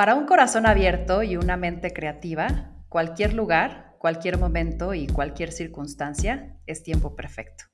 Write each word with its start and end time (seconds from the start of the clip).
Para 0.00 0.14
un 0.14 0.24
corazón 0.24 0.64
abierto 0.64 1.22
y 1.22 1.36
una 1.36 1.58
mente 1.58 1.92
creativa, 1.92 2.70
cualquier 2.88 3.34
lugar, 3.34 3.96
cualquier 3.98 4.38
momento 4.38 4.94
y 4.94 5.06
cualquier 5.06 5.52
circunstancia 5.52 6.56
es 6.64 6.82
tiempo 6.82 7.14
perfecto. 7.14 7.64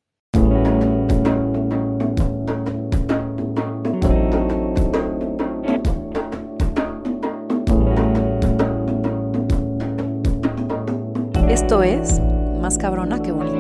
Esto 11.49 11.85
es 11.85 12.21
Más 12.61 12.77
cabrona 12.77 13.23
que 13.23 13.31
bonita. 13.31 13.56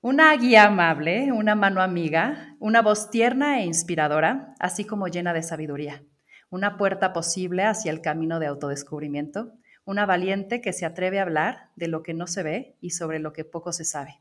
Una 0.00 0.32
guía 0.36 0.66
amable, 0.66 1.32
una 1.32 1.56
mano 1.56 1.82
amiga, 1.82 2.54
una 2.60 2.82
voz 2.82 3.10
tierna 3.10 3.58
e 3.58 3.64
inspiradora, 3.64 4.54
así 4.60 4.84
como 4.84 5.08
llena 5.08 5.32
de 5.32 5.42
sabiduría. 5.42 6.04
Una 6.50 6.76
puerta 6.76 7.12
posible 7.12 7.64
hacia 7.64 7.90
el 7.90 8.00
camino 8.00 8.38
de 8.38 8.46
autodescubrimiento. 8.46 9.54
Una 9.84 10.06
valiente 10.06 10.60
que 10.60 10.72
se 10.72 10.86
atreve 10.86 11.18
a 11.18 11.22
hablar 11.22 11.70
de 11.74 11.88
lo 11.88 12.04
que 12.04 12.14
no 12.14 12.28
se 12.28 12.44
ve 12.44 12.76
y 12.80 12.90
sobre 12.90 13.18
lo 13.18 13.32
que 13.32 13.44
poco 13.44 13.72
se 13.72 13.84
sabe. 13.84 14.20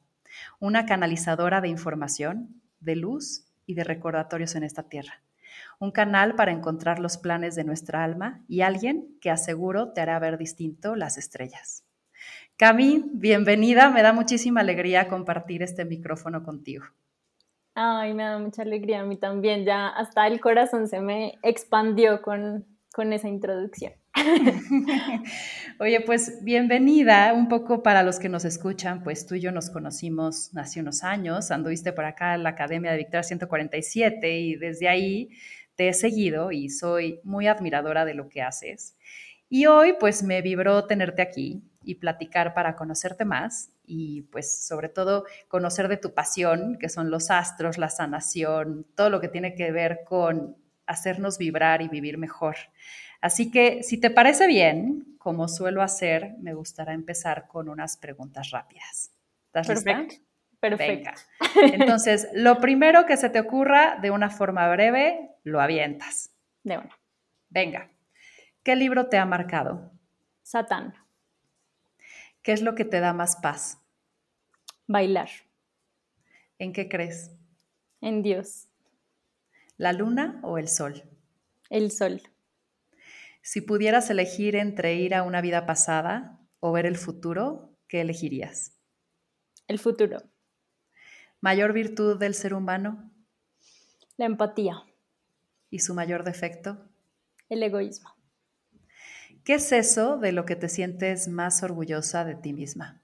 Una 0.59 0.87
canalizadora 0.87 1.61
de 1.61 1.67
información, 1.67 2.59
de 2.79 2.95
luz 2.95 3.45
y 3.67 3.75
de 3.75 3.83
recordatorios 3.83 4.55
en 4.55 4.63
esta 4.63 4.89
tierra. 4.89 5.21
Un 5.77 5.91
canal 5.91 6.33
para 6.33 6.53
encontrar 6.53 6.97
los 6.97 7.19
planes 7.19 7.53
de 7.53 7.65
nuestra 7.65 8.03
alma 8.03 8.43
y 8.47 8.61
alguien 8.61 9.15
que 9.21 9.29
aseguro 9.29 9.93
te 9.93 10.01
hará 10.01 10.17
ver 10.17 10.39
distinto 10.39 10.95
las 10.95 11.19
estrellas. 11.19 11.86
Cami, 12.57 13.03
bienvenida. 13.13 13.91
Me 13.91 14.01
da 14.01 14.13
muchísima 14.13 14.61
alegría 14.61 15.07
compartir 15.07 15.61
este 15.61 15.85
micrófono 15.85 16.41
contigo. 16.41 16.85
Ay, 17.75 18.15
me 18.15 18.23
da 18.23 18.39
mucha 18.39 18.63
alegría 18.63 19.01
a 19.01 19.05
mí 19.05 19.15
también. 19.15 19.63
Ya 19.63 19.89
hasta 19.89 20.25
el 20.25 20.41
corazón 20.41 20.87
se 20.87 20.99
me 20.99 21.37
expandió 21.43 22.23
con, 22.23 22.65
con 22.91 23.13
esa 23.13 23.27
introducción. 23.27 23.93
Oye, 25.79 26.01
pues 26.01 26.43
bienvenida. 26.43 27.31
Un 27.35 27.47
poco 27.47 27.83
para 27.83 28.01
los 28.01 28.17
que 28.17 28.27
nos 28.27 28.43
escuchan, 28.43 29.03
pues 29.03 29.27
tú 29.27 29.35
y 29.35 29.41
yo 29.41 29.51
nos 29.51 29.69
conocimos 29.69 30.49
hace 30.57 30.79
unos 30.79 31.03
años. 31.03 31.51
Anduviste 31.51 31.93
por 31.93 32.05
acá 32.05 32.33
en 32.33 32.41
la 32.41 32.49
Academia 32.49 32.89
de 32.89 32.97
Victoria 32.97 33.21
147 33.21 34.35
y 34.35 34.55
desde 34.55 34.89
ahí 34.89 35.29
te 35.75 35.89
he 35.89 35.93
seguido 35.93 36.51
y 36.51 36.71
soy 36.71 37.19
muy 37.23 37.45
admiradora 37.45 38.03
de 38.03 38.15
lo 38.15 38.29
que 38.29 38.41
haces. 38.41 38.97
Y 39.47 39.67
hoy 39.67 39.93
pues 39.99 40.23
me 40.23 40.41
vibró 40.41 40.85
tenerte 40.87 41.21
aquí 41.21 41.61
y 41.87 41.95
platicar 41.95 42.53
para 42.53 42.75
conocerte 42.75 43.23
más 43.23 43.71
y 43.85 44.23
pues 44.23 44.67
sobre 44.67 44.89
todo 44.89 45.23
conocer 45.47 45.87
de 45.87 45.95
tu 45.95 46.13
pasión, 46.13 46.77
que 46.77 46.89
son 46.89 47.09
los 47.09 47.31
astros, 47.31 47.77
la 47.77 47.89
sanación, 47.89 48.85
todo 48.93 49.09
lo 49.09 49.21
que 49.21 49.29
tiene 49.29 49.55
que 49.55 49.71
ver 49.71 50.01
con 50.03 50.57
hacernos 50.85 51.37
vibrar 51.37 51.81
y 51.81 51.87
vivir 51.87 52.17
mejor. 52.17 52.57
Así 53.21 53.49
que 53.49 53.83
si 53.83 54.01
te 54.01 54.09
parece 54.09 54.47
bien, 54.47 55.15
como 55.17 55.47
suelo 55.47 55.81
hacer, 55.81 56.35
me 56.39 56.53
gustaría 56.53 56.93
empezar 56.93 57.47
con 57.47 57.69
unas 57.69 57.95
preguntas 57.95 58.51
rápidas. 58.51 59.13
¿Estás 59.45 59.67
Perfecto. 59.67 60.01
lista? 60.01 60.23
Perfecto. 60.59 61.11
Entonces, 61.61 62.27
lo 62.33 62.59
primero 62.59 63.05
que 63.05 63.15
se 63.15 63.29
te 63.29 63.39
ocurra 63.39 63.97
de 64.01 64.11
una 64.11 64.29
forma 64.29 64.67
breve, 64.67 65.29
lo 65.43 65.61
avientas. 65.61 66.31
De 66.63 66.79
una. 66.79 66.97
Venga. 67.49 67.89
¿Qué 68.61 68.75
libro 68.75 69.07
te 69.07 69.17
ha 69.17 69.25
marcado? 69.25 69.93
Satán. 70.43 70.93
¿Qué 72.47 72.53
es 72.53 72.61
lo 72.61 72.75
que 72.75 72.85
te 72.85 73.01
da 73.01 73.11
más 73.11 73.35
paz? 73.35 73.77
Bailar. 74.87 75.27
¿En 76.57 76.71
qué 76.71 76.87
crees? 76.87 77.35
En 77.99 78.23
Dios. 78.23 78.69
¿La 79.75 79.91
luna 79.91 80.39
o 80.43 80.57
el 80.57 80.69
sol? 80.69 81.03
El 81.69 81.91
sol. 81.91 82.21
Si 83.41 83.59
pudieras 83.59 84.09
elegir 84.09 84.55
entre 84.55 84.95
ir 84.95 85.13
a 85.13 85.23
una 85.23 85.41
vida 85.41 85.65
pasada 85.65 86.39
o 86.61 86.71
ver 86.71 86.85
el 86.85 86.95
futuro, 86.95 87.77
¿qué 87.89 87.99
elegirías? 87.99 88.79
El 89.67 89.77
futuro. 89.77 90.23
¿Mayor 91.41 91.73
virtud 91.73 92.17
del 92.17 92.33
ser 92.33 92.53
humano? 92.53 93.11
La 94.15 94.25
empatía. 94.25 94.85
¿Y 95.69 95.79
su 95.79 95.93
mayor 95.93 96.23
defecto? 96.23 96.87
El 97.49 97.61
egoísmo. 97.61 98.16
¿Qué 99.47 99.53
es 99.53 99.71
eso 99.71 100.17
de 100.17 100.33
lo 100.33 100.43
que 100.43 100.57
te 100.57 100.67
sientes 100.67 101.29
más 101.29 101.63
orgullosa 101.63 102.25
de 102.25 102.35
ti 102.35 102.51
misma? 102.51 103.01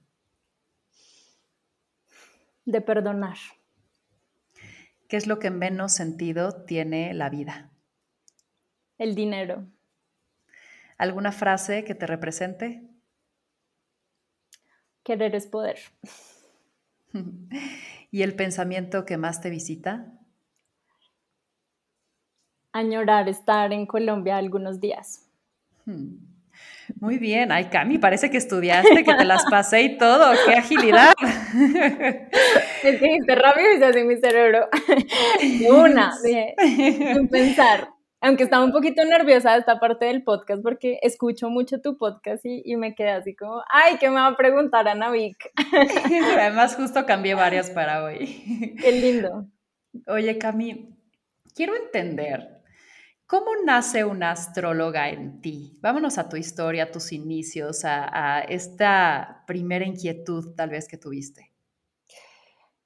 De 2.66 2.81
perdonar. 2.81 3.38
¿Qué 5.08 5.16
es 5.16 5.26
lo 5.26 5.40
que 5.40 5.52
menos 5.52 5.94
sentido 5.94 6.66
tiene 6.66 7.14
la 7.14 7.30
vida? 7.30 7.72
El 8.98 9.16
dinero. 9.16 9.66
¿Alguna 10.98 11.31
frase 11.31 11.86
que 11.86 11.96
te 11.96 12.08
represente? 12.08 12.90
Querer 15.04 15.36
es 15.36 15.48
poder. 15.48 15.80
¿Y 18.12 18.22
el 18.22 18.36
pensamiento 18.36 19.06
que 19.06 19.16
más 19.16 19.40
te 19.40 19.50
visita? 19.50 20.12
Añorar 22.74 23.30
estar 23.30 23.72
en 23.72 23.86
Colombia 23.86 24.36
algunos 24.36 24.81
días. 24.81 25.30
Hmm. 25.86 26.33
Muy 27.03 27.18
bien, 27.18 27.52
ay 27.52 27.66
Cami, 27.66 27.97
parece 27.97 28.31
que 28.31 28.38
estudiaste, 28.38 29.03
que 29.03 29.14
te 29.14 29.25
las 29.25 29.44
pasé 29.52 29.81
y 29.81 29.97
todo, 29.97 30.31
qué 30.46 30.53
agilidad. 30.53 31.14
Es 32.81 33.00
que 33.00 33.08
dijiste 33.08 33.36
rápido 33.36 33.74
y 33.75 33.78
se 33.78 33.86
hace 33.86 34.03
mi 34.06 34.16
cerebro. 34.16 34.69
Una, 35.69 36.13
sin 36.13 37.28
pensar. 37.28 37.90
Aunque 38.22 38.44
estaba 38.44 38.63
un 38.63 38.72
poquito 38.72 39.03
nerviosa 39.03 39.52
de 39.52 39.59
esta 39.59 39.81
parte 39.81 40.06
del 40.06 40.24
podcast 40.24 40.63
porque 40.63 40.97
escucho 41.02 41.50
mucho 41.50 41.81
tu 41.81 41.97
podcast 41.97 42.46
y, 42.46 42.62
y 42.63 42.78
me 42.78 42.96
quedé 42.96 43.12
así 43.12 43.36
como, 43.36 43.62
ay, 43.69 43.97
¿qué 44.00 44.08
me 44.08 44.16
va 44.16 44.28
a 44.28 44.38
preguntar 44.38 44.88
Ana 44.88 45.12
Vic? 45.12 45.52
Además, 46.40 46.78
justo 46.78 47.06
cambié 47.06 47.36
varias 47.36 47.69
para 47.69 48.06
hoy. 48.06 48.75
Qué 48.81 48.92
lindo. 48.94 49.46
Oye, 50.08 50.38
Cami, 50.38 50.96
quiero 51.53 51.75
entender 51.75 52.62
¿Cómo 53.26 53.52
nace 53.66 54.04
una 54.04 54.32
astróloga 54.32 55.10
en 55.10 55.42
ti? 55.42 55.78
Vámonos 55.82 56.18
a 56.18 56.28
tu 56.28 56.36
historia, 56.36 56.84
a 56.84 56.92
tus 56.92 57.12
inicios, 57.14 57.84
a, 57.86 58.42
esta 58.42 59.44
primera 59.48 59.86
inquietud 59.86 60.54
tal 60.56 60.70
vez 60.70 60.88
que 60.88 60.98
tuviste. 60.98 61.52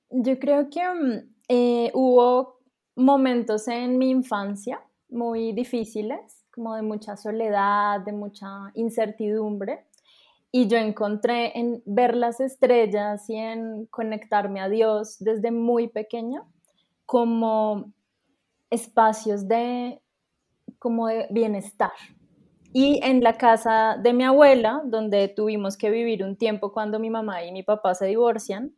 Yo 0.10 0.40
creo 0.40 0.70
que 0.70 0.88
mm, 0.88 1.36
eh, 1.50 1.92
hubo 1.94 2.60
momentos 2.96 3.68
en 3.68 3.98
mi 3.98 4.10
infancia 4.10 4.82
muy 5.10 5.54
difíciles, 5.54 6.46
como 6.52 6.76
de 6.76 6.82
mucha 6.82 7.18
soledad, 7.18 8.02
de 8.02 8.12
mucha 8.12 8.72
incertidumbre. 8.76 9.86
Y 10.52 10.68
yo 10.68 10.78
encontré 10.78 11.58
en 11.58 11.82
ver 11.86 12.16
las 12.16 12.40
estrellas 12.40 13.30
y 13.30 13.36
en 13.36 13.86
conectarme 13.88 14.62
a 14.62 14.70
Dios 14.70 15.18
desde 15.20 15.52
muy 15.52 15.88
pequeña 15.88 16.44
como 17.06 17.92
espacios 18.70 19.48
de 19.48 20.02
como 20.80 21.08
de 21.08 21.28
bienestar. 21.32 21.92
Y 22.74 23.00
en 23.04 23.24
la 23.24 23.38
casa 23.38 23.98
de 24.02 24.14
mi 24.14 24.24
abuela, 24.24 24.82
donde 24.86 25.30
tuvimos 25.30 25.78
que 25.78 25.90
vivir 25.90 26.24
un 26.24 26.38
tiempo 26.38 26.72
cuando 26.72 27.00
mi 27.00 27.10
mamá 27.10 27.44
y 27.44 27.52
mi 27.52 27.64
papá 27.64 27.96
se 27.96 28.06
divorcian, 28.06 28.76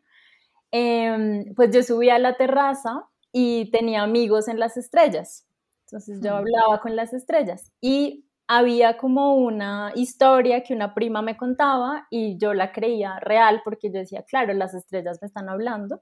em, 0.72 1.54
pues 1.56 1.74
yo 1.74 1.84
subía 1.84 2.16
a 2.16 2.20
la 2.20 2.36
terraza 2.36 3.06
y 3.32 3.72
tenía 3.72 4.04
amigos 4.04 4.48
en 4.48 4.60
las 4.60 4.78
estrellas. 4.78 5.48
Entonces 5.86 6.22
yo 6.24 6.36
hablaba 6.36 6.82
con 6.82 6.96
las 6.96 7.14
estrellas 7.14 7.72
y 7.82 8.26
había 8.48 8.98
como 8.98 9.36
una 9.36 9.92
historia 9.96 10.64
que 10.64 10.74
una 10.74 10.94
prima 10.94 11.22
me 11.22 11.38
contaba 11.38 12.08
y 12.10 12.38
yo 12.40 12.54
la 12.54 12.72
creía 12.72 13.20
real 13.20 13.62
porque 13.64 13.92
yo 13.92 14.00
decía, 14.00 14.24
claro, 14.24 14.54
las 14.54 14.74
estrellas 14.74 15.20
me 15.22 15.28
están 15.28 15.50
hablando. 15.50 16.02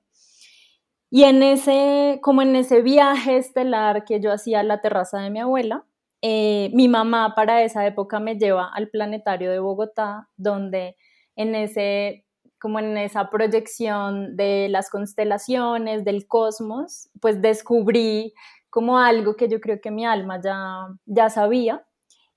Y 1.09 1.23
en 1.23 1.41
ese, 1.43 2.19
como 2.21 2.41
en 2.41 2.55
ese 2.55 2.81
viaje 2.81 3.37
estelar 3.37 4.03
que 4.05 4.19
yo 4.19 4.31
hacía 4.31 4.59
a 4.59 4.63
la 4.63 4.81
terraza 4.81 5.19
de 5.19 5.29
mi 5.29 5.39
abuela, 5.39 5.85
eh, 6.21 6.69
mi 6.73 6.87
mamá 6.89 7.33
para 7.35 7.61
esa 7.63 7.85
época 7.87 8.19
me 8.19 8.35
lleva 8.37 8.69
al 8.73 8.89
planetario 8.89 9.51
de 9.51 9.59
Bogotá, 9.59 10.27
donde 10.35 10.95
en 11.35 11.55
ese 11.55 12.25
como 12.59 12.79
en 12.79 12.97
esa 12.97 13.29
proyección 13.29 14.35
de 14.35 14.67
las 14.69 14.89
constelaciones, 14.89 16.03
del 16.03 16.27
cosmos, 16.27 17.07
pues 17.21 17.39
descubrí 17.41 18.33
como 18.71 18.97
algo 18.97 19.35
que 19.35 19.47
yo 19.47 19.61
creo 19.61 19.79
que 19.79 19.91
mi 19.91 20.05
alma 20.07 20.41
ya, 20.41 20.87
ya 21.05 21.29
sabía 21.29 21.85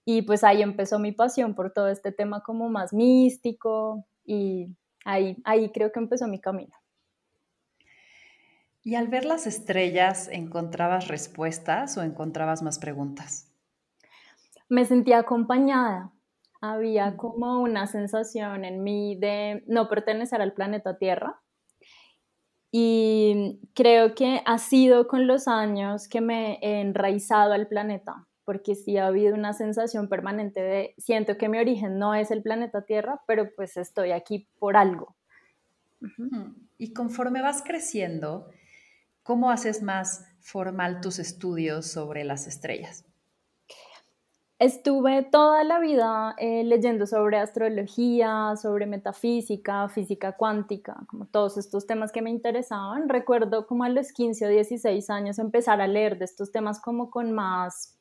y 0.05 0.23
pues 0.23 0.45
ahí 0.45 0.63
empezó 0.63 0.99
mi 0.99 1.13
pasión 1.13 1.55
por 1.55 1.73
todo 1.73 1.89
este 1.89 2.13
tema 2.13 2.43
como 2.43 2.69
más 2.69 2.93
místico 2.93 4.07
y 4.25 4.69
ahí, 5.07 5.37
ahí 5.45 5.71
creo 5.73 5.93
que 5.93 6.01
empezó 6.01 6.29
mi 6.29 6.41
camino. 6.41 6.80
¿Y 8.83 8.95
al 8.95 9.09
ver 9.09 9.27
las 9.27 9.47
estrellas 9.47 10.29
encontrabas 10.33 11.09
respuestas 11.09 11.99
o 11.99 12.03
encontrabas 12.03 12.63
más 12.63 12.79
preguntas? 12.79 13.47
Me 14.69 14.85
sentía 14.87 15.19
acompañada. 15.19 16.13
Había 16.63 17.17
como 17.17 17.61
una 17.61 17.87
sensación 17.87 18.65
en 18.65 18.83
mí 18.83 19.17
de 19.17 19.65
no 19.67 19.89
pertenecer 19.89 20.41
al 20.41 20.55
planeta 20.55 20.97
Tierra. 20.97 21.41
Y 22.73 23.61
creo 23.75 24.15
que 24.15 24.43
ha 24.47 24.59
sido 24.59 25.09
con 25.09 25.27
los 25.27 25.49
años 25.49 26.09
que 26.09 26.21
me 26.21 26.59
he 26.63 26.81
enraizado 26.81 27.53
al 27.53 27.67
planeta, 27.67 28.29
porque 28.45 28.77
sí 28.77 28.97
ha 28.97 29.09
habido 29.09 29.35
una 29.35 29.53
sensación 29.53 30.09
permanente 30.09 30.61
de 30.63 30.95
siento 30.97 31.37
que 31.37 31.49
mi 31.49 31.59
origen 31.59 31.99
no 31.99 32.15
es 32.15 32.31
el 32.31 32.43
planeta 32.43 32.83
Tierra, 32.83 33.23
pero 33.27 33.49
pues 33.57 33.77
estoy 33.77 34.13
aquí 34.13 34.49
por 34.59 34.77
algo. 34.77 35.17
Y 36.79 36.93
conforme 36.95 37.43
vas 37.43 37.63
creciendo, 37.63 38.49
¿cómo 39.23 39.51
haces 39.51 39.83
más 39.83 40.25
formal 40.41 41.01
tus 41.01 41.19
estudios 41.19 41.87
sobre 41.87 42.25
las 42.25 42.47
estrellas? 42.47 43.05
Estuve 44.61 45.23
toda 45.23 45.65
la 45.65 45.81
vida 45.81 46.35
eh, 46.37 46.65
leyendo 46.65 47.07
sobre 47.07 47.39
astrología, 47.39 48.57
sobre 48.61 48.85
metafísica, 48.85 49.89
física 49.89 50.37
cuántica, 50.37 50.99
como 51.09 51.25
todos 51.25 51.57
estos 51.57 51.87
temas 51.87 52.13
que 52.13 52.21
me 52.21 52.29
interesaban. 52.29 53.09
Recuerdo 53.09 53.67
como 53.67 53.85
a 53.85 53.89
los 53.89 54.13
15 54.13 54.45
o 54.45 54.49
16 54.51 55.09
años 55.09 55.39
empezar 55.39 55.81
a 55.81 55.87
leer 55.87 56.19
de 56.19 56.27
estos 56.27 56.53
temas 56.53 56.79
como 56.79 57.11
con 57.11 57.33
más 57.33 57.99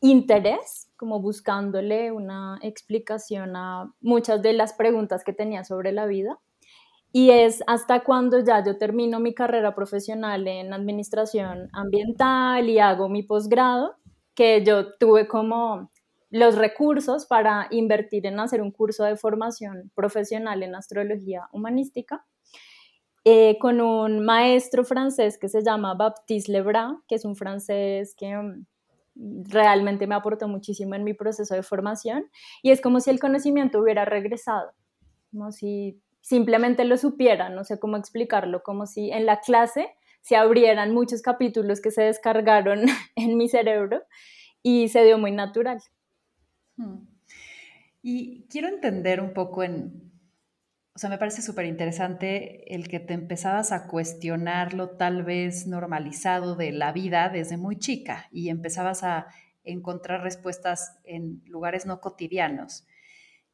interés, 0.00 0.90
como 0.96 1.20
buscándole 1.20 2.10
una 2.10 2.58
explicación 2.62 3.54
a 3.54 3.94
muchas 4.00 4.40
de 4.40 4.54
las 4.54 4.72
preguntas 4.72 5.24
que 5.24 5.34
tenía 5.34 5.64
sobre 5.64 5.92
la 5.92 6.06
vida. 6.06 6.38
Y 7.12 7.30
es 7.30 7.62
hasta 7.66 8.04
cuando 8.04 8.38
ya 8.44 8.64
yo 8.64 8.78
termino 8.78 9.18
mi 9.18 9.34
carrera 9.34 9.74
profesional 9.74 10.46
en 10.46 10.72
administración 10.72 11.68
ambiental 11.72 12.68
y 12.68 12.78
hago 12.78 13.08
mi 13.08 13.22
posgrado 13.22 13.96
que 14.34 14.64
yo 14.64 14.94
tuve 14.94 15.26
como 15.26 15.90
los 16.30 16.56
recursos 16.56 17.26
para 17.26 17.66
invertir 17.70 18.26
en 18.26 18.38
hacer 18.38 18.62
un 18.62 18.70
curso 18.70 19.04
de 19.04 19.16
formación 19.16 19.90
profesional 19.94 20.62
en 20.62 20.76
astrología 20.76 21.48
humanística 21.52 22.24
eh, 23.24 23.58
con 23.58 23.80
un 23.82 24.24
maestro 24.24 24.84
francés 24.84 25.36
que 25.38 25.48
se 25.48 25.62
llama 25.62 25.94
Baptiste 25.94 26.52
Lebrun, 26.52 27.02
que 27.06 27.16
es 27.16 27.24
un 27.26 27.36
francés 27.36 28.14
que 28.16 28.34
mm, 28.34 29.44
realmente 29.50 30.06
me 30.06 30.14
aportó 30.14 30.48
muchísimo 30.48 30.94
en 30.94 31.04
mi 31.04 31.12
proceso 31.12 31.54
de 31.54 31.62
formación 31.62 32.30
y 32.62 32.70
es 32.70 32.80
como 32.80 33.00
si 33.00 33.10
el 33.10 33.20
conocimiento 33.20 33.80
hubiera 33.80 34.06
regresado, 34.06 34.72
como 35.32 35.52
si 35.52 36.00
simplemente 36.20 36.84
lo 36.84 36.96
supiera, 36.96 37.48
no 37.48 37.64
sé 37.64 37.78
cómo 37.78 37.96
explicarlo, 37.96 38.62
como 38.62 38.86
si 38.86 39.10
en 39.10 39.26
la 39.26 39.40
clase 39.40 39.88
se 40.20 40.36
abrieran 40.36 40.92
muchos 40.92 41.22
capítulos 41.22 41.80
que 41.80 41.90
se 41.90 42.02
descargaron 42.02 42.84
en 43.16 43.36
mi 43.36 43.48
cerebro 43.48 44.02
y 44.62 44.88
se 44.88 45.04
dio 45.04 45.18
muy 45.18 45.32
natural. 45.32 45.80
Hmm. 46.76 47.06
Y 48.02 48.46
quiero 48.48 48.68
entender 48.68 49.20
un 49.20 49.34
poco 49.34 49.62
en, 49.62 50.10
o 50.94 50.98
sea, 50.98 51.10
me 51.10 51.18
parece 51.18 51.42
súper 51.42 51.66
interesante 51.66 52.74
el 52.74 52.88
que 52.88 53.00
te 53.00 53.14
empezabas 53.14 53.72
a 53.72 53.86
cuestionar 53.86 54.74
lo 54.74 54.90
tal 54.90 55.22
vez 55.22 55.66
normalizado 55.66 56.56
de 56.56 56.72
la 56.72 56.92
vida 56.92 57.28
desde 57.28 57.56
muy 57.56 57.78
chica 57.78 58.26
y 58.30 58.48
empezabas 58.48 59.02
a 59.02 59.26
encontrar 59.64 60.22
respuestas 60.22 60.98
en 61.04 61.42
lugares 61.46 61.84
no 61.86 62.00
cotidianos. 62.00 62.86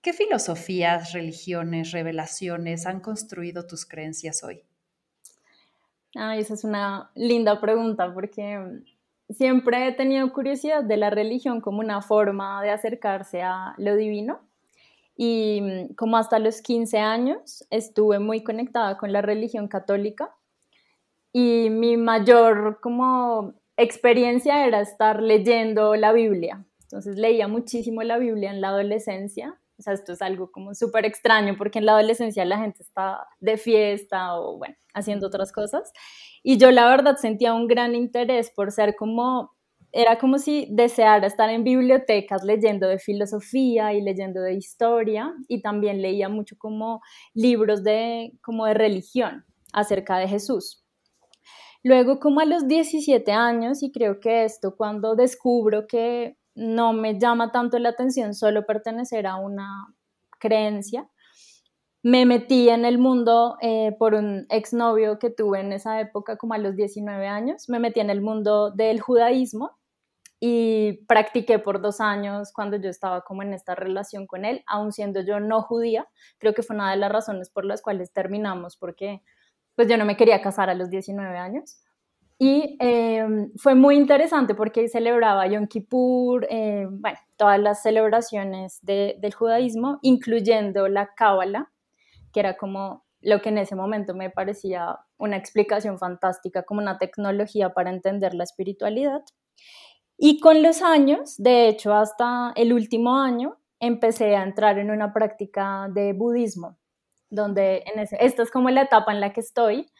¿Qué 0.06 0.12
filosofías, 0.12 1.12
religiones, 1.14 1.90
revelaciones 1.90 2.86
han 2.86 3.00
construido 3.00 3.66
tus 3.66 3.84
creencias 3.84 4.44
hoy? 4.44 4.62
Ay, 6.14 6.38
esa 6.38 6.54
es 6.54 6.62
una 6.62 7.10
linda 7.16 7.60
pregunta 7.60 8.14
porque 8.14 8.84
siempre 9.30 9.88
he 9.88 9.90
tenido 9.90 10.32
curiosidad 10.32 10.84
de 10.84 10.96
la 10.96 11.10
religión 11.10 11.60
como 11.60 11.80
una 11.80 12.02
forma 12.02 12.62
de 12.62 12.70
acercarse 12.70 13.42
a 13.42 13.74
lo 13.78 13.96
divino 13.96 14.38
y 15.16 15.92
como 15.96 16.18
hasta 16.18 16.38
los 16.38 16.62
15 16.62 16.98
años 16.98 17.66
estuve 17.70 18.20
muy 18.20 18.44
conectada 18.44 18.98
con 18.98 19.12
la 19.12 19.22
religión 19.22 19.66
católica 19.66 20.30
y 21.32 21.68
mi 21.68 21.96
mayor 21.96 22.78
como 22.80 23.54
experiencia 23.76 24.68
era 24.68 24.82
estar 24.82 25.20
leyendo 25.20 25.96
la 25.96 26.12
Biblia. 26.12 26.64
Entonces 26.82 27.16
leía 27.16 27.48
muchísimo 27.48 28.04
la 28.04 28.18
Biblia 28.18 28.52
en 28.52 28.60
la 28.60 28.68
adolescencia. 28.68 29.58
O 29.78 29.82
sea, 29.82 29.92
esto 29.92 30.12
es 30.12 30.22
algo 30.22 30.50
como 30.50 30.74
súper 30.74 31.04
extraño 31.04 31.54
porque 31.58 31.78
en 31.78 31.86
la 31.86 31.92
adolescencia 31.92 32.44
la 32.44 32.58
gente 32.58 32.82
está 32.82 33.26
de 33.40 33.58
fiesta 33.58 34.38
o 34.40 34.58
bueno, 34.58 34.74
haciendo 34.94 35.26
otras 35.26 35.52
cosas. 35.52 35.92
Y 36.42 36.58
yo 36.58 36.70
la 36.70 36.88
verdad 36.88 37.16
sentía 37.16 37.52
un 37.54 37.66
gran 37.66 37.94
interés 37.94 38.50
por 38.50 38.72
ser 38.72 38.96
como, 38.96 39.52
era 39.92 40.18
como 40.18 40.38
si 40.38 40.68
deseara 40.70 41.26
estar 41.26 41.50
en 41.50 41.64
bibliotecas 41.64 42.42
leyendo 42.44 42.88
de 42.88 42.98
filosofía 42.98 43.92
y 43.92 44.00
leyendo 44.00 44.40
de 44.40 44.54
historia 44.54 45.34
y 45.48 45.60
también 45.60 46.00
leía 46.00 46.28
mucho 46.28 46.56
como 46.58 47.00
libros 47.34 47.82
de, 47.82 48.32
como 48.42 48.66
de 48.66 48.74
religión 48.74 49.44
acerca 49.72 50.18
de 50.18 50.28
Jesús. 50.28 50.86
Luego, 51.82 52.18
como 52.18 52.40
a 52.40 52.44
los 52.44 52.66
17 52.66 53.30
años, 53.30 53.82
y 53.82 53.92
creo 53.92 54.18
que 54.18 54.44
esto 54.44 54.74
cuando 54.76 55.14
descubro 55.14 55.86
que 55.86 56.36
no 56.56 56.92
me 56.92 57.18
llama 57.18 57.52
tanto 57.52 57.78
la 57.78 57.90
atención 57.90 58.34
solo 58.34 58.66
pertenecer 58.66 59.26
a 59.26 59.36
una 59.36 59.94
creencia, 60.40 61.08
me 62.02 62.24
metí 62.24 62.68
en 62.68 62.84
el 62.84 62.98
mundo 62.98 63.56
eh, 63.60 63.94
por 63.98 64.14
un 64.14 64.46
exnovio 64.48 65.18
que 65.18 65.30
tuve 65.30 65.60
en 65.60 65.72
esa 65.72 66.00
época, 66.00 66.36
como 66.36 66.54
a 66.54 66.58
los 66.58 66.76
19 66.76 67.26
años, 67.26 67.68
me 67.68 67.80
metí 67.80 67.98
en 67.98 68.10
el 68.10 68.20
mundo 68.20 68.70
del 68.70 69.00
judaísmo 69.00 69.76
y 70.38 71.04
practiqué 71.08 71.58
por 71.58 71.80
dos 71.80 72.00
años 72.00 72.52
cuando 72.52 72.76
yo 72.76 72.90
estaba 72.90 73.22
como 73.22 73.42
en 73.42 73.54
esta 73.54 73.74
relación 73.74 74.28
con 74.28 74.44
él, 74.44 74.62
aun 74.68 74.92
siendo 74.92 75.20
yo 75.22 75.40
no 75.40 75.62
judía, 75.62 76.06
creo 76.38 76.54
que 76.54 76.62
fue 76.62 76.76
una 76.76 76.92
de 76.92 76.96
las 76.96 77.10
razones 77.10 77.50
por 77.50 77.64
las 77.64 77.82
cuales 77.82 78.12
terminamos, 78.12 78.76
porque 78.76 79.22
pues 79.74 79.88
yo 79.88 79.96
no 79.96 80.04
me 80.04 80.16
quería 80.16 80.40
casar 80.42 80.70
a 80.70 80.74
los 80.74 80.90
19 80.90 81.36
años. 81.36 81.82
Y 82.38 82.76
em, 82.80 83.50
fue 83.56 83.74
muy 83.74 83.96
interesante 83.96 84.54
porque 84.54 84.88
celebraba 84.88 85.46
Yom 85.46 85.66
Kippur, 85.66 86.46
eh, 86.50 86.86
bueno, 86.90 87.18
todas 87.36 87.58
las 87.58 87.82
celebraciones 87.82 88.78
del 88.82 89.34
judaísmo, 89.34 89.98
incluyendo 90.02 90.88
la 90.88 91.14
Cábala, 91.14 91.72
que 92.32 92.40
era 92.40 92.56
como 92.56 93.06
lo 93.22 93.40
que 93.40 93.48
en 93.48 93.58
ese 93.58 93.74
momento 93.74 94.14
me 94.14 94.30
parecía 94.30 94.98
una 95.16 95.36
explicación 95.36 95.98
fantástica, 95.98 96.64
como 96.64 96.80
una 96.80 96.98
tecnología 96.98 97.72
para 97.72 97.90
entender 97.90 98.34
la 98.34 98.44
espiritualidad. 98.44 99.22
Y 100.18 100.40
con 100.40 100.62
los 100.62 100.82
años, 100.82 101.34
de 101.38 101.68
hecho 101.68 101.94
hasta 101.94 102.52
el 102.54 102.72
último 102.72 103.16
año, 103.16 103.56
empecé 103.80 104.36
a 104.36 104.42
entrar 104.42 104.78
en 104.78 104.90
una 104.90 105.12
práctica 105.12 105.88
de 105.92 106.12
budismo, 106.12 106.78
donde 107.30 107.82
en 107.86 107.98
ese, 108.00 108.16
esta 108.20 108.42
es 108.42 108.50
como 108.50 108.70
la 108.70 108.82
etapa 108.82 109.12
en 109.12 109.20
la 109.20 109.32
que 109.32 109.40
estoy, 109.40 109.90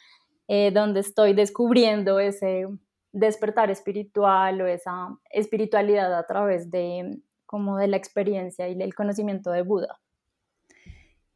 eh, 0.49 0.71
donde 0.71 1.01
estoy 1.01 1.35
descubriendo 1.35 2.21
ese 2.21 2.67
despertar 3.13 3.71
espiritual 3.71 4.61
o 4.61 4.67
esa 4.67 5.19
espiritualidad 5.31 6.15
a 6.15 6.27
través 6.27 6.71
de 6.71 7.19
como 7.47 7.79
de 7.79 7.89
la 7.89 7.97
experiencia 7.97 8.69
y 8.69 8.81
el 8.81 8.95
conocimiento 8.95 9.51
de 9.51 9.63
Buda. 9.63 10.01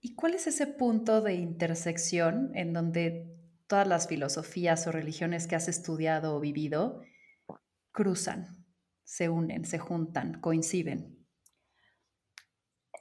¿Y 0.00 0.14
cuál 0.14 0.34
es 0.34 0.46
ese 0.46 0.66
punto 0.66 1.20
de 1.20 1.34
intersección 1.34 2.52
en 2.54 2.72
donde 2.72 3.36
todas 3.66 3.86
las 3.86 4.08
filosofías 4.08 4.86
o 4.86 4.92
religiones 4.92 5.46
que 5.46 5.56
has 5.56 5.68
estudiado 5.68 6.36
o 6.36 6.40
vivido 6.40 7.02
cruzan, 7.92 8.64
se 9.04 9.28
unen, 9.28 9.64
se 9.64 9.78
juntan, 9.78 10.40
coinciden? 10.40 11.19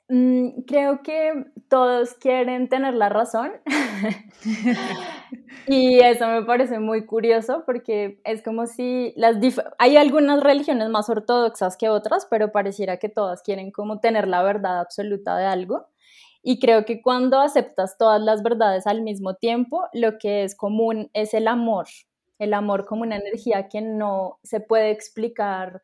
Mm, 0.09 0.61
creo 0.65 1.03
que 1.03 1.45
todos 1.69 2.15
quieren 2.15 2.67
tener 2.67 2.95
la 2.95 3.09
razón. 3.09 3.51
Y 5.67 5.99
eso 5.99 6.27
me 6.27 6.43
parece 6.43 6.79
muy 6.79 7.05
curioso 7.05 7.63
porque 7.65 8.19
es 8.23 8.41
como 8.41 8.65
si 8.65 9.13
las 9.15 9.37
hay 9.77 9.97
algunas 9.97 10.41
religiones 10.41 10.89
más 10.89 11.09
ortodoxas 11.09 11.77
que 11.77 11.89
otras, 11.89 12.25
pero 12.29 12.51
pareciera 12.51 12.97
que 12.97 13.09
todas 13.09 13.43
quieren 13.43 13.71
como 13.71 13.99
tener 13.99 14.27
la 14.27 14.41
verdad 14.41 14.79
absoluta 14.79 15.37
de 15.37 15.45
algo. 15.45 15.87
Y 16.41 16.59
creo 16.59 16.85
que 16.85 17.01
cuando 17.01 17.39
aceptas 17.39 17.97
todas 17.97 18.21
las 18.21 18.41
verdades 18.41 18.87
al 18.87 19.01
mismo 19.03 19.35
tiempo, 19.35 19.87
lo 19.93 20.17
que 20.17 20.43
es 20.43 20.55
común 20.55 21.09
es 21.13 21.33
el 21.35 21.47
amor, 21.47 21.87
el 22.39 22.53
amor 22.53 22.85
como 22.85 23.03
una 23.03 23.17
energía 23.17 23.67
que 23.69 23.81
no 23.81 24.39
se 24.43 24.61
puede 24.61 24.91
explicar 24.91 25.81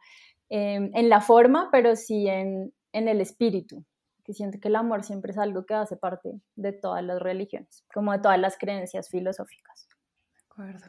em, 0.50 0.89
en 0.96 1.10
la 1.10 1.22
forma, 1.22 1.70
pero 1.72 1.96
sí 1.96 2.27
en, 2.27 2.74
en 2.94 3.08
el 3.08 3.22
espíritu, 3.22 3.84
que 4.25 4.34
siento 4.34 4.60
que 4.60 4.67
el 4.67 4.75
amor 4.75 5.03
siempre 5.03 5.32
es 5.32 5.38
algo 5.38 5.65
que 5.65 5.75
hace 5.75 5.96
parte 5.96 6.41
de 6.55 6.74
todas 6.74 7.03
las 7.03 7.22
religiones, 7.22 7.86
como 7.94 8.12
de 8.12 8.20
todas 8.20 8.39
las 8.39 8.58
creencias 8.58 9.08
filosóficas. 9.10 9.88
De 10.34 10.41
acuerdo. 10.50 10.88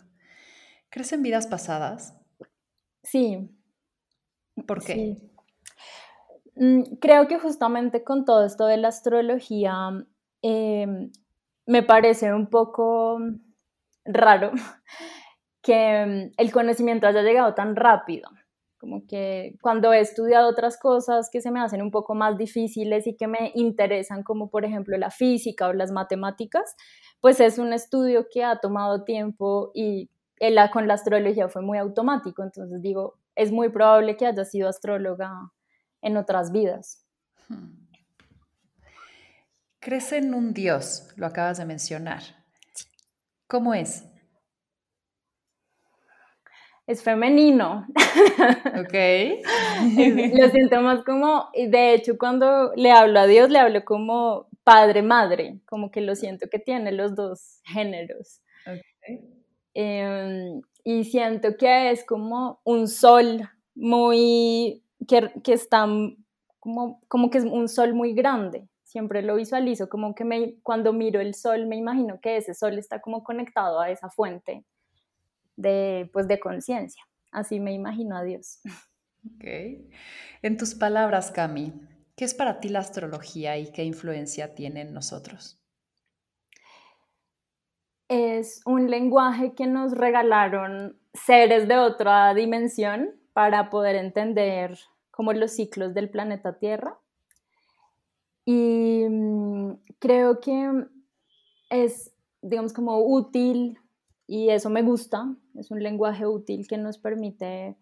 ¿Crees 0.88 1.12
en 1.12 1.22
vidas 1.22 1.46
pasadas? 1.46 2.18
Sí. 3.02 3.50
¿Por 4.66 4.82
qué? 4.82 4.94
Sí. 4.94 5.30
Mm, 6.56 6.96
creo 7.00 7.28
que 7.28 7.38
justamente 7.38 8.02
con 8.02 8.24
todo 8.24 8.46
esto 8.46 8.66
de 8.66 8.78
la 8.78 8.88
astrología 8.88 9.74
em, 10.40 11.12
me 11.66 11.82
parece 11.82 12.32
un 12.32 12.48
poco 12.48 13.18
raro 14.06 14.52
que 15.62 16.06
mm, 16.06 16.32
el 16.38 16.52
conocimiento 16.52 17.06
haya 17.06 17.22
llegado 17.22 17.52
tan 17.54 17.76
rápido. 17.76 18.30
Como 18.86 19.04
que 19.04 19.56
cuando 19.62 19.92
he 19.92 19.98
estudiado 19.98 20.48
otras 20.48 20.78
cosas 20.78 21.28
que 21.28 21.40
se 21.40 21.50
me 21.50 21.60
hacen 21.60 21.82
un 21.82 21.90
poco 21.90 22.14
más 22.14 22.38
difíciles 22.38 23.08
y 23.08 23.16
que 23.16 23.26
me 23.26 23.50
interesan, 23.56 24.22
como 24.22 24.48
por 24.48 24.64
ejemplo 24.64 24.96
la 24.96 25.10
física 25.10 25.66
o 25.66 25.72
las 25.72 25.90
matemáticas, 25.90 26.76
pues 27.20 27.40
es 27.40 27.58
un 27.58 27.72
estudio 27.72 28.28
que 28.32 28.44
ha 28.44 28.60
tomado 28.60 29.02
tiempo 29.02 29.72
y 29.74 30.08
con 30.72 30.86
la 30.86 30.94
astrología 30.94 31.48
fue 31.48 31.62
muy 31.62 31.78
automático. 31.78 32.44
Entonces 32.44 32.80
digo, 32.80 33.18
es 33.34 33.50
muy 33.50 33.70
probable 33.70 34.16
que 34.16 34.24
haya 34.24 34.44
sido 34.44 34.68
astróloga 34.68 35.32
en 36.00 36.16
otras 36.16 36.52
vidas. 36.52 37.04
Hmm. 37.48 37.88
Crees 39.80 40.12
en 40.12 40.32
un 40.32 40.54
Dios, 40.54 41.08
lo 41.16 41.26
acabas 41.26 41.58
de 41.58 41.64
mencionar. 41.64 42.22
¿Cómo 43.48 43.74
es? 43.74 44.04
Es 46.86 47.02
femenino. 47.02 47.86
Ok. 48.78 48.94
lo 50.38 50.48
siento 50.50 50.80
más 50.80 51.02
como, 51.04 51.48
de 51.54 51.94
hecho, 51.94 52.16
cuando 52.16 52.72
le 52.76 52.92
hablo 52.92 53.18
a 53.20 53.26
Dios, 53.26 53.50
le 53.50 53.58
hablo 53.58 53.84
como 53.84 54.46
padre-madre, 54.62 55.60
como 55.66 55.90
que 55.90 56.00
lo 56.00 56.14
siento 56.14 56.48
que 56.48 56.58
tiene 56.58 56.92
los 56.92 57.14
dos 57.16 57.60
géneros. 57.64 58.40
Okay. 58.62 59.20
Em, 59.74 60.62
y 60.84 61.04
siento 61.04 61.56
que 61.56 61.90
es 61.90 62.04
como 62.04 62.60
un 62.64 62.86
sol 62.86 63.48
muy, 63.74 64.84
que, 65.08 65.32
que 65.42 65.52
está 65.52 65.86
como, 66.60 67.00
como 67.08 67.30
que 67.30 67.38
es 67.38 67.44
un 67.44 67.68
sol 67.68 67.94
muy 67.94 68.12
grande, 68.12 68.68
siempre 68.84 69.22
lo 69.22 69.36
visualizo 69.36 69.88
como 69.88 70.14
que 70.14 70.24
me, 70.24 70.54
cuando 70.62 70.92
miro 70.92 71.20
el 71.20 71.34
sol 71.34 71.66
me 71.66 71.76
imagino 71.76 72.20
que 72.20 72.36
ese 72.38 72.54
sol 72.54 72.78
está 72.78 73.00
como 73.00 73.22
conectado 73.22 73.80
a 73.80 73.90
esa 73.90 74.08
fuente 74.08 74.64
de, 75.56 76.08
pues, 76.12 76.28
de 76.28 76.38
conciencia. 76.38 77.02
Así 77.32 77.60
me 77.60 77.72
imagino 77.72 78.16
a 78.16 78.22
Dios. 78.22 78.60
Ok. 79.34 79.44
En 80.42 80.56
tus 80.56 80.74
palabras, 80.74 81.32
Cami, 81.32 81.72
¿qué 82.14 82.24
es 82.24 82.34
para 82.34 82.60
ti 82.60 82.68
la 82.68 82.78
astrología 82.78 83.58
y 83.58 83.72
qué 83.72 83.84
influencia 83.84 84.54
tiene 84.54 84.82
en 84.82 84.94
nosotros? 84.94 85.60
Es 88.08 88.60
un 88.64 88.88
lenguaje 88.88 89.54
que 89.54 89.66
nos 89.66 89.92
regalaron 89.92 90.96
seres 91.12 91.66
de 91.66 91.78
otra 91.78 92.32
dimensión 92.34 93.10
para 93.32 93.68
poder 93.68 93.96
entender 93.96 94.78
como 95.10 95.32
los 95.32 95.52
ciclos 95.52 95.92
del 95.92 96.08
planeta 96.08 96.58
Tierra 96.58 96.98
y 98.46 99.04
mm, 99.08 99.72
creo 99.98 100.40
que 100.40 100.86
es, 101.68 102.14
digamos, 102.40 102.72
como 102.72 103.00
útil 103.00 103.78
y 104.26 104.50
eso 104.50 104.70
me 104.70 104.82
gusta, 104.82 105.34
es 105.54 105.70
un 105.70 105.82
lenguaje 105.82 106.26
útil 106.26 106.66
que 106.68 106.78
nos 106.78 106.98
permite 106.98 107.76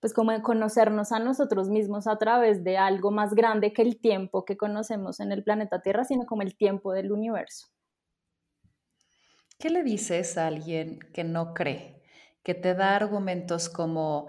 pues 0.00 0.14
como 0.14 0.40
conocernos 0.42 1.12
a 1.12 1.18
nosotros 1.18 1.68
mismos 1.68 2.06
a 2.06 2.16
través 2.16 2.64
de 2.64 2.78
algo 2.78 3.10
más 3.10 3.34
grande 3.34 3.74
que 3.74 3.82
el 3.82 4.00
tiempo 4.00 4.46
que 4.46 4.56
conocemos 4.56 5.20
en 5.20 5.30
el 5.30 5.44
planeta 5.44 5.82
Tierra, 5.82 6.04
sino 6.04 6.24
como 6.24 6.40
el 6.40 6.56
tiempo 6.56 6.92
del 6.92 7.12
universo. 7.12 7.68
¿Qué 9.58 9.68
le 9.68 9.82
dices 9.82 10.38
a 10.38 10.46
alguien 10.46 11.00
que 11.12 11.22
no 11.22 11.52
cree, 11.52 12.02
que 12.42 12.54
te 12.54 12.74
da 12.74 12.96
argumentos 12.96 13.68
como 13.68 14.28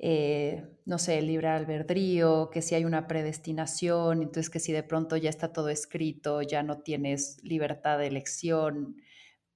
eh, 0.00 0.64
no 0.84 0.98
sé, 0.98 1.20
libre 1.22 1.48
albedrío, 1.48 2.50
que 2.50 2.62
si 2.62 2.74
hay 2.76 2.84
una 2.84 3.08
predestinación, 3.08 4.22
entonces 4.22 4.48
que 4.48 4.60
si 4.60 4.72
de 4.72 4.84
pronto 4.84 5.16
ya 5.16 5.28
está 5.28 5.52
todo 5.52 5.70
escrito, 5.70 6.40
ya 6.42 6.62
no 6.62 6.82
tienes 6.82 7.42
libertad 7.42 7.98
de 7.98 8.06
elección. 8.06 8.96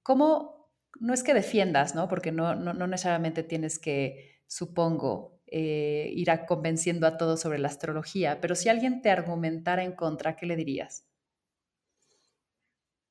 ¿Cómo? 0.03 0.62
No 0.99 1.13
es 1.13 1.23
que 1.23 1.33
defiendas, 1.33 1.95
¿no? 1.95 2.07
Porque 2.07 2.31
no, 2.31 2.55
no, 2.55 2.87
necesariamente 2.87 3.43
tienes 3.43 3.79
que, 3.79 4.39
supongo, 4.47 5.39
eh, 5.47 6.11
ir 6.13 6.31
a 6.31 6.45
convenciendo 6.45 7.07
a 7.07 7.17
todos 7.17 7.41
sobre 7.41 7.59
la 7.59 7.67
astrología, 7.67 8.39
pero 8.41 8.55
si 8.55 8.69
alguien 8.69 9.01
te 9.01 9.09
argumentara 9.09 9.83
en 9.83 9.93
contra, 9.93 10.35
¿qué 10.35 10.45
le 10.45 10.55
dirías? 10.55 11.05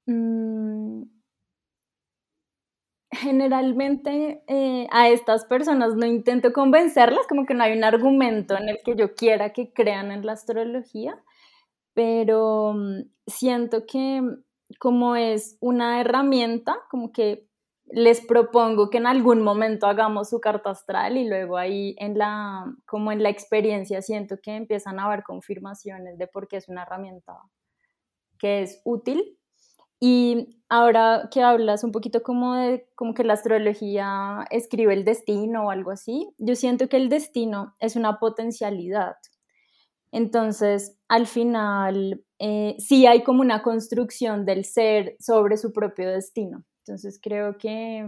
Mm, 0.07 1.05
generalmente 3.13 4.43
eh, 4.49 4.89
a 4.91 5.09
estas 5.09 5.45
personas 5.45 5.95
no 5.95 6.07
intento 6.07 6.53
convencerlas, 6.53 7.27
como 7.29 7.47
que 7.47 7.55
no 7.55 7.63
hay 7.63 7.77
un 7.77 7.85
argumento 7.85 8.57
en 8.57 8.69
el 8.69 8.79
que 8.85 8.97
yo 8.97 9.15
quiera 9.15 9.53
que 9.53 9.73
crean 9.73 10.11
en 10.11 10.25
la 10.27 10.33
astrología, 10.33 11.23
pero 11.95 12.75
mm, 12.75 13.03
siento 13.27 13.87
que 13.87 14.23
como 14.79 15.17
es 15.17 15.59
una 15.61 16.01
herramienta, 16.01 16.77
como 16.91 17.13
que 17.13 17.47
les 17.87 18.21
propongo 18.21 18.91
que 18.91 18.99
en 18.99 19.07
algún 19.07 19.43
momento 19.43 19.87
hagamos 19.87 20.31
su 20.31 20.41
carta 20.41 20.71
astral 20.71 21.17
y 21.17 21.29
luego 21.29 21.57
ahí 21.57 21.95
en 21.99 22.17
la, 22.17 22.65
como 22.87 23.13
en 23.13 23.23
la 23.23 23.29
experiencia 23.29 24.03
siento 24.03 24.37
que 24.43 24.57
empiezan 24.57 24.99
a 24.99 25.05
haber 25.05 25.23
confirmaciones 25.23 26.19
de 26.19 26.27
por 26.27 26.49
qué 26.49 26.57
es 26.57 26.69
una 26.69 26.83
herramienta 26.83 27.35
que 28.39 28.63
es 28.63 28.81
útil 28.85 29.39
y 30.05 30.61
ahora 30.69 31.29
que 31.31 31.43
hablas 31.43 31.85
un 31.85 31.93
poquito 31.93 32.25
como 32.25 32.57
de 32.57 32.89
como 32.97 33.15
que 33.15 33.23
la 33.23 33.35
astrología 33.35 34.45
escribe 34.51 34.95
el 34.95 35.05
destino 35.05 35.67
o 35.67 35.71
algo 35.71 35.93
así, 35.93 36.35
yo 36.39 36.57
siento 36.57 36.89
que 36.89 36.97
el 36.97 37.09
destino 37.09 37.77
es 37.79 37.95
una 37.95 38.19
potencialidad. 38.19 39.15
Entonces, 40.11 40.99
al 41.07 41.29
final, 41.29 42.25
eh, 42.41 42.75
sí 42.79 43.07
hay 43.07 43.23
como 43.23 43.43
una 43.43 43.63
construcción 43.63 44.45
del 44.45 44.65
ser 44.65 45.15
sobre 45.21 45.57
su 45.57 45.73
propio 45.73 46.11
destino. 46.11 46.65
Entonces, 46.85 47.21
creo 47.23 47.59
que 47.59 48.07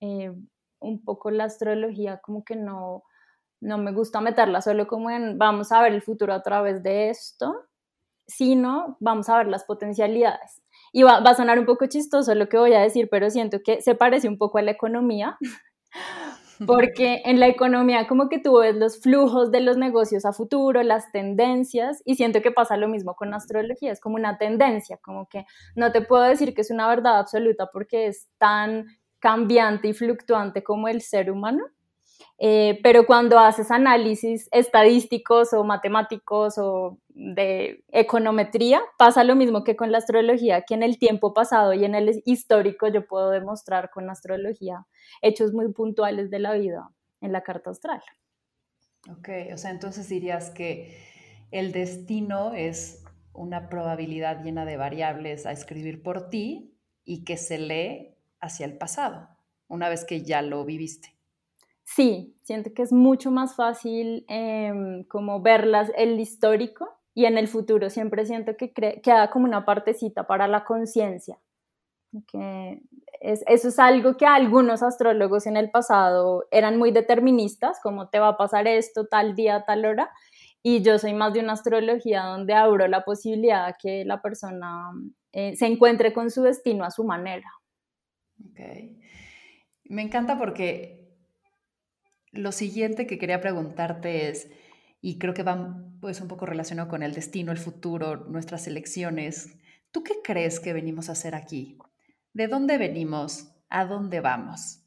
eh, 0.00 0.32
un 0.80 1.04
poco 1.04 1.30
la 1.30 1.44
astrología 1.44 2.18
como 2.18 2.44
que 2.44 2.56
no, 2.56 3.02
no 3.60 3.78
me 3.78 3.92
gusta 3.92 4.20
meterla 4.20 4.60
solo 4.62 4.86
como 4.86 5.10
en 5.10 5.38
vamos 5.38 5.72
a 5.72 5.82
ver 5.82 5.92
el 5.92 6.02
futuro 6.02 6.32
a 6.32 6.42
través 6.42 6.82
de 6.82 7.10
esto, 7.10 7.66
sino 8.26 8.96
vamos 9.00 9.28
a 9.28 9.38
ver 9.38 9.48
las 9.48 9.64
potencialidades. 9.64 10.62
Y 10.92 11.02
va, 11.02 11.18
a 11.18 11.34
sonar 11.34 11.58
un 11.58 11.66
poco 11.66 11.86
chistoso 11.86 12.34
lo 12.34 12.48
que 12.48 12.58
voy 12.58 12.72
a 12.74 12.80
decir, 12.80 13.08
pero 13.10 13.30
siento 13.30 13.60
que 13.64 13.80
se 13.82 13.94
parece 13.94 14.28
un 14.28 14.38
poco 14.38 14.58
a 14.58 14.62
la 14.62 14.70
economía, 14.70 15.36
porque 16.66 17.22
en 17.24 17.40
la 17.40 17.48
economía 17.48 18.06
como 18.06 18.28
que 18.28 18.38
tú 18.38 18.58
ves 18.58 18.76
los 18.76 19.00
flujos 19.00 19.50
de 19.50 19.60
los 19.60 19.76
negocios 19.76 20.24
a 20.24 20.32
futuro, 20.32 20.82
las 20.82 21.10
tendencias, 21.12 22.02
y 22.04 22.16
siento 22.16 22.42
que 22.42 22.50
pasa 22.50 22.76
lo 22.76 22.88
mismo 22.88 23.14
con 23.14 23.34
astrología, 23.34 23.92
es 23.92 24.00
como 24.00 24.16
una 24.16 24.38
tendencia, 24.38 24.98
como 24.98 25.28
que 25.28 25.44
no 25.74 25.92
te 25.92 26.02
puedo 26.02 26.22
decir 26.22 26.54
que 26.54 26.60
es 26.62 26.70
una 26.70 26.88
verdad 26.88 27.18
absoluta 27.18 27.68
porque 27.72 28.06
es 28.06 28.28
tan 28.38 28.86
cambiante 29.18 29.88
y 29.88 29.92
fluctuante 29.92 30.62
como 30.62 30.88
el 30.88 31.02
ser 31.02 31.30
humano, 31.30 31.64
eh, 32.42 32.80
pero 32.82 33.04
cuando 33.04 33.38
haces 33.38 33.70
análisis 33.70 34.48
estadísticos 34.50 35.52
o 35.52 35.62
matemáticos 35.62 36.56
o 36.56 36.98
de 37.08 37.84
econometría, 37.88 38.80
pasa 38.96 39.24
lo 39.24 39.36
mismo 39.36 39.62
que 39.62 39.76
con 39.76 39.92
la 39.92 39.98
astrología, 39.98 40.62
que 40.62 40.72
en 40.72 40.82
el 40.82 40.98
tiempo 40.98 41.34
pasado 41.34 41.74
y 41.74 41.84
en 41.84 41.94
el 41.94 42.22
histórico 42.24 42.88
yo 42.88 43.06
puedo 43.06 43.28
demostrar 43.28 43.90
con 43.90 44.08
astrología 44.08 44.86
hechos 45.20 45.52
muy 45.52 45.70
puntuales 45.74 46.30
de 46.30 46.38
la 46.38 46.54
vida 46.54 46.88
en 47.20 47.32
la 47.32 47.42
carta 47.42 47.72
astral. 47.72 48.00
Ok, 49.10 49.28
o 49.52 49.58
sea, 49.58 49.70
entonces 49.70 50.08
dirías 50.08 50.48
que 50.48 50.96
el 51.50 51.72
destino 51.72 52.54
es 52.54 53.04
una 53.34 53.68
probabilidad 53.68 54.42
llena 54.42 54.64
de 54.64 54.78
variables 54.78 55.44
a 55.44 55.52
escribir 55.52 56.02
por 56.02 56.30
ti 56.30 56.74
y 57.04 57.22
que 57.24 57.36
se 57.36 57.58
lee 57.58 58.16
hacia 58.40 58.64
el 58.64 58.78
pasado, 58.78 59.28
una 59.68 59.90
vez 59.90 60.06
que 60.06 60.22
ya 60.22 60.40
lo 60.40 60.64
viviste. 60.64 61.19
Sí, 61.96 62.36
siento 62.42 62.72
que 62.72 62.82
es 62.82 62.92
mucho 62.92 63.32
más 63.32 63.56
fácil 63.56 64.24
em, 64.28 65.02
como 65.04 65.40
verlas 65.42 65.90
el 65.96 66.20
histórico 66.20 66.88
y 67.14 67.24
en 67.24 67.36
el 67.36 67.48
futuro 67.48 67.90
siempre 67.90 68.24
siento 68.26 68.56
que 68.56 68.72
queda 68.72 69.30
como 69.30 69.46
una 69.46 69.64
partecita 69.64 70.24
para 70.28 70.46
la 70.46 70.64
conciencia. 70.64 71.40
Que 72.28 72.80
eso 73.20 73.68
es 73.68 73.78
algo 73.80 74.16
que 74.16 74.24
algunos 74.24 74.84
astrólogos 74.84 75.48
en 75.48 75.56
el 75.56 75.70
pasado 75.72 76.46
eran 76.52 76.78
muy 76.78 76.92
deterministas, 76.92 77.80
como 77.82 78.08
te 78.08 78.20
va 78.20 78.28
a 78.28 78.36
pasar 78.36 78.68
esto 78.68 79.06
tal 79.08 79.34
día, 79.34 79.64
tal 79.66 79.84
hora, 79.84 80.10
y 80.62 80.82
yo 80.82 80.96
soy 80.96 81.12
más 81.12 81.32
de 81.32 81.40
una 81.40 81.54
astrología 81.54 82.22
donde 82.22 82.54
abro 82.54 82.86
la 82.86 83.04
posibilidad 83.04 83.66
de 83.66 83.74
que 83.82 84.04
la 84.04 84.22
persona 84.22 84.92
eh, 85.32 85.56
se 85.56 85.66
encuentre 85.66 86.12
con 86.12 86.30
su 86.30 86.42
destino 86.42 86.84
a 86.84 86.92
su 86.92 87.02
manera. 87.02 87.50
Ok. 88.48 88.60
Me 89.86 90.02
encanta 90.02 90.38
porque 90.38 90.99
lo 92.32 92.52
siguiente 92.52 93.06
que 93.06 93.18
quería 93.18 93.40
preguntarte 93.40 94.28
es, 94.28 94.50
y 95.00 95.18
creo 95.18 95.34
que 95.34 95.42
va 95.42 95.82
pues, 96.00 96.20
un 96.20 96.28
poco 96.28 96.46
relacionado 96.46 96.88
con 96.88 97.02
el 97.02 97.14
destino, 97.14 97.52
el 97.52 97.58
futuro, 97.58 98.16
nuestras 98.16 98.66
elecciones. 98.66 99.58
¿Tú 99.90 100.02
qué 100.02 100.14
crees 100.22 100.60
que 100.60 100.72
venimos 100.72 101.08
a 101.08 101.12
hacer 101.12 101.34
aquí? 101.34 101.78
¿De 102.32 102.46
dónde 102.46 102.78
venimos? 102.78 103.48
¿A 103.68 103.86
dónde 103.86 104.20
vamos? 104.20 104.80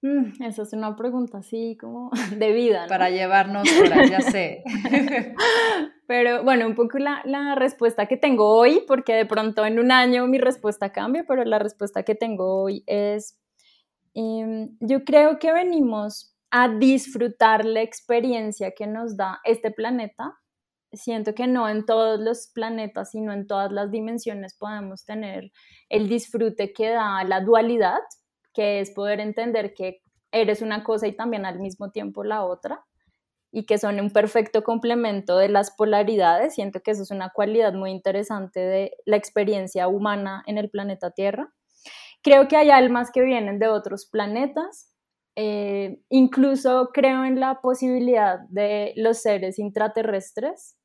Mm, 0.00 0.44
esa 0.44 0.62
es 0.62 0.72
una 0.72 0.94
pregunta 0.94 1.38
así 1.38 1.76
como 1.78 2.10
de 2.36 2.52
vida. 2.52 2.86
Para 2.88 3.10
llevarnos 3.10 3.68
horas, 3.80 4.08
ya 4.10 4.20
sé. 4.20 4.62
pero 6.06 6.44
bueno, 6.44 6.66
un 6.66 6.76
poco 6.76 6.98
la, 6.98 7.20
la, 7.24 7.56
respuesta 7.56 8.06
que 8.06 8.16
tengo 8.16 8.56
hoy, 8.56 8.84
porque 8.86 9.14
de 9.14 9.26
pronto 9.26 9.66
en 9.66 9.80
un 9.80 9.90
año 9.90 10.26
mi 10.28 10.38
respuesta 10.38 10.92
cambia, 10.92 11.24
pero 11.26 11.44
la 11.44 11.58
respuesta 11.58 12.04
que 12.04 12.14
tengo 12.14 12.62
hoy 12.62 12.84
es 12.86 13.36
Em, 14.20 14.76
yo 14.80 15.04
creo 15.04 15.38
que 15.38 15.52
venimos 15.52 16.34
a 16.50 16.68
disfrutar 16.68 17.64
la 17.64 17.82
experiencia 17.82 18.72
que 18.72 18.88
nos 18.88 19.16
da 19.16 19.38
este 19.44 19.70
planeta. 19.70 20.36
Siento 20.92 21.34
que 21.34 21.46
no 21.46 21.68
en 21.68 21.86
todos 21.86 22.18
los 22.18 22.48
planetas, 22.52 23.12
sino 23.12 23.32
en 23.32 23.46
todas 23.46 23.70
las 23.70 23.92
dimensiones 23.92 24.56
podemos 24.58 25.04
tener 25.04 25.52
el 25.88 26.08
disfrute 26.08 26.72
que 26.72 26.90
da 26.90 27.22
la 27.22 27.42
dualidad, 27.42 28.00
que 28.52 28.80
es 28.80 28.90
poder 28.90 29.20
entender 29.20 29.72
que 29.72 30.00
eres 30.32 30.62
una 30.62 30.82
cosa 30.82 31.06
y 31.06 31.12
también 31.16 31.46
al 31.46 31.60
mismo 31.60 31.92
tiempo 31.92 32.24
la 32.24 32.44
otra 32.44 32.84
y 33.52 33.66
que 33.66 33.78
son 33.78 34.00
un 34.00 34.10
perfecto 34.10 34.64
complemento 34.64 35.38
de 35.38 35.48
las 35.48 35.70
polaridades. 35.70 36.54
Siento 36.54 36.80
que 36.80 36.90
eso 36.90 37.04
es 37.04 37.12
una 37.12 37.30
cualidad 37.30 37.72
muy 37.72 37.92
interesante 37.92 38.58
de 38.60 38.92
la 39.06 39.16
experiencia 39.16 39.86
humana 39.86 40.42
en 40.46 40.58
el 40.58 40.70
planeta 40.70 41.12
Tierra. 41.12 41.54
Creo 42.22 42.48
que 42.48 42.56
hay 42.56 42.70
almas 42.70 43.10
que 43.12 43.22
vienen 43.22 43.58
de 43.58 43.68
otros 43.68 44.06
planetas. 44.06 44.92
Eh, 45.36 46.00
incluso 46.08 46.90
creo 46.92 47.24
en 47.24 47.38
la 47.38 47.60
posibilidad 47.60 48.40
de 48.48 48.92
los 48.96 49.18
seres 49.18 49.60
intraterrestres 49.60 50.76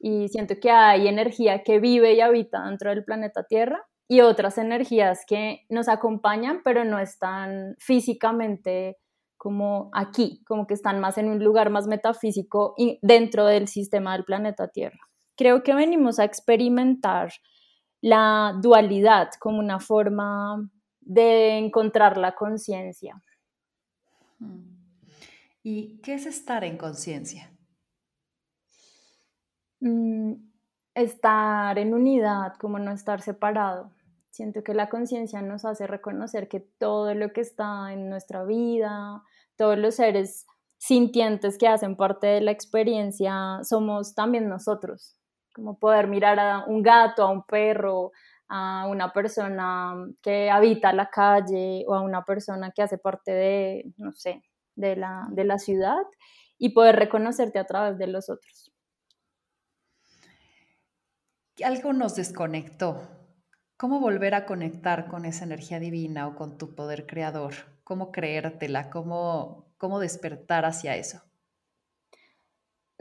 y 0.00 0.26
siento 0.28 0.56
que 0.60 0.72
hay 0.72 1.06
energía 1.06 1.62
que 1.62 1.78
vive 1.78 2.14
y 2.14 2.20
habita 2.20 2.64
dentro 2.64 2.90
del 2.90 3.04
planeta 3.04 3.44
Tierra 3.44 3.86
y 4.08 4.20
otras 4.22 4.58
energías 4.58 5.20
que 5.24 5.60
nos 5.68 5.88
acompañan 5.88 6.62
pero 6.64 6.84
no 6.84 6.98
están 6.98 7.76
físicamente 7.78 8.98
como 9.36 9.90
aquí, 9.92 10.42
como 10.46 10.66
que 10.66 10.74
están 10.74 10.98
más 10.98 11.16
en 11.16 11.28
un 11.28 11.42
lugar 11.42 11.70
más 11.70 11.86
metafísico 11.86 12.74
y 12.76 12.98
dentro 13.02 13.46
del 13.46 13.68
sistema 13.68 14.14
del 14.14 14.24
planeta 14.24 14.66
Tierra. 14.68 14.98
Creo 15.36 15.62
que 15.62 15.74
venimos 15.74 16.18
a 16.18 16.24
experimentar 16.24 17.32
la 18.02 18.54
dualidad 18.60 19.30
como 19.38 19.60
una 19.60 19.80
forma 19.80 20.68
de 21.00 21.56
encontrar 21.56 22.18
la 22.18 22.34
conciencia. 22.34 23.22
Mm. 24.38 24.72
¿Y 25.62 26.00
qué 26.02 26.14
es 26.14 26.26
estar 26.26 26.64
en 26.64 26.76
conciencia? 26.76 27.50
Mm, 29.80 30.34
estar 30.94 31.78
en 31.78 31.94
unidad, 31.94 32.54
como 32.54 32.78
no 32.78 32.90
estar 32.92 33.22
separado. 33.22 33.92
Siento 34.30 34.64
que 34.64 34.74
la 34.74 34.88
conciencia 34.88 35.40
nos 35.40 35.64
hace 35.64 35.86
reconocer 35.86 36.48
que 36.48 36.60
todo 36.60 37.14
lo 37.14 37.32
que 37.32 37.42
está 37.42 37.92
en 37.92 38.10
nuestra 38.10 38.44
vida, 38.44 39.22
todos 39.56 39.78
los 39.78 39.96
seres 39.96 40.46
sintientes 40.78 41.58
que 41.58 41.68
hacen 41.68 41.96
parte 41.96 42.26
de 42.26 42.40
la 42.40 42.50
experiencia 42.50 43.60
somos 43.62 44.16
también 44.16 44.48
nosotros, 44.48 45.16
como 45.52 45.78
poder 45.78 46.06
mirar 46.06 46.38
a 46.38 46.64
un 46.66 46.82
gato, 46.82 47.22
a 47.22 47.30
un 47.30 47.44
perro, 47.44 48.12
a 48.48 48.86
una 48.86 49.12
persona 49.12 49.94
que 50.20 50.50
habita 50.50 50.92
la 50.92 51.08
calle 51.10 51.84
o 51.86 51.94
a 51.94 52.00
una 52.00 52.24
persona 52.24 52.70
que 52.70 52.82
hace 52.82 52.98
parte 52.98 53.32
de, 53.32 53.92
no 53.96 54.12
sé, 54.12 54.42
de 54.74 54.96
la, 54.96 55.26
de 55.30 55.44
la 55.44 55.58
ciudad 55.58 56.02
y 56.58 56.70
poder 56.70 56.96
reconocerte 56.96 57.58
a 57.58 57.66
través 57.66 57.98
de 57.98 58.06
los 58.06 58.28
otros. 58.28 58.72
Algo 61.64 61.92
nos 61.92 62.16
desconectó. 62.16 63.00
¿Cómo 63.76 64.00
volver 64.00 64.34
a 64.34 64.46
conectar 64.46 65.08
con 65.08 65.24
esa 65.24 65.44
energía 65.44 65.80
divina 65.80 66.28
o 66.28 66.34
con 66.34 66.56
tu 66.56 66.74
poder 66.74 67.06
creador? 67.06 67.54
cómo 67.84 68.12
creértela, 68.12 68.90
cómo, 68.90 69.66
cómo 69.76 70.00
despertar 70.00 70.64
hacia 70.64 70.96
eso? 70.96 71.22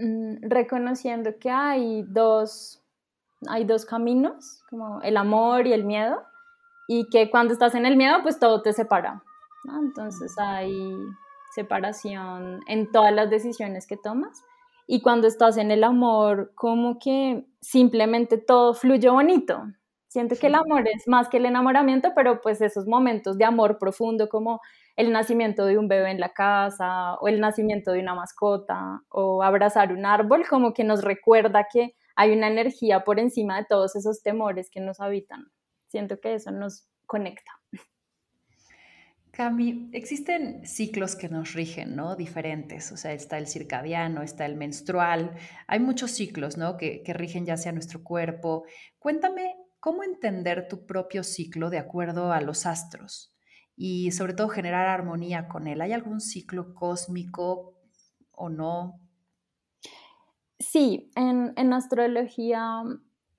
Mm, 0.02 0.50
reconociendo 0.50 1.38
que 1.40 1.52
hay 1.52 2.04
dos, 2.08 2.82
hay 3.48 3.66
dos 3.66 3.86
caminos, 3.86 4.64
como 4.68 5.00
el 5.04 5.16
amor 5.16 5.68
y 5.68 5.74
el 5.74 5.84
miedo, 5.84 6.24
y 6.88 7.08
que 7.10 7.30
cuando 7.30 7.54
estás 7.54 7.76
en 7.76 7.86
el 7.86 7.96
miedo, 7.98 8.18
pues 8.24 8.40
todo 8.40 8.64
te 8.64 8.74
separa. 8.74 9.22
Entonces 9.80 10.34
hay 10.40 10.98
separación 11.54 12.62
en 12.68 12.92
todas 12.92 13.14
las 13.14 13.30
decisiones 13.30 13.86
que 13.86 13.96
tomas. 13.96 14.44
Y 14.88 15.02
cuando 15.02 15.28
estás 15.28 15.58
en 15.58 15.70
el 15.70 15.84
amor, 15.84 16.52
como 16.56 16.98
que 16.98 17.46
simplemente 17.62 18.40
todo 18.40 18.74
fluye 18.74 19.10
bonito. 19.10 19.68
Siento 20.12 20.36
que 20.36 20.48
el 20.48 20.56
amor 20.56 20.90
es 20.94 21.08
más 21.08 21.30
que 21.30 21.38
el 21.38 21.46
enamoramiento, 21.46 22.12
pero 22.14 22.42
pues 22.42 22.60
esos 22.60 22.86
momentos 22.86 23.38
de 23.38 23.46
amor 23.46 23.78
profundo 23.80 24.28
como 24.28 24.60
el 24.98 25.14
nacimiento 25.14 25.66
de 25.66 25.78
un 25.78 25.88
bebé 25.88 26.12
en 26.12 26.20
la 26.20 26.34
casa 26.34 27.14
o 27.22 27.30
el 27.30 27.40
nacimiento 27.40 27.94
de 27.94 28.02
una 28.02 28.14
mascota 28.14 29.04
o 29.08 29.42
abrazar 29.42 29.94
un 29.94 30.06
árbol, 30.06 30.46
como 30.50 30.74
que 30.74 30.84
nos 30.84 31.02
recuerda 31.02 31.68
que 31.72 31.96
hay 32.18 32.34
una 32.34 32.50
energía 32.50 33.06
por 33.06 33.22
encima 33.22 33.58
de 33.58 33.68
todos 33.70 33.96
esos 33.96 34.22
temores 34.22 34.70
que 34.70 34.82
nos 34.82 35.00
habitan. 35.00 35.46
Siento 35.88 36.20
que 36.20 36.34
eso 36.34 36.52
nos 36.52 36.90
conecta. 37.06 37.54
Cami, 39.32 39.92
existen 39.94 40.68
ciclos 40.68 41.16
que 41.16 41.30
nos 41.30 41.54
rigen, 41.54 41.96
¿no? 41.96 42.18
Diferentes. 42.18 42.92
O 42.92 42.98
sea, 42.98 43.14
está 43.14 43.38
el 43.38 43.48
circadiano, 43.48 44.24
está 44.24 44.46
el 44.46 44.58
menstrual. 44.58 45.32
Hay 45.68 45.80
muchos 45.80 46.12
ciclos, 46.12 46.58
¿no? 46.58 46.76
Que, 46.76 47.02
que 47.02 47.14
rigen 47.14 47.46
ya 47.46 47.56
sea 47.56 47.72
nuestro 47.72 48.04
cuerpo. 48.04 48.66
Cuéntame 49.00 49.56
cómo 49.82 50.04
entender 50.04 50.68
tu 50.70 50.86
propio 50.86 51.24
ciclo 51.24 51.70
de 51.70 51.80
acuerdo 51.80 52.32
a 52.32 52.40
los 52.40 52.66
astros 52.66 53.36
y 53.76 54.12
sobre 54.12 54.34
todo 54.34 54.48
generar 54.48 54.88
armonía 54.88 55.50
con 55.50 55.68
él. 55.68 55.82
¿Hay 55.82 55.92
algún 55.92 56.22
ciclo 56.22 56.74
cósmico 56.74 57.74
o 58.32 58.48
no? 58.48 59.02
Sí, 60.60 61.12
en, 61.16 61.54
en 61.58 61.74
astrología 61.74 62.84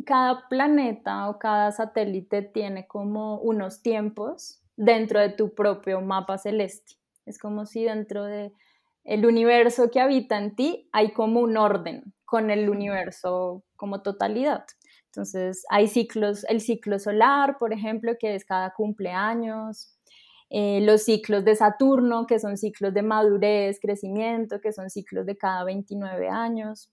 cada 0.05 0.48
planeta 0.48 1.31
o 1.31 1.38
cada 1.38 1.70
satélite 1.70 2.42
tiene 2.42 2.88
como 2.88 3.38
unos 3.38 3.81
tiempos 3.81 4.61
dentro 4.76 5.20
de 5.20 5.31
tu 5.31 5.55
propio 5.55 6.00
mapa 6.00 6.38
celeste. 6.38 6.96
Es 7.24 7.38
como 7.38 7.66
si 7.66 7.85
dentro 7.85 8.24
de 8.24 8.52
el 9.05 9.26
universo 9.26 9.90
que 9.90 10.00
habita 10.00 10.38
en 10.38 10.57
ti 10.57 10.88
hay 10.92 11.12
como 11.12 11.38
un 11.40 11.57
orden 11.57 12.14
con 12.24 12.50
el 12.50 12.68
universo 12.68 13.62
como 13.76 14.02
totalidad. 14.02 14.64
Entonces, 15.14 15.66
hay 15.68 15.88
ciclos, 15.88 16.44
el 16.48 16.62
ciclo 16.62 16.98
solar, 16.98 17.59
por 17.59 17.75
ejemplo, 17.75 18.14
que 18.18 18.35
es 18.35 18.46
cada 18.46 18.72
cumpleaños, 18.72 19.94
eh, 20.48 20.81
los 20.81 21.03
ciclos 21.03 21.44
de 21.44 21.55
Saturno, 21.55 22.27
que 22.27 22.38
son 22.38 22.57
ciclos 22.57 22.94
de 22.94 23.03
madurez, 23.03 23.79
crecimiento, 23.79 24.59
que 24.62 24.72
son 24.72 24.88
ciclos 24.88 25.27
de 25.27 25.37
cada 25.37 25.64
29 25.64 26.31
años. 26.31 26.90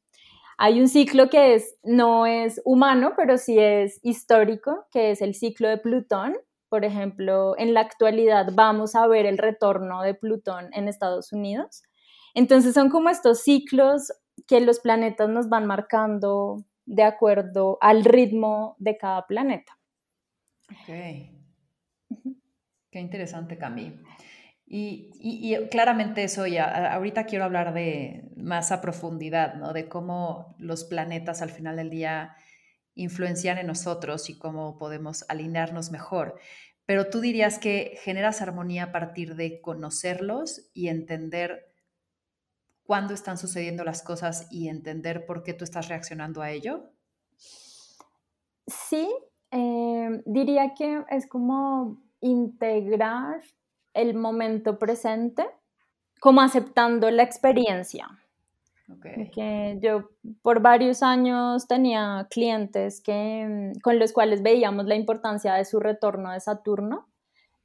Hay 0.57 0.81
un 0.81 0.89
ciclo 0.89 1.29
que 1.29 1.55
es, 1.55 1.77
no 1.81 2.25
es 2.25 2.61
humano, 2.65 3.13
pero 3.15 3.37
sí 3.37 3.57
es 3.57 4.01
histórico, 4.03 4.85
que 4.91 5.11
es 5.11 5.21
el 5.21 5.33
ciclo 5.33 5.69
de 5.69 5.77
Plutón. 5.77 6.35
Por 6.67 6.83
ejemplo, 6.83 7.57
en 7.57 7.73
la 7.73 7.79
actualidad 7.79 8.47
vamos 8.53 8.95
a 8.95 9.07
ver 9.07 9.25
el 9.27 9.37
retorno 9.37 10.01
de 10.01 10.13
Plutón 10.13 10.69
en 10.73 10.89
Estados 10.89 11.31
Unidos. 11.31 11.83
Entonces 12.33 12.73
son 12.73 12.89
como 12.89 13.09
estos 13.09 13.39
ciclos 13.43 14.11
que 14.45 14.59
los 14.59 14.81
planetas 14.81 15.29
nos 15.29 15.47
van 15.47 15.65
marcando 15.65 16.65
de 16.89 17.03
acuerdo 17.03 17.77
al 17.81 18.03
ritmo 18.03 18.75
de 18.79 18.97
cada 18.97 19.27
planeta. 19.27 19.77
Ok. 20.71 20.87
Qué 22.91 22.99
interesante, 22.99 23.59
Cami. 23.59 24.01
Y, 24.65 25.11
y, 25.19 25.55
claramente 25.69 26.23
eso 26.23 26.47
ya, 26.47 26.93
ahorita 26.93 27.25
quiero 27.25 27.45
hablar 27.45 27.73
de 27.73 28.31
más 28.35 28.71
a 28.71 28.81
profundidad, 28.81 29.55
¿no? 29.55 29.71
De 29.71 29.87
cómo 29.87 30.55
los 30.57 30.83
planetas 30.83 31.43
al 31.43 31.51
final 31.51 31.75
del 31.75 31.91
día 31.91 32.35
influencian 32.95 33.59
en 33.59 33.67
nosotros 33.67 34.29
y 34.29 34.37
cómo 34.37 34.77
podemos 34.77 35.25
alinearnos 35.29 35.91
mejor. 35.91 36.39
Pero 36.85 37.09
tú 37.09 37.19
dirías 37.21 37.59
que 37.59 37.99
generas 38.03 38.41
armonía 38.41 38.85
a 38.85 38.91
partir 38.91 39.35
de 39.35 39.61
conocerlos 39.61 40.69
y 40.73 40.87
entender 40.87 41.68
cuándo 42.89 43.13
están 43.13 43.37
sucediendo 43.37 43.83
las 43.83 44.01
cosas 44.01 44.47
y 44.49 44.67
entender 44.67 45.27
por 45.27 45.43
qué 45.43 45.53
tú 45.53 45.63
estás 45.63 45.89
reaccionando 45.89 46.41
a 46.41 46.49
ello? 46.49 46.89
Sí, 48.65 49.07
em, 49.51 50.23
diría 50.25 50.73
que 50.73 51.03
es 51.11 51.27
como 51.27 52.01
integrar 52.19 53.41
el 53.93 54.15
momento 54.15 54.79
presente, 54.79 55.45
como 56.19 56.41
aceptando 56.41 57.11
la 57.11 57.21
experiencia. 57.21 58.07
Que 59.35 59.77
yo 59.83 60.09
por 60.41 60.59
varios 60.59 61.03
años 61.03 61.67
tenía 61.67 62.25
clientes 62.31 63.01
que, 63.03 63.71
con 63.83 63.99
los 63.99 64.13
cuales 64.13 64.41
veíamos 64.41 64.87
la 64.87 64.95
importancia 64.95 65.53
de 65.53 65.65
su 65.65 65.79
retorno 65.79 66.31
de 66.31 66.39
Saturno, 66.39 67.07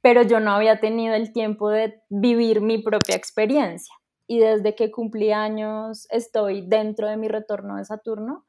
pero 0.01 0.21
yo 0.21 0.39
no 0.39 0.51
había 0.51 0.79
tenido 0.79 1.15
el 1.15 1.33
tiempo 1.33 1.71
de 1.71 1.99
vivir 2.09 2.61
mi 2.61 2.77
propia 2.77 3.15
experiencia 3.15 3.95
y 4.27 4.39
desde 4.39 4.75
que 4.75 4.91
cumplí 4.91 5.31
años 5.31 6.07
estoy 6.09 6.61
dentro 6.67 7.07
de 7.07 7.17
mi 7.17 7.27
retorno 7.27 7.77
de 7.77 7.85
Saturno 7.85 8.45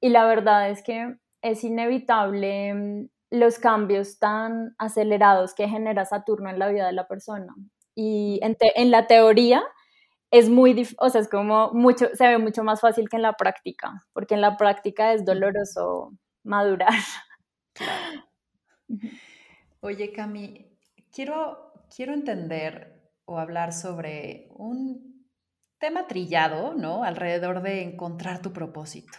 y 0.00 0.10
la 0.10 0.24
verdad 0.24 0.70
es 0.70 0.82
que 0.82 1.16
es 1.42 1.64
inevitable 1.64 2.74
mm, 2.74 3.08
los 3.30 3.58
cambios 3.58 4.18
tan 4.18 4.74
acelerados 4.78 5.54
que 5.54 5.68
genera 5.68 6.04
Saturno 6.04 6.50
en 6.50 6.58
la 6.58 6.68
vida 6.68 6.86
de 6.86 6.92
la 6.92 7.08
persona. 7.08 7.54
Y 7.94 8.40
en, 8.42 8.90
la 8.90 9.06
teoría 9.06 9.62
es 10.30 10.48
muy, 10.50 10.86
o 10.98 11.08
sea, 11.08 11.20
es 11.20 11.28
como 11.28 11.72
mucho, 11.72 12.08
se 12.14 12.28
ve 12.28 12.38
mucho 12.38 12.62
más 12.62 12.80
fácil 12.80 13.08
que 13.08 13.16
en 13.16 13.22
la 13.22 13.32
práctica, 13.34 14.06
porque 14.12 14.34
en 14.34 14.42
la 14.42 14.56
práctica 14.56 15.12
es 15.14 15.24
doloroso 15.24 16.12
madurar. 16.44 16.92
Oye, 19.80 20.12
Cami, 20.12 20.78
quiero, 21.10 21.72
quiero 21.94 22.12
entender 22.12 23.10
o 23.24 23.38
hablar 23.38 23.72
sobre 23.72 24.48
un 24.54 25.15
tema 25.78 26.06
trillado, 26.06 26.74
¿no? 26.74 27.04
Alrededor 27.04 27.62
de 27.62 27.82
encontrar 27.82 28.42
tu 28.42 28.52
propósito. 28.52 29.18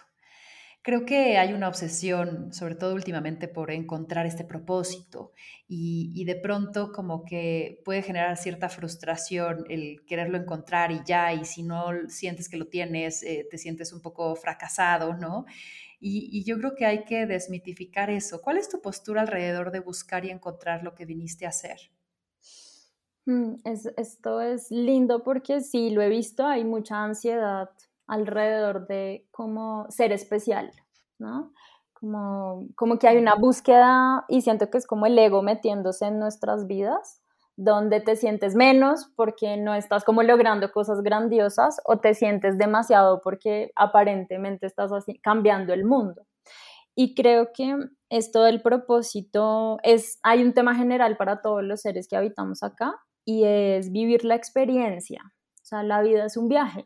Creo 0.88 1.06
que 1.06 1.38
hay 1.38 1.52
una 1.52 1.68
obsesión, 1.68 2.54
sobre 2.54 2.76
todo 2.76 2.96
últimamente, 2.96 3.50
por 3.50 3.72
encontrar 3.72 4.26
este 4.26 4.46
propósito 4.46 5.34
y, 5.68 6.24
de 6.24 6.36
pronto 6.36 6.94
como 6.94 7.26
que 7.26 7.82
puede 7.84 8.02
generar 8.02 8.38
cierta 8.38 8.70
frustración 8.70 9.66
el 9.70 10.06
quererlo 10.08 10.38
encontrar 10.38 10.94
y 10.94 11.02
ya, 11.06 11.34
y 11.34 11.44
si 11.44 11.64
no 11.64 11.88
sientes 12.08 12.48
que 12.48 12.56
lo 12.56 12.68
tienes, 12.68 13.22
eh, 13.24 13.46
te 13.52 13.58
sientes 13.58 13.92
un 13.92 14.02
poco 14.02 14.34
fracasado, 14.38 15.16
¿no? 15.16 15.46
Y, 16.00 16.30
y, 16.32 16.46
yo 16.46 16.58
creo 16.58 16.74
que 16.74 16.86
hay 16.86 17.04
que 17.04 17.26
desmitificar 17.26 18.10
eso. 18.10 18.42
¿Cuál 18.42 18.58
es 18.58 18.70
tu 18.70 18.82
postura 18.82 19.20
alrededor 19.20 19.72
de 19.72 19.82
buscar 19.82 20.24
y 20.24 20.30
encontrar 20.30 20.84
lo 20.84 20.96
que 20.96 21.06
viniste 21.06 21.46
a 21.46 21.50
hacer? 21.50 21.92
Mm, 23.28 23.56
esto 23.66 24.40
es 24.40 24.72
lindo 24.72 25.22
porque 25.22 25.60
sí, 25.60 25.90
lo 25.90 26.02
he 26.02 26.08
visto, 26.08 26.46
hay 26.46 26.64
mucha 26.64 27.04
ansiedad 27.04 27.70
alrededor 28.08 28.88
de 28.88 29.28
cómo 29.32 29.86
ser 29.90 30.14
especial, 30.14 30.72
¿no? 31.20 31.52
Como, 31.92 32.68
como 32.76 32.98
que 33.00 33.08
hay 33.10 33.18
una 33.18 33.36
búsqueda 33.36 34.24
y 34.30 34.42
siento 34.44 34.70
que 34.70 34.78
es 34.78 34.88
como 34.88 35.08
el 35.08 35.20
ego 35.20 35.42
metiéndose 35.42 36.06
en 36.06 36.20
nuestras 36.20 36.68
vidas, 36.68 37.22
donde 37.58 38.00
te 38.00 38.16
sientes 38.16 38.56
menos 38.56 39.10
porque 39.18 39.58
no 39.58 39.74
estás 39.76 40.06
como 40.06 40.24
logrando 40.24 40.72
cosas 40.72 41.02
grandiosas 41.02 41.82
o 41.84 42.00
te 42.00 42.14
sientes 42.14 42.58
demasiado 42.58 43.20
porque 43.22 43.72
aparentemente 43.76 44.68
estás 44.68 44.94
así, 44.94 45.20
cambiando 45.20 45.74
el 45.74 45.84
mundo. 45.84 46.26
Y 46.96 47.14
creo 47.14 47.52
que 47.54 47.76
esto 48.10 48.44
del 48.44 48.62
propósito 48.62 49.80
es, 49.84 50.18
hay 50.24 50.44
un 50.44 50.54
tema 50.54 50.76
general 50.76 51.18
para 51.18 51.42
todos 51.42 51.64
los 51.64 51.82
seres 51.82 52.08
que 52.08 52.16
habitamos 52.16 52.64
acá 52.64 52.96
y 53.28 53.44
es 53.44 53.92
vivir 53.92 54.24
la 54.24 54.36
experiencia. 54.36 55.22
O 55.62 55.66
sea, 55.66 55.84
la 55.84 56.02
vida 56.02 56.26
es 56.26 56.38
un 56.38 56.48
viaje 56.48 56.86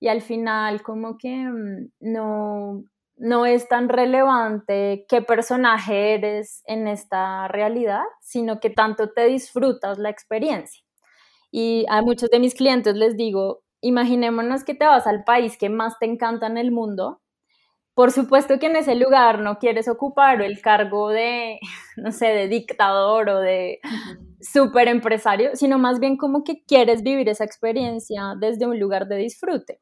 y 0.00 0.08
al 0.08 0.22
final 0.22 0.82
como 0.82 1.16
que 1.18 1.36
mm, 1.36 1.90
no, 2.00 2.82
no 3.16 3.46
es 3.46 3.68
tan 3.68 3.88
relevante 3.88 5.06
qué 5.08 5.22
personaje 5.22 6.14
eres 6.14 6.62
en 6.66 6.88
esta 6.88 7.46
realidad, 7.46 8.02
sino 8.20 8.58
que 8.58 8.70
tanto 8.70 9.10
te 9.12 9.26
disfrutas 9.26 9.98
la 9.98 10.10
experiencia. 10.10 10.82
Y 11.52 11.86
a 11.88 12.02
muchos 12.02 12.28
de 12.28 12.40
mis 12.40 12.54
clientes 12.54 12.96
les 12.96 13.16
digo, 13.16 13.62
imaginémonos 13.80 14.64
que 14.64 14.74
te 14.74 14.84
vas 14.84 15.06
al 15.06 15.22
país 15.22 15.56
que 15.56 15.68
más 15.70 15.96
te 16.00 16.06
encanta 16.06 16.48
en 16.48 16.58
el 16.58 16.72
mundo 16.72 17.20
por 17.98 18.12
supuesto 18.12 18.60
que 18.60 18.66
en 18.66 18.76
ese 18.76 18.94
lugar 18.94 19.40
no 19.40 19.58
quieres 19.58 19.88
ocupar 19.88 20.40
el 20.40 20.62
cargo 20.62 21.08
de, 21.08 21.58
no 21.96 22.12
sé, 22.12 22.26
de 22.26 22.46
dictador 22.46 23.28
o 23.28 23.40
de 23.40 23.80
super 24.40 24.86
empresario, 24.86 25.56
sino 25.56 25.80
más 25.80 25.98
bien 25.98 26.16
como 26.16 26.44
que 26.44 26.62
quieres 26.64 27.02
vivir 27.02 27.28
esa 27.28 27.42
experiencia 27.42 28.36
desde 28.38 28.68
un 28.68 28.78
lugar 28.78 29.08
de 29.08 29.16
disfrute. 29.16 29.80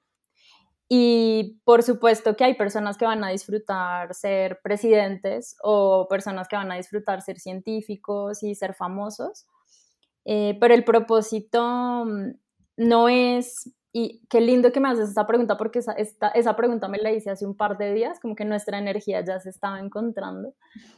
Y 0.88 1.60
por 1.64 1.82
supuesto 1.82 2.36
que 2.36 2.44
hay 2.44 2.54
personas 2.54 2.96
que 2.96 3.04
van 3.04 3.22
a 3.22 3.28
disfrutar 3.28 4.14
ser 4.14 4.60
presidentes 4.62 5.54
o 5.62 6.06
personas 6.08 6.48
que 6.48 6.56
van 6.56 6.72
a 6.72 6.76
disfrutar 6.76 7.20
ser 7.20 7.38
científicos 7.38 8.42
y 8.42 8.54
ser 8.54 8.72
famosos, 8.72 9.44
eh, 10.24 10.56
pero 10.58 10.72
el 10.72 10.84
propósito 10.84 12.06
mm, 12.06 12.30
no 12.78 13.10
es 13.10 13.70
y 13.98 14.20
qué 14.28 14.42
lindo 14.42 14.72
que 14.72 14.80
me 14.80 14.90
haces 14.90 15.08
esta 15.08 15.26
pregunta 15.26 15.56
porque 15.56 15.78
esa, 15.78 15.94
esa 15.94 16.54
pregunta 16.54 16.86
me 16.86 16.98
la 16.98 17.12
hice 17.12 17.30
hace 17.30 17.46
un 17.46 17.56
par 17.56 17.78
de 17.78 17.94
días, 17.94 18.20
como 18.20 18.36
que 18.36 18.44
nuestra 18.44 18.76
energía 18.76 19.24
ya 19.24 19.40
se 19.40 19.48
estaba 19.48 19.80
encontrando. 19.80 20.52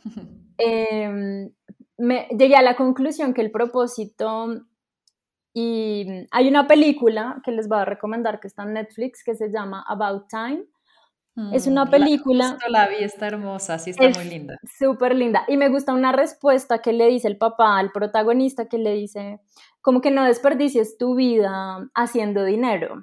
Em, 0.61 1.53
me, 1.97 2.27
llegué 2.37 2.57
a 2.57 2.63
la 2.63 2.75
conclusión 2.75 3.33
que 3.33 3.43
el 3.43 3.53
propósito, 3.53 4.49
y 5.55 6.27
hay 6.33 6.49
una 6.49 6.67
película 6.67 7.41
que 7.45 7.53
les 7.53 7.69
voy 7.69 7.79
a 7.79 7.85
recomendar 7.85 8.41
que 8.41 8.49
está 8.49 8.65
en 8.65 8.73
Netflix 8.73 9.23
que 9.23 9.37
se 9.37 9.53
llama 9.53 9.85
About 9.87 10.27
Time. 10.29 10.65
es 11.53 11.69
una 11.69 11.85
mm, 11.85 11.91
película. 11.91 12.59
La, 12.69 12.87
la 12.87 12.89
vi, 12.89 13.05
está 13.05 13.29
hermosa, 13.29 13.79
sí, 13.79 13.91
está 13.91 14.09
muy 14.09 14.29
linda. 14.29 14.59
Súper 14.77 15.15
linda. 15.15 15.45
Y 15.47 15.57
me 15.57 15.69
gusta 15.69 15.93
una 15.95 16.11
respuesta 16.11 16.83
que 16.83 16.93
le 16.93 17.07
dice 17.07 17.29
el 17.29 17.39
papá 17.39 17.79
al 17.79 17.93
protagonista 17.93 18.67
que 18.67 18.79
le 18.79 18.95
dice, 18.95 19.39
como 19.89 20.03
que 20.03 20.11
no 20.11 20.25
desperdicies 20.25 20.99
tu 20.99 21.15
vida 21.15 21.89
haciendo 21.95 22.45
dinero, 22.45 23.01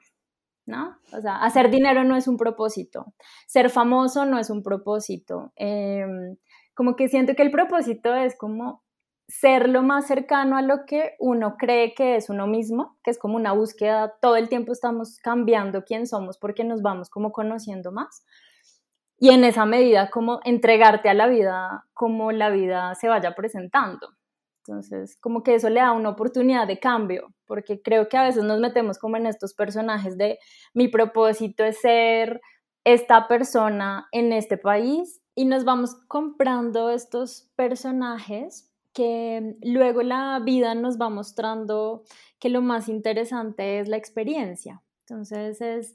¿no? 0.67 0.95
O 1.17 1.19
sea, 1.19 1.38
hacer 1.38 1.71
dinero 1.71 2.04
no 2.04 2.15
es 2.15 2.28
un 2.28 2.38
propósito, 2.38 3.12
ser 3.48 3.71
famoso 3.71 4.24
no 4.28 4.38
es 4.38 4.52
un 4.52 4.62
propósito. 4.62 5.52
Em, 5.56 6.36
como 6.76 6.95
que 6.95 7.08
siento 7.08 7.34
que 7.34 7.41
el 7.41 7.50
propósito 7.50 8.13
es 8.13 8.38
como 8.38 8.84
ser 9.28 9.67
lo 9.67 9.82
más 9.82 10.06
cercano 10.06 10.58
a 10.58 10.62
lo 10.62 10.86
que 10.86 11.15
uno 11.17 11.56
cree 11.58 11.95
que 11.95 12.17
es 12.17 12.30
uno 12.30 12.45
mismo, 12.45 13.00
que 13.04 13.10
es 13.10 13.17
como 13.17 13.36
una 13.36 13.54
búsqueda, 13.54 14.13
todo 14.21 14.36
el 14.36 14.48
tiempo 14.48 14.71
estamos 14.71 15.17
cambiando 15.17 15.86
quién 15.86 16.06
somos 16.06 16.38
porque 16.38 16.63
nos 16.63 16.84
vamos 16.84 17.10
como 17.10 17.32
conociendo 17.32 17.91
más. 17.91 18.24
Y 19.17 19.32
en 19.32 19.43
esa 19.43 19.65
medida, 19.65 20.12
como 20.12 20.39
entregarte 20.43 21.10
a 21.10 21.15
la 21.15 21.26
vida, 21.26 21.88
como 21.95 22.32
la 22.32 22.52
vida 22.52 22.93
se 22.93 23.08
vaya 23.08 23.34
presentando. 23.34 24.10
Entonces, 24.67 25.17
como 25.17 25.43
que 25.43 25.56
eso 25.56 25.69
le 25.69 25.80
da 25.80 25.91
una 25.91 26.10
oportunidad 26.10 26.67
de 26.67 26.80
cambio, 26.80 27.34
porque 27.45 27.82
creo 27.82 28.10
que 28.10 28.17
a 28.17 28.23
veces 28.23 28.43
nos 28.43 28.60
metemos 28.60 28.97
como 28.97 29.17
en 29.17 29.28
estos 29.28 29.54
personajes 29.54 30.17
de 30.17 30.39
mi 30.73 30.88
propósito 30.88 31.63
es 31.63 31.80
ser 31.80 32.41
esta 32.84 33.28
persona 33.28 34.08
en 34.12 34.32
este 34.34 34.58
país 34.58 35.21
y 35.36 35.45
nos 35.45 35.65
vamos 35.65 35.95
comprando 36.08 36.89
estos 36.89 37.51
personajes 37.56 38.71
que 38.93 39.56
luego 39.62 40.01
la 40.01 40.39
vida 40.39 40.73
nos 40.73 40.99
va 40.99 41.10
mostrando 41.10 42.04
que 42.39 42.49
lo 42.49 42.62
más 42.62 42.88
interesante 42.88 43.80
es 43.80 43.88
la 43.88 43.97
experiencia. 43.97 44.82
Entonces 45.01 45.62
es 45.62 45.93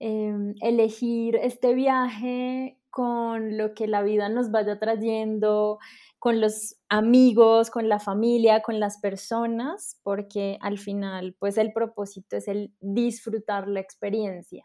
em, 0.00 0.54
elegir 0.60 1.36
este 1.36 1.74
viaje 1.74 2.79
con 2.90 3.56
lo 3.56 3.74
que 3.74 3.86
la 3.86 4.02
vida 4.02 4.28
nos 4.28 4.50
vaya 4.50 4.78
trayendo, 4.78 5.78
con 6.18 6.40
los 6.40 6.76
amigos, 6.88 7.70
con 7.70 7.88
la 7.88 7.98
familia, 7.98 8.62
con 8.62 8.78
las 8.78 8.98
personas, 8.98 9.98
porque 10.02 10.58
al 10.60 10.78
final, 10.78 11.34
pues 11.38 11.56
el 11.56 11.72
propósito 11.72 12.36
es 12.36 12.48
el 12.48 12.74
disfrutar 12.80 13.68
la 13.68 13.80
experiencia 13.80 14.64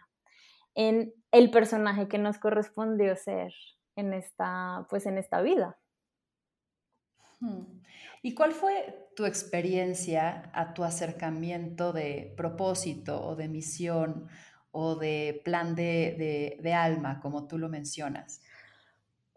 en 0.76 1.14
el 1.32 1.52
personaje 1.52 2.08
que 2.08 2.18
nos 2.18 2.38
correspondió 2.38 3.16
ser 3.16 3.54
en 3.96 4.14
esta, 4.14 4.86
pues 4.90 5.06
en 5.06 5.18
esta 5.18 5.42
vida. 5.42 5.78
Hmm. 7.40 7.82
¿Y 8.22 8.34
cuál 8.34 8.52
fue 8.52 9.10
tu 9.16 9.26
experiencia 9.26 10.52
a 10.54 10.74
tu 10.74 10.84
acercamiento 10.84 11.94
de 11.94 12.34
propósito 12.36 13.26
o 13.26 13.36
de 13.36 13.48
misión 13.48 14.28
o 14.78 14.96
de 14.96 15.42
plan 15.46 15.74
de, 15.74 16.58
de 16.62 16.74
alma, 16.74 17.22
como 17.22 17.48
tú 17.48 17.58
lo 17.58 17.70
mencionas? 17.70 18.42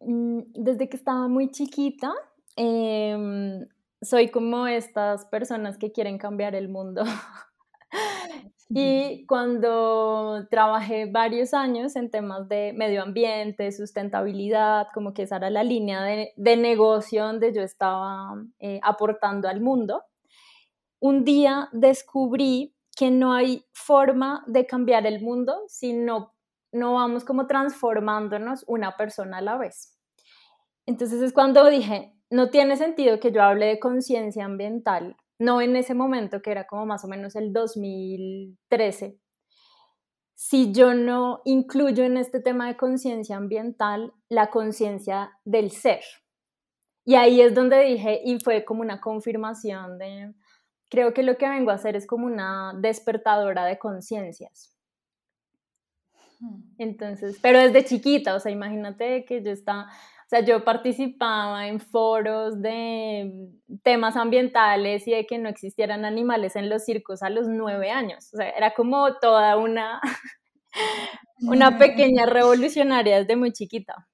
Mm, 0.00 0.40
desde 0.54 0.88
que 0.88 0.96
estaba 0.96 1.28
muy 1.28 1.50
chiquita, 1.52 2.12
em, 2.56 3.66
soy 4.02 4.30
como 4.30 4.66
estas 4.66 5.26
personas 5.26 5.78
que 5.78 5.92
quieren 5.92 6.18
cambiar 6.18 6.56
el 6.56 6.68
mundo. 6.68 7.04
y 8.68 9.24
cuando 9.28 10.48
trabajé 10.50 11.06
varios 11.06 11.54
años 11.54 11.94
en 11.94 12.10
temas 12.10 12.48
de 12.48 12.72
medio 12.76 13.02
ambiente, 13.04 13.70
sustentabilidad, 13.70 14.88
como 14.92 15.14
que 15.14 15.22
esa 15.22 15.36
era 15.36 15.50
la 15.50 15.62
línea 15.62 16.02
de, 16.02 16.56
negocio 16.56 17.24
donde 17.24 17.52
yo 17.52 17.62
estaba 17.62 18.34
eh, 18.58 18.80
aportando 18.82 19.48
al 19.48 19.60
mundo, 19.60 20.02
un 21.00 21.24
día 21.24 21.68
descubrí 21.72 22.74
que 22.98 23.10
no 23.12 23.32
hay 23.32 23.64
forma 23.72 24.42
de 24.48 24.66
cambiar 24.66 25.06
el 25.06 25.22
mundo 25.22 25.62
si 25.68 25.92
no 25.92 26.34
no 26.72 26.94
vamos 26.94 27.24
como 27.24 27.46
transformándonos 27.46 28.64
una 28.66 28.96
persona 28.96 29.38
a 29.38 29.42
la 29.42 29.56
vez. 29.56 29.96
Entonces 30.86 31.22
es 31.22 31.32
cuando 31.32 31.68
dije, 31.68 32.14
no 32.30 32.50
tiene 32.50 32.76
sentido 32.76 33.20
que 33.20 33.32
yo 33.32 33.42
hable 33.42 33.66
de 33.66 33.78
conciencia 33.78 34.44
ambiental, 34.44 35.16
no 35.38 35.60
en 35.60 35.76
ese 35.76 35.94
momento 35.94 36.42
que 36.42 36.50
era 36.50 36.66
como 36.66 36.86
más 36.86 37.04
o 37.04 37.08
menos 37.08 37.36
el 37.36 37.52
2013, 37.52 39.18
si 40.34 40.72
yo 40.72 40.94
no 40.94 41.40
incluyo 41.44 42.04
en 42.04 42.16
este 42.16 42.40
tema 42.40 42.68
de 42.68 42.76
conciencia 42.76 43.36
ambiental 43.36 44.12
la 44.28 44.50
conciencia 44.50 45.32
del 45.44 45.70
ser. 45.70 46.02
Y 47.04 47.14
ahí 47.14 47.40
es 47.40 47.54
donde 47.54 47.80
dije, 47.84 48.20
y 48.24 48.38
fue 48.40 48.64
como 48.64 48.82
una 48.82 49.00
confirmación 49.00 49.98
de, 49.98 50.34
creo 50.88 51.14
que 51.14 51.22
lo 51.22 51.36
que 51.36 51.48
vengo 51.48 51.70
a 51.70 51.74
hacer 51.74 51.96
es 51.96 52.06
como 52.06 52.26
una 52.26 52.72
despertadora 52.76 53.64
de 53.64 53.78
conciencias. 53.78 54.74
Entonces, 56.78 57.38
pero 57.42 57.58
desde 57.58 57.84
chiquita, 57.84 58.34
o 58.34 58.40
sea, 58.40 58.52
imagínate 58.52 59.24
que 59.24 59.42
yo 59.42 59.50
estaba, 59.50 59.84
o 59.84 60.28
sea, 60.28 60.40
yo 60.40 60.64
participaba 60.64 61.66
en 61.66 61.80
foros 61.80 62.62
de 62.62 63.50
temas 63.82 64.16
ambientales 64.16 65.06
y 65.08 65.12
de 65.12 65.26
que 65.26 65.38
no 65.38 65.48
existieran 65.48 66.04
animales 66.04 66.54
en 66.54 66.68
los 66.68 66.84
circos 66.84 67.22
a 67.22 67.30
los 67.30 67.48
nueve 67.48 67.90
años. 67.90 68.32
O 68.32 68.36
sea, 68.36 68.50
era 68.50 68.72
como 68.74 69.16
toda 69.18 69.56
una, 69.56 70.00
una 71.40 71.78
pequeña 71.78 72.26
revolucionaria 72.26 73.18
desde 73.18 73.34
muy 73.36 73.52
chiquita. 73.52 74.06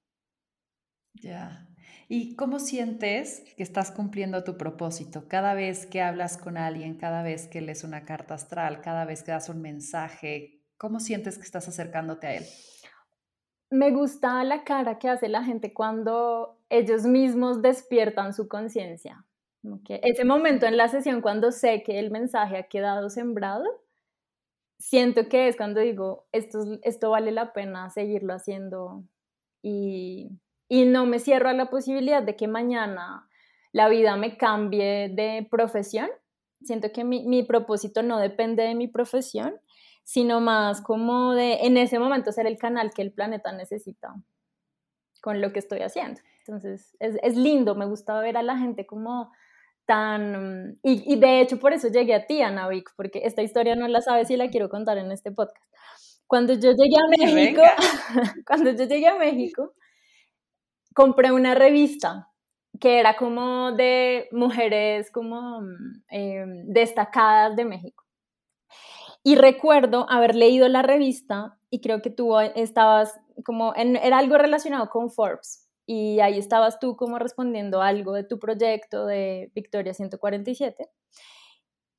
Ya. 1.21 1.64
¿Y 2.07 2.35
cómo 2.35 2.59
sientes 2.59 3.43
que 3.57 3.63
estás 3.63 3.91
cumpliendo 3.91 4.43
tu 4.43 4.57
propósito? 4.57 5.27
Cada 5.27 5.53
vez 5.53 5.85
que 5.85 6.01
hablas 6.01 6.37
con 6.37 6.57
alguien, 6.57 6.97
cada 6.97 7.23
vez 7.23 7.47
que 7.47 7.61
lees 7.61 7.83
una 7.83 8.05
carta 8.05 8.35
astral, 8.35 8.81
cada 8.81 9.05
vez 9.05 9.23
que 9.23 9.31
das 9.31 9.49
un 9.49 9.61
mensaje, 9.61 10.55
¿Cómo 10.77 10.99
sientes 10.99 11.37
que 11.37 11.45
estás 11.45 11.67
acercándote 11.67 12.27
a 12.27 12.35
él? 12.35 12.43
me 13.71 13.91
gusta 13.91 14.43
la 14.43 14.63
cara 14.63 14.99
que 14.99 15.09
hace 15.09 15.27
la 15.27 15.43
gente 15.43 15.73
cuando 15.73 16.59
ellos 16.69 17.03
mismos 17.03 17.61
despiertan 17.61 18.33
su 18.33 18.47
conciencia. 18.47 19.25
Ese 19.89 20.23
momento 20.23 20.67
en 20.67 20.77
la 20.77 20.87
sesión 20.87 21.21
cuando 21.21 21.51
sé 21.51 21.81
que 21.83 21.99
el 21.99 22.11
mensaje 22.11 22.57
ha 22.57 22.67
quedado 22.67 23.09
sembrado, 23.09 23.65
siento 24.77 25.27
que 25.27 25.47
es 25.47 25.57
cuando 25.57 25.81
digo, 25.81 26.27
esto, 26.31 27.09
vale 27.09 27.31
la 27.31 27.51
pena 27.51 27.89
seguirlo 27.89 28.33
haciendo 28.33 29.03
y, 29.63 30.29
y 30.67 30.85
no 30.85 31.05
me 31.05 31.19
cierro 31.19 31.49
a 31.49 31.53
la 31.53 31.69
posibilidad 31.69 32.23
de 32.23 32.35
que 32.35 32.47
mañana 32.47 33.27
la 33.71 33.89
vida 33.89 34.15
me 34.15 34.37
cambie 34.37 35.09
de 35.09 35.47
profesión. 35.49 36.09
Siento 36.63 36.91
que 36.91 37.03
mi, 37.03 37.27
mi 37.27 37.43
propósito 37.43 38.03
no 38.03 38.19
depende 38.19 38.63
de 38.63 38.75
mi 38.75 38.87
profesión, 38.87 39.59
sino 40.03 40.39
más 40.39 40.81
como 40.81 41.33
de 41.33 41.65
en 41.65 41.77
ese 41.77 41.99
momento 41.99 42.31
ser 42.31 42.47
el 42.47 42.57
canal 42.57 42.91
que 42.93 43.01
el 43.01 43.11
planeta 43.11 43.51
necesita 43.51 44.15
con 45.21 45.41
lo 45.41 45.51
que 45.51 45.59
estoy 45.59 45.79
haciendo. 45.79 46.21
Entonces, 46.39 46.95
es, 46.99 47.17
es 47.23 47.35
lindo, 47.35 47.73
me 47.75 47.87
gusta 47.87 48.19
ver 48.19 48.37
a 48.37 48.43
la 48.43 48.57
gente 48.57 48.85
como 48.85 49.31
tan... 49.85 50.79
Y, 50.83 51.11
y, 51.11 51.19
de 51.19 51.41
hecho 51.41 51.59
por 51.59 51.73
eso 51.73 51.87
llegué 51.87 52.13
a 52.13 52.27
ti, 52.27 52.41
Vic, 52.69 52.91
porque 52.95 53.21
esta 53.23 53.41
historia 53.41 53.75
no 53.75 53.87
la 53.87 54.01
sabes 54.01 54.29
y 54.29 54.37
la 54.37 54.49
quiero 54.49 54.69
contar 54.69 54.99
en 54.99 55.11
este 55.11 55.31
podcast. 55.31 55.65
Cuando 56.27 56.53
yo 56.53 56.71
llegué 56.71 56.95
a 56.95 57.25
México, 57.25 57.61
cuando 58.47 58.71
yo 58.71 58.85
llegué 58.85 59.07
a 59.07 59.15
México, 59.15 59.73
compré 60.95 61.31
una 61.31 61.53
revista 61.53 62.31
que 62.79 62.99
era 62.99 63.15
como 63.15 63.73
de 63.73 64.27
mujeres 64.31 65.11
como 65.11 65.61
eh, 66.09 66.45
destacadas 66.65 67.55
de 67.55 67.65
México. 67.65 68.03
Y 69.23 69.35
recuerdo 69.35 70.09
haber 70.09 70.35
leído 70.35 70.67
la 70.67 70.81
revista 70.81 71.57
y 71.69 71.81
creo 71.81 72.01
que 72.01 72.09
tú 72.09 72.39
estabas 72.39 73.19
como, 73.43 73.73
en, 73.75 73.95
era 73.97 74.19
algo 74.19 74.37
relacionado 74.37 74.89
con 74.89 75.11
Forbes 75.11 75.67
y 75.85 76.19
ahí 76.19 76.37
estabas 76.37 76.79
tú 76.79 76.95
como 76.95 77.19
respondiendo 77.19 77.81
algo 77.81 78.13
de 78.13 78.23
tu 78.23 78.39
proyecto 78.39 79.05
de 79.05 79.51
Victoria 79.53 79.93
147. 79.93 80.89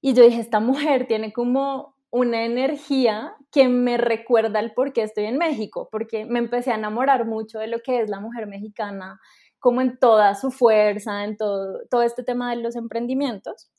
Y 0.00 0.14
yo 0.14 0.22
dije, 0.22 0.40
esta 0.40 0.60
mujer 0.60 1.06
tiene 1.06 1.32
como 1.32 1.95
una 2.10 2.44
energía 2.44 3.34
que 3.50 3.68
me 3.68 3.96
recuerda 3.96 4.60
el 4.60 4.72
por 4.72 4.92
qué 4.92 5.02
estoy 5.02 5.24
en 5.24 5.38
México, 5.38 5.88
porque 5.90 6.24
me 6.24 6.38
empecé 6.38 6.72
a 6.72 6.76
enamorar 6.76 7.26
mucho 7.26 7.58
de 7.58 7.66
lo 7.66 7.80
que 7.80 8.00
es 8.00 8.08
la 8.08 8.20
mujer 8.20 8.46
mexicana, 8.46 9.20
como 9.58 9.80
en 9.80 9.98
toda 9.98 10.34
su 10.34 10.50
fuerza, 10.50 11.24
en 11.24 11.36
todo, 11.36 11.80
todo 11.90 12.02
este 12.02 12.22
tema 12.22 12.50
de 12.54 12.62
los 12.62 12.76
emprendimientos. 12.76 13.70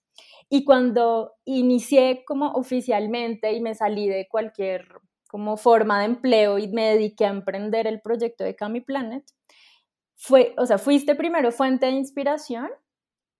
Y 0.49 0.63
cuando 0.63 1.33
inicié 1.45 2.23
como 2.25 2.51
oficialmente 2.51 3.53
y 3.53 3.61
me 3.61 3.75
salí 3.75 4.07
de 4.07 4.27
cualquier 4.29 4.87
como 5.27 5.57
forma 5.57 5.99
de 5.99 6.05
empleo 6.05 6.57
y 6.57 6.67
me 6.69 6.91
dediqué 6.91 7.25
a 7.25 7.29
emprender 7.29 7.85
el 7.85 8.01
proyecto 8.01 8.43
de 8.43 8.55
Cami 8.55 8.81
Planet, 8.81 9.23
fue, 10.15 10.55
o 10.57 10.65
sea, 10.65 10.77
fuiste 10.77 11.15
primero 11.15 11.51
fuente 11.51 11.85
de 11.85 11.93
inspiración 11.93 12.69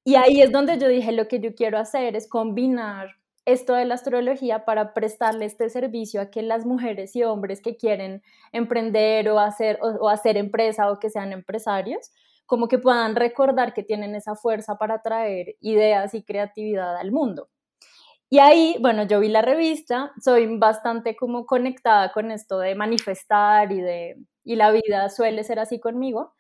y 0.04 0.16
ahí 0.16 0.42
es 0.42 0.52
donde 0.52 0.78
yo 0.78 0.88
dije 0.88 1.12
lo 1.12 1.28
que 1.28 1.40
yo 1.40 1.56
quiero 1.56 1.78
hacer 1.78 2.16
es 2.16 2.30
combinar 2.30 3.16
esto 3.48 3.74
de 3.74 3.86
la 3.86 3.96
astrología 3.96 4.66
para 4.66 4.94
prestarle 4.94 5.46
este 5.46 5.70
servicio 5.70 6.22
a 6.22 6.30
que 6.30 6.44
las 6.44 6.66
mujeres 6.66 7.16
y 7.16 7.24
hombres 7.24 7.62
que 7.62 7.78
quieren 7.78 8.22
emprender 8.52 9.30
o 9.30 9.40
hacer, 9.40 9.80
o 9.82 10.10
hacer 10.10 10.38
empresa 10.38 10.92
o 10.92 11.00
que 11.00 11.10
sean 11.10 11.34
empresarios 11.34 12.12
como 12.46 12.68
que 12.68 12.80
puedan 12.80 13.16
recordar 13.16 13.74
que 13.74 13.84
tienen 13.84 14.16
esa 14.16 14.36
fuerza 14.36 14.78
para 14.78 15.02
traer 15.02 15.56
ideas 15.60 16.14
y 16.14 16.24
creatividad 16.24 16.98
al 16.98 17.12
mundo. 17.12 17.50
Y 18.30 18.40
ahí, 18.40 18.78
bueno, 18.82 19.04
yo 19.04 19.20
vi 19.22 19.30
la 19.30 19.42
revista, 19.42 20.12
soy 20.22 20.58
bastante 20.58 21.16
como 21.16 21.46
conectada 21.46 22.12
con 22.12 22.32
esto 22.32 22.60
de 22.60 22.76
manifestar 22.76 23.72
y 23.72 23.82
de 23.82 24.18
y 24.44 24.56
la 24.56 24.72
vida 24.72 25.10
suele 25.10 25.44
ser 25.44 25.60
así 25.60 25.80
conmigo. 25.80 26.34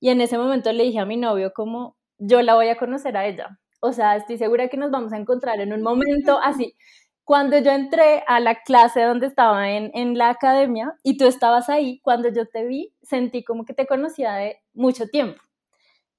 Y 0.00 0.10
en 0.10 0.20
ese 0.20 0.38
momento 0.38 0.72
le 0.72 0.84
dije 0.84 1.00
a 1.00 1.06
mi 1.06 1.16
novio 1.16 1.52
como 1.54 1.96
yo 2.18 2.42
la 2.42 2.54
voy 2.54 2.68
a 2.68 2.76
conocer 2.76 3.16
a 3.16 3.26
ella. 3.26 3.58
O 3.84 3.92
sea, 3.92 4.16
estoy 4.16 4.38
segura 4.38 4.68
que 4.68 4.78
nos 4.78 4.90
vamos 4.90 5.12
a 5.12 5.18
encontrar 5.18 5.60
en 5.60 5.74
un 5.74 5.82
momento 5.82 6.38
así. 6.42 6.74
Cuando 7.22 7.58
yo 7.58 7.70
entré 7.70 8.24
a 8.26 8.40
la 8.40 8.62
clase 8.62 9.02
donde 9.02 9.26
estaba 9.26 9.70
en, 9.70 9.90
en 9.92 10.16
la 10.16 10.30
academia 10.30 10.94
y 11.02 11.18
tú 11.18 11.26
estabas 11.26 11.68
ahí, 11.68 12.00
cuando 12.00 12.30
yo 12.30 12.46
te 12.48 12.64
vi, 12.66 12.94
sentí 13.02 13.44
como 13.44 13.66
que 13.66 13.74
te 13.74 13.86
conocía 13.86 14.34
de 14.36 14.56
mucho 14.72 15.06
tiempo. 15.08 15.38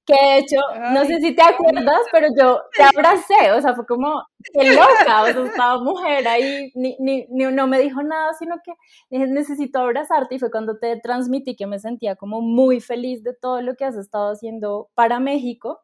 Que 0.06 0.14
de 0.14 0.38
hecho, 0.38 0.60
no 0.92 1.04
sé 1.06 1.20
si 1.20 1.34
te 1.34 1.42
acuerdas, 1.42 2.02
pero 2.12 2.28
yo 2.38 2.60
te 2.76 2.84
abracé, 2.84 3.50
o 3.50 3.60
sea, 3.60 3.74
fue 3.74 3.84
como, 3.84 4.22
qué 4.52 4.70
loca, 4.72 5.22
o 5.22 5.26
sea, 5.26 5.44
estaba 5.46 5.82
mujer 5.82 6.28
ahí, 6.28 6.70
ni, 6.76 6.96
ni, 7.00 7.26
no 7.28 7.66
me 7.66 7.80
dijo 7.80 8.00
nada, 8.04 8.32
sino 8.34 8.54
que 8.64 8.72
necesito 9.10 9.80
abrazarte 9.80 10.36
y 10.36 10.38
fue 10.38 10.52
cuando 10.52 10.78
te 10.78 11.00
transmití 11.00 11.56
que 11.56 11.66
me 11.66 11.80
sentía 11.80 12.14
como 12.14 12.40
muy 12.40 12.80
feliz 12.80 13.24
de 13.24 13.34
todo 13.34 13.60
lo 13.62 13.74
que 13.74 13.84
has 13.84 13.96
estado 13.96 14.30
haciendo 14.30 14.88
para 14.94 15.18
México, 15.18 15.80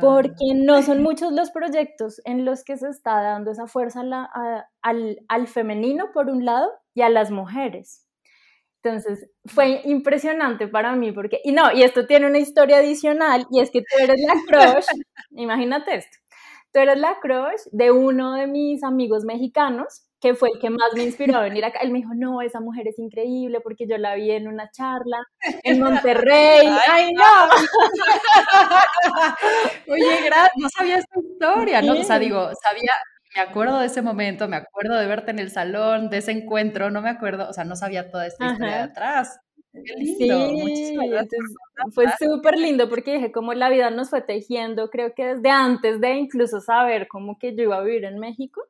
porque 0.00 0.54
no 0.54 0.82
son 0.82 1.02
muchos 1.02 1.32
los 1.32 1.50
proyectos 1.50 2.20
en 2.24 2.44
los 2.44 2.64
que 2.64 2.76
se 2.76 2.88
está 2.88 3.20
dando 3.22 3.50
esa 3.50 3.66
fuerza 3.66 4.02
al, 4.82 5.18
al 5.28 5.46
femenino 5.48 6.12
por 6.12 6.28
un 6.28 6.44
lado 6.44 6.70
y 6.94 7.02
a 7.02 7.08
las 7.08 7.30
mujeres. 7.30 8.08
Entonces 8.82 9.28
fue 9.44 9.82
impresionante 9.84 10.68
para 10.68 10.94
mí 10.94 11.12
porque, 11.12 11.40
y 11.44 11.52
no, 11.52 11.72
y 11.72 11.82
esto 11.82 12.06
tiene 12.06 12.26
una 12.26 12.38
historia 12.38 12.78
adicional 12.78 13.46
y 13.50 13.60
es 13.60 13.70
que 13.70 13.80
tú 13.80 14.02
eres 14.02 14.20
la 14.26 14.34
crush, 14.46 14.86
imagínate 15.30 15.96
esto, 15.96 16.16
tú 16.72 16.80
eres 16.80 16.98
la 16.98 17.18
crush 17.20 17.60
de 17.72 17.90
uno 17.90 18.34
de 18.34 18.46
mis 18.46 18.84
amigos 18.84 19.24
mexicanos 19.24 20.07
que 20.20 20.34
fue 20.34 20.50
el 20.52 20.60
que 20.60 20.70
más 20.70 20.92
me 20.94 21.04
inspiró 21.04 21.36
a 21.36 21.42
venir 21.42 21.64
acá. 21.64 21.80
Él 21.80 21.90
me 21.90 21.98
dijo, 21.98 22.14
no, 22.14 22.42
esa 22.42 22.60
mujer 22.60 22.88
es 22.88 22.98
increíble 22.98 23.60
porque 23.60 23.86
yo 23.86 23.98
la 23.98 24.14
vi 24.14 24.30
en 24.30 24.48
una 24.48 24.70
charla 24.70 25.18
en 25.64 25.80
Monterrey. 25.80 26.68
¡Ay, 26.88 27.12
no! 27.12 27.24
Oye, 29.92 30.22
gracias, 30.24 30.52
no 30.56 30.68
sabía 30.68 30.98
esta 30.98 31.20
historia, 31.20 31.82
¿no? 31.82 31.92
O 31.92 32.04
sea, 32.04 32.18
digo, 32.18 32.50
sabía, 32.62 32.92
me 33.34 33.42
acuerdo 33.42 33.78
de 33.78 33.86
ese 33.86 34.02
momento, 34.02 34.48
me 34.48 34.56
acuerdo 34.56 34.96
de 34.96 35.06
verte 35.06 35.30
en 35.30 35.38
el 35.38 35.50
salón, 35.50 36.10
de 36.10 36.18
ese 36.18 36.32
encuentro, 36.32 36.90
no 36.90 37.02
me 37.02 37.10
acuerdo, 37.10 37.48
o 37.48 37.52
sea, 37.52 37.64
no 37.64 37.76
sabía 37.76 38.10
toda 38.10 38.26
esta 38.26 38.52
historia 38.52 38.76
de 38.76 38.82
atrás. 38.82 39.38
Qué 39.72 39.94
lindo, 39.96 40.48
sí, 40.48 40.96
fue 41.92 42.06
súper 42.18 42.58
lindo 42.58 42.88
porque 42.88 43.14
dije 43.14 43.30
cómo 43.30 43.54
la 43.54 43.68
vida 43.68 43.90
nos 43.90 44.10
fue 44.10 44.22
tejiendo, 44.22 44.90
creo 44.90 45.14
que 45.14 45.34
desde 45.34 45.50
antes 45.50 46.00
de 46.00 46.14
incluso 46.14 46.60
saber 46.60 47.06
cómo 47.06 47.38
que 47.38 47.54
yo 47.54 47.64
iba 47.64 47.76
a 47.76 47.82
vivir 47.82 48.04
en 48.04 48.18
México. 48.18 48.62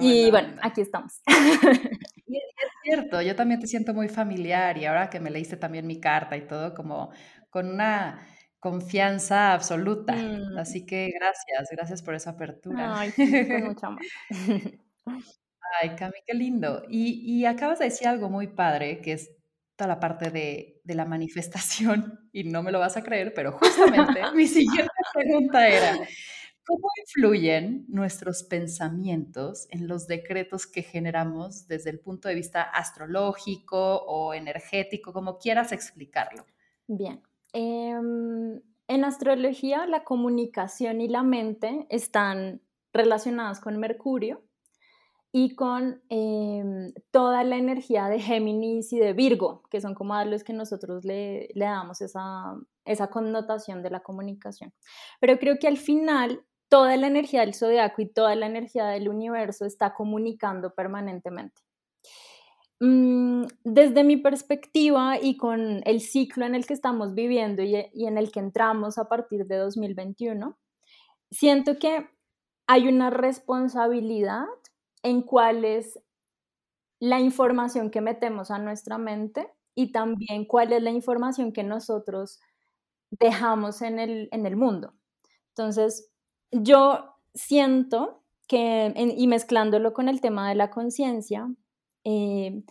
Y 0.00 0.30
bueno, 0.30 0.56
aquí 0.62 0.80
estamos. 0.80 1.20
Y 2.32 2.36
es 2.36 2.70
cierto, 2.84 3.20
yo 3.22 3.34
también 3.34 3.58
te 3.58 3.66
siento 3.66 3.92
muy 3.92 4.08
familiar 4.08 4.78
y 4.78 4.84
ahora 4.84 5.10
que 5.10 5.18
me 5.18 5.30
leíste 5.30 5.56
también 5.56 5.84
mi 5.88 5.98
carta 5.98 6.36
y 6.36 6.46
todo, 6.46 6.74
como 6.74 7.10
con 7.50 7.68
una 7.68 8.24
confianza 8.60 9.52
absoluta. 9.52 10.14
Mm. 10.14 10.56
Así 10.58 10.86
que 10.86 11.10
gracias, 11.12 11.68
gracias 11.72 12.02
por 12.02 12.14
esa 12.14 12.30
apertura. 12.30 13.00
Ay, 13.00 13.12
mucho 13.64 13.86
amor. 13.86 14.02
Ay, 15.82 15.90
Cami, 15.96 16.14
qué 16.26 16.34
lindo. 16.34 16.82
Y, 16.88 17.22
y, 17.24 17.46
acabas 17.46 17.78
de 17.78 17.86
decir 17.86 18.06
algo 18.06 18.28
muy 18.28 18.48
padre, 18.48 19.00
que 19.00 19.12
es 19.12 19.30
toda 19.76 19.88
la 19.88 20.00
parte 20.00 20.30
de, 20.30 20.80
de 20.84 20.94
la 20.94 21.04
manifestación, 21.04 22.28
y 22.32 22.44
no 22.44 22.62
me 22.62 22.72
lo 22.72 22.80
vas 22.80 22.96
a 22.96 23.02
creer, 23.02 23.32
pero 23.34 23.52
justamente 23.52 24.20
mi 24.34 24.46
siguiente 24.46 24.92
pregunta 25.14 25.68
era, 25.68 25.96
¿cómo 26.66 26.88
influyen 27.04 27.84
nuestros 27.88 28.42
pensamientos 28.42 29.66
en 29.70 29.88
los 29.88 30.06
decretos 30.06 30.66
que 30.66 30.82
generamos 30.82 31.66
desde 31.66 31.90
el 31.90 32.00
punto 32.00 32.28
de 32.28 32.34
vista 32.34 32.62
astrológico 32.62 34.02
o 34.06 34.34
energético, 34.34 35.12
como 35.12 35.38
quieras 35.38 35.72
explicarlo? 35.72 36.44
Bien, 36.86 37.22
Em, 37.52 38.60
en 38.88 39.04
astrología, 39.04 39.86
la 39.86 40.04
comunicación 40.04 41.00
y 41.00 41.08
la 41.08 41.22
mente 41.22 41.86
están 41.90 42.60
relacionadas 42.92 43.60
con 43.60 43.78
Mercurio 43.78 44.42
y 45.32 45.54
con 45.54 46.02
em, 46.08 46.92
toda 47.12 47.44
la 47.44 47.56
energía 47.56 48.08
de 48.08 48.20
Géminis 48.20 48.92
y 48.92 48.98
de 48.98 49.12
Virgo, 49.12 49.62
que 49.70 49.80
son 49.80 49.94
como 49.94 50.14
a 50.14 50.24
los 50.24 50.42
que 50.42 50.52
nosotros 50.52 51.04
le, 51.04 51.48
le 51.54 51.64
damos 51.64 52.00
esa, 52.00 52.56
esa 52.84 53.08
connotación 53.08 53.82
de 53.82 53.90
la 53.90 54.00
comunicación. 54.00 54.72
Pero 55.20 55.38
creo 55.38 55.56
que 55.60 55.68
al 55.68 55.76
final 55.76 56.44
toda 56.70 56.96
la 56.96 57.08
energía 57.08 57.40
del 57.40 57.54
zodiaco 57.54 58.00
y 58.00 58.06
toda 58.06 58.34
la 58.36 58.46
energía 58.46 58.86
del 58.86 59.08
universo 59.10 59.66
está 59.66 59.92
comunicando 59.92 60.72
permanentemente. 60.74 61.60
Mm, 62.80 63.44
desde 63.62 64.04
mi 64.04 64.16
perspectiva 64.16 65.18
y 65.20 65.36
con 65.36 65.82
el 65.84 66.00
ciclo 66.00 66.46
en 66.46 66.54
el 66.54 66.66
que 66.66 66.72
estamos 66.72 67.14
viviendo 67.14 67.62
y, 67.62 67.74
en 67.76 68.16
el 68.16 68.32
que 68.32 68.40
entramos 68.40 68.96
a 68.96 69.06
partir 69.08 69.46
de 69.46 69.56
2021, 69.56 70.56
siento 71.30 71.78
que 71.78 72.08
hay 72.66 72.88
una 72.88 73.10
responsabilidad 73.10 74.46
en 75.02 75.22
cuál 75.22 75.64
es 75.64 76.00
la 77.00 77.20
información 77.20 77.90
que 77.90 78.00
metemos 78.00 78.50
a 78.50 78.58
nuestra 78.58 78.96
mente 78.96 79.48
y 79.74 79.92
también 79.92 80.46
cuál 80.46 80.72
es 80.72 80.82
la 80.82 80.90
información 80.90 81.52
que 81.52 81.64
nosotros 81.64 82.40
dejamos 83.10 83.82
en 83.82 83.98
el, 83.98 84.28
en 84.32 84.46
el 84.46 84.56
mundo. 84.56 84.94
Entonces, 85.48 86.09
yo 86.50 87.16
siento 87.34 88.22
que, 88.48 88.92
y 88.96 89.26
mezclándolo 89.26 89.92
con 89.92 90.08
el 90.08 90.20
tema 90.20 90.48
de 90.48 90.54
la 90.54 90.70
conciencia, 90.70 91.48
eh, 92.04 92.62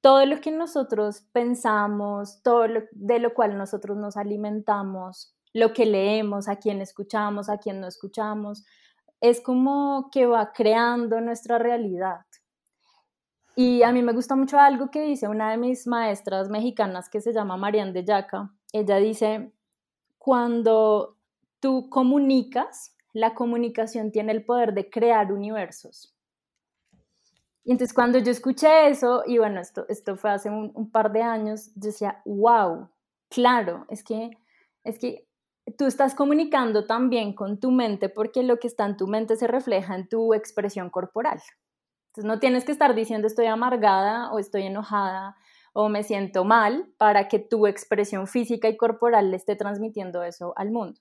todo 0.00 0.24
lo 0.24 0.40
que 0.40 0.50
nosotros 0.50 1.26
pensamos, 1.32 2.42
todo 2.42 2.68
lo, 2.68 2.82
de 2.92 3.18
lo 3.18 3.34
cual 3.34 3.58
nosotros 3.58 3.96
nos 3.96 4.16
alimentamos, 4.16 5.34
lo 5.52 5.72
que 5.72 5.86
leemos, 5.86 6.48
a 6.48 6.56
quién 6.56 6.80
escuchamos, 6.80 7.48
a 7.48 7.58
quién 7.58 7.80
no 7.80 7.86
escuchamos, 7.86 8.64
es 9.20 9.40
como 9.40 10.10
que 10.12 10.26
va 10.26 10.52
creando 10.52 11.20
nuestra 11.20 11.58
realidad. 11.58 12.26
Y 13.56 13.82
a 13.82 13.92
mí 13.92 14.02
me 14.02 14.12
gusta 14.12 14.36
mucho 14.36 14.58
algo 14.58 14.90
que 14.90 15.00
dice 15.00 15.28
una 15.28 15.50
de 15.50 15.56
mis 15.56 15.86
maestras 15.86 16.50
mexicanas 16.50 17.08
que 17.08 17.22
se 17.22 17.32
llama 17.32 17.56
Marian 17.56 17.94
de 17.94 18.04
Yaca. 18.04 18.52
Ella 18.72 18.96
dice, 18.96 19.50
cuando 20.18 21.16
tú 21.58 21.88
comunicas, 21.88 22.95
la 23.16 23.34
comunicación 23.34 24.12
tiene 24.12 24.32
el 24.32 24.44
poder 24.44 24.74
de 24.74 24.90
crear 24.90 25.32
universos. 25.32 26.14
Y 27.64 27.72
entonces 27.72 27.94
cuando 27.94 28.18
yo 28.18 28.30
escuché 28.30 28.88
eso, 28.88 29.22
y 29.26 29.38
bueno, 29.38 29.58
esto, 29.58 29.86
esto 29.88 30.16
fue 30.16 30.30
hace 30.30 30.50
un, 30.50 30.90
par 30.90 31.10
de 31.12 31.22
años, 31.22 31.70
yo 31.76 31.86
decía, 31.86 32.20
wow, 32.26 32.90
claro, 33.30 33.86
es 33.88 34.04
que, 34.04 34.32
es 34.84 34.98
que 34.98 35.26
tú 35.78 35.86
estás 35.86 36.14
comunicando 36.14 36.86
también 36.86 37.32
con 37.32 37.58
tu 37.58 37.70
mente 37.70 38.10
porque 38.10 38.42
lo 38.42 38.58
que 38.58 38.66
está 38.66 38.84
en 38.84 38.98
tu 38.98 39.06
mente 39.06 39.36
se 39.36 39.46
refleja 39.46 39.96
en 39.96 40.08
tu 40.08 40.34
expresión 40.34 40.90
corporal. 40.90 41.40
Entonces 42.08 42.24
no 42.26 42.38
tienes 42.38 42.66
que 42.66 42.72
estar 42.72 42.94
diciendo 42.94 43.26
estoy 43.26 43.46
amargada 43.46 44.30
o 44.30 44.38
estoy 44.38 44.64
enojada 44.64 45.36
o 45.72 45.88
me 45.88 46.02
siento 46.02 46.44
mal 46.44 46.92
para 46.98 47.28
que 47.28 47.38
tu 47.38 47.66
expresión 47.66 48.26
física 48.26 48.68
y 48.68 48.76
corporal 48.76 49.30
le 49.30 49.38
esté 49.38 49.56
transmitiendo 49.56 50.22
eso 50.22 50.52
al 50.56 50.70
mundo. 50.70 51.00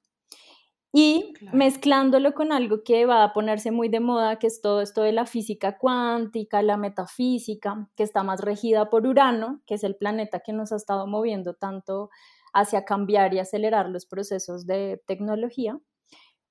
Y 0.98 1.34
mezclándolo 1.52 2.34
con 2.34 2.54
algo 2.54 2.82
que 2.86 3.06
va 3.06 3.26
a 3.26 3.34
ponerse 3.34 3.70
muy 3.70 3.90
de 3.90 4.00
moda, 4.00 4.40
que 4.40 4.48
es 4.48 4.62
todo 4.62 4.80
esto 4.80 5.02
de 5.02 5.12
la 5.12 5.26
física 5.26 5.78
cuántica, 5.78 6.62
la 6.62 6.78
metafísica, 6.78 7.90
que 7.98 8.04
está 8.04 8.24
más 8.24 8.40
regida 8.40 8.90
por 8.90 9.06
Urano, 9.06 9.62
que 9.68 9.74
es 9.74 9.84
el 9.84 9.98
planeta 9.98 10.40
que 10.40 10.54
nos 10.54 10.72
ha 10.72 10.78
estado 10.78 11.06
moviendo 11.06 11.54
tanto 11.54 12.12
hacia 12.54 12.86
cambiar 12.86 13.34
y 13.34 13.40
acelerar 13.40 13.90
los 13.90 14.06
procesos 14.06 14.66
de 14.68 15.04
tecnología. 15.06 15.78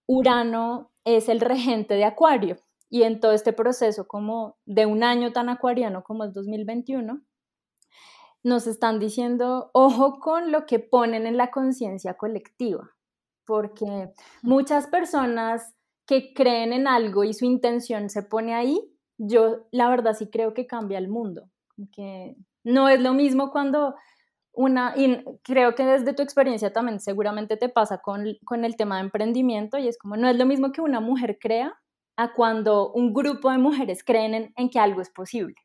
Urano 0.06 0.92
es 1.04 1.30
el 1.30 1.40
regente 1.40 1.94
de 1.94 2.04
Acuario, 2.04 2.58
y 2.90 3.04
en 3.04 3.20
todo 3.20 3.32
este 3.32 3.54
proceso 3.54 4.06
como 4.06 4.58
de 4.66 4.84
un 4.84 5.04
año 5.04 5.32
tan 5.32 5.48
acuariano 5.48 6.04
como 6.04 6.22
es 6.24 6.34
2021, 6.34 7.22
nos 8.42 8.66
están 8.66 8.98
diciendo, 8.98 9.70
ojo 9.72 10.20
con 10.20 10.52
lo 10.52 10.66
que 10.66 10.80
ponen 10.80 11.26
en 11.26 11.38
la 11.38 11.50
conciencia 11.50 12.18
colectiva, 12.18 12.93
porque 13.46 14.10
muchas 14.42 14.86
personas 14.86 15.74
que 16.06 16.32
creen 16.34 16.72
en 16.72 16.86
algo 16.86 17.24
y 17.24 17.34
su 17.34 17.44
intención 17.44 18.10
se 18.10 18.22
pone 18.22 18.54
ahí, 18.54 18.80
yo 19.18 19.66
la 19.70 19.88
verdad 19.88 20.14
sí 20.14 20.28
creo 20.30 20.54
que 20.54 20.66
cambia 20.66 20.98
el 20.98 21.08
mundo, 21.08 21.50
que 21.92 22.36
no 22.62 22.88
es 22.88 23.00
lo 23.00 23.14
mismo 23.14 23.50
cuando 23.50 23.94
una, 24.52 24.94
y 24.96 25.24
creo 25.42 25.74
que 25.74 25.84
desde 25.84 26.12
tu 26.12 26.22
experiencia 26.22 26.72
también 26.72 27.00
seguramente 27.00 27.56
te 27.56 27.68
pasa 27.68 27.98
con, 27.98 28.24
con 28.44 28.64
el 28.64 28.76
tema 28.76 28.96
de 28.96 29.02
emprendimiento 29.02 29.78
y 29.78 29.88
es 29.88 29.98
como, 29.98 30.16
no 30.16 30.28
es 30.28 30.36
lo 30.36 30.46
mismo 30.46 30.72
que 30.72 30.80
una 30.80 31.00
mujer 31.00 31.38
crea 31.40 31.74
a 32.16 32.32
cuando 32.32 32.92
un 32.92 33.12
grupo 33.12 33.50
de 33.50 33.58
mujeres 33.58 34.04
creen 34.04 34.52
en, 34.56 34.70
que 34.70 34.78
algo 34.78 35.00
es 35.00 35.10
posible. 35.10 35.56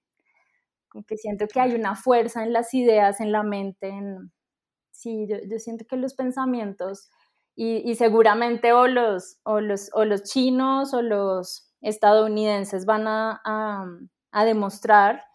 Como 0.90 1.06
que 1.06 1.18
siento 1.18 1.48
que 1.48 1.60
hay 1.60 1.76
una 1.76 1.96
fuerza 1.96 2.44
en 2.44 2.54
las 2.54 2.74
ideas, 2.74 3.22
en 3.22 3.32
la 3.32 3.44
mente. 3.44 3.94
sí, 4.92 5.28
yo, 5.28 5.60
siento 5.60 5.86
que 5.86 5.98
los 5.98 6.16
pensamientos, 6.16 7.12
y, 7.62 7.94
seguramente 7.96 8.72
o 8.72 8.88
los, 8.88 9.38
o, 9.44 9.60
los, 9.60 9.90
o 9.92 10.06
los 10.06 10.24
chinos 10.24 10.94
o 10.94 11.02
los 11.02 11.70
estadounidenses 11.82 12.86
van 12.86 13.06
a, 13.06 13.86
demostrar 14.46 15.26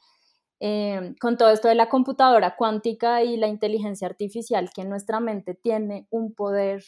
eh, 0.58 1.14
con 1.20 1.36
todo 1.36 1.50
esto 1.50 1.68
de 1.68 1.74
la 1.74 1.90
computadora 1.90 2.56
cuántica 2.56 3.22
y 3.22 3.36
la 3.36 3.46
inteligencia 3.46 4.08
artificial 4.08 4.70
que 4.74 4.86
nuestra 4.86 5.20
mente 5.20 5.54
tiene 5.54 6.06
un 6.08 6.32
poder 6.32 6.82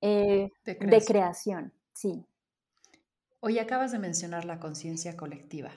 eh, 0.00 0.50
de, 0.64 0.78
creación. 0.78 0.90
de 0.90 1.04
creación. 1.04 1.72
Sí. 1.92 2.24
Hoy 3.40 3.58
acabas 3.58 3.90
de 3.90 3.98
mencionar 3.98 4.44
la 4.44 4.60
conciencia 4.60 5.16
colectiva. 5.16 5.72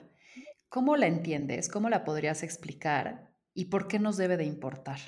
¿Cómo 0.68 0.96
la 0.96 1.08
entiendes? 1.08 1.68
¿Cómo 1.68 1.88
la 1.88 2.04
podrías 2.04 2.44
explicar? 2.44 3.32
¿Y 3.52 3.64
por 3.64 3.88
qué 3.88 3.98
nos 3.98 4.16
debe 4.16 4.36
de 4.36 4.44
importar? 4.44 5.00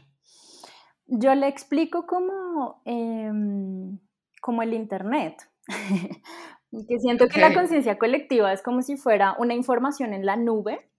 Yo 1.08 1.34
le 1.34 1.48
explico 1.48 2.06
como, 2.06 2.82
em, 2.84 3.98
como 4.40 4.62
el 4.62 4.74
Internet. 4.74 5.50
que 6.70 6.98
siento 7.00 7.28
que 7.28 7.40
la 7.40 7.54
conciencia 7.54 7.98
colectiva 7.98 8.52
es 8.52 8.62
como 8.62 8.82
si 8.82 8.96
fuera 8.96 9.34
una 9.38 9.54
información 9.54 10.12
en 10.12 10.26
la 10.26 10.36
nube 10.36 10.90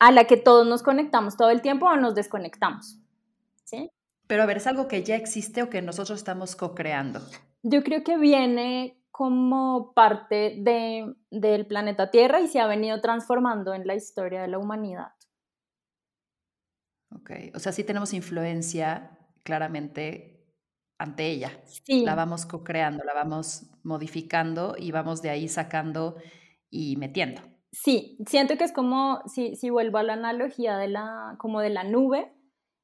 a 0.00 0.10
la 0.10 0.24
que 0.24 0.36
todos 0.36 0.66
nos 0.66 0.82
conectamos 0.82 1.36
todo 1.36 1.50
el 1.50 1.62
tiempo 1.62 1.86
o 1.86 1.96
nos 1.96 2.14
desconectamos. 2.14 3.00
¿sí? 3.64 3.90
Pero 4.26 4.42
a 4.42 4.46
ver, 4.46 4.58
¿es 4.58 4.66
algo 4.66 4.88
que 4.88 5.02
ya 5.02 5.16
existe 5.16 5.62
o 5.62 5.70
que 5.70 5.82
nosotros 5.82 6.18
estamos 6.18 6.56
co-creando? 6.56 7.20
Yo 7.62 7.82
creo 7.82 8.02
que 8.02 8.18
viene 8.18 9.00
como 9.10 9.92
parte 9.94 10.56
de, 10.58 11.14
del 11.30 11.66
planeta 11.66 12.10
Tierra 12.10 12.40
y 12.40 12.48
se 12.48 12.60
ha 12.60 12.66
venido 12.66 13.00
transformando 13.00 13.72
en 13.72 13.86
la 13.86 13.94
historia 13.94 14.42
de 14.42 14.48
la 14.48 14.58
humanidad. 14.58 15.12
Ok, 17.24 17.54
o 17.54 17.58
sea, 17.58 17.72
sí 17.72 17.84
tenemos 17.84 18.12
influencia 18.12 19.18
claramente 19.44 20.46
ante 20.98 21.26
ella. 21.30 21.58
Sí. 21.64 22.04
La 22.04 22.14
vamos 22.14 22.44
co-creando, 22.44 23.02
la 23.02 23.14
vamos 23.14 23.70
modificando 23.82 24.76
y 24.78 24.92
vamos 24.92 25.22
de 25.22 25.30
ahí 25.30 25.48
sacando 25.48 26.16
y 26.70 26.96
metiendo. 26.96 27.40
Sí, 27.72 28.18
siento 28.26 28.58
que 28.58 28.64
es 28.64 28.72
como, 28.72 29.22
si, 29.26 29.56
si 29.56 29.70
vuelvo 29.70 29.98
a 29.98 30.02
la 30.02 30.12
analogía 30.12 30.76
de 30.76 30.88
la, 30.88 31.36
como 31.38 31.60
de 31.60 31.70
la 31.70 31.82
nube, 31.82 32.30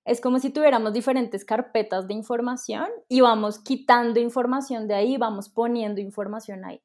es 0.07 0.22
como 0.22 0.38
si 0.38 0.50
tuviéramos 0.50 0.94
diferentes 0.94 1.44
carpetas 1.44 2.09
de 2.09 2.14
información 2.14 2.88
y 3.09 3.20
vamos 3.20 3.59
quitando 3.59 4.20
información 4.20 4.88
de 4.88 4.94
ahí, 4.94 5.18
vamos 5.18 5.50
poniendo 5.50 6.00
información 6.00 6.64
ahí, 6.64 6.83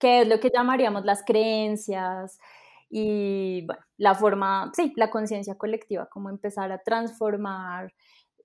que 0.00 0.22
es 0.22 0.28
lo 0.28 0.40
que 0.40 0.50
llamaríamos 0.52 1.04
las 1.04 1.22
creencias 1.24 2.38
y 2.88 3.64
bueno, 3.66 3.82
la 3.96 4.14
forma, 4.14 4.70
sí, 4.74 4.92
la 4.96 5.10
conciencia 5.10 5.56
colectiva, 5.56 6.06
como 6.06 6.30
empezar 6.30 6.70
a 6.72 6.82
transformar, 6.82 7.92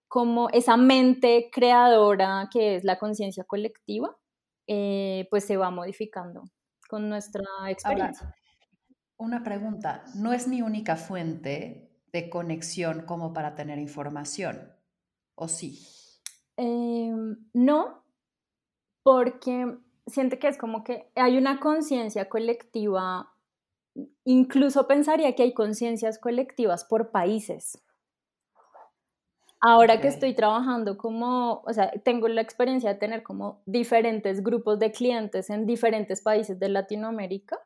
como 0.08 0.50
esa 0.50 0.78
mente 0.78 1.50
creadora 1.52 2.50
que 2.52 2.76
es 2.76 2.84
la 2.84 2.98
conciencia 3.00 3.44
colectiva, 3.44 4.16
eh, 4.68 5.28
pues 5.30 5.46
se 5.46 5.58
va 5.58 5.72
modificando 5.72 6.44
con 6.90 7.08
nuestra 7.10 7.44
experiencia. 7.70 8.36
una 9.18 9.44
pregunta, 9.44 10.04
¿no 10.16 10.34
es 10.34 10.48
mi 10.48 10.62
única 10.62 10.96
fuente 10.96 11.92
de 12.12 12.30
conexión 12.30 13.06
como 13.06 13.34
para 13.34 13.56
tener 13.56 13.80
información, 13.80 14.74
¿o 15.36 15.48
sí? 15.48 15.80
Em, 16.58 17.38
no, 17.54 18.04
porque 19.04 19.78
siente 20.08 20.40
que 20.40 20.48
es 20.48 20.58
como 20.58 20.84
que 20.84 21.12
hay 21.16 21.38
una 21.38 21.60
conciencia 21.60 22.28
colectiva, 22.30 23.31
incluso 24.26 24.88
pensaría 24.88 25.36
que 25.36 25.44
hay 25.44 25.54
conciencias 25.54 26.20
colectivas 26.20 26.86
por 26.86 27.12
países. 27.12 27.82
Ahora 29.64 30.02
que 30.02 30.08
estoy 30.08 30.34
trabajando 30.34 30.98
como, 30.98 31.62
o 31.66 31.74
sea, 31.74 31.92
tengo 32.04 32.28
la 32.28 32.42
experiencia 32.42 32.94
de 32.94 33.00
tener 33.00 33.22
como 33.22 33.62
diferentes 33.68 34.42
grupos 34.42 34.80
de 34.80 34.92
clientes 34.92 35.52
en 35.52 35.68
diferentes 35.68 36.22
países 36.22 36.60
de 36.60 36.70
Latinoamérica 36.70 37.60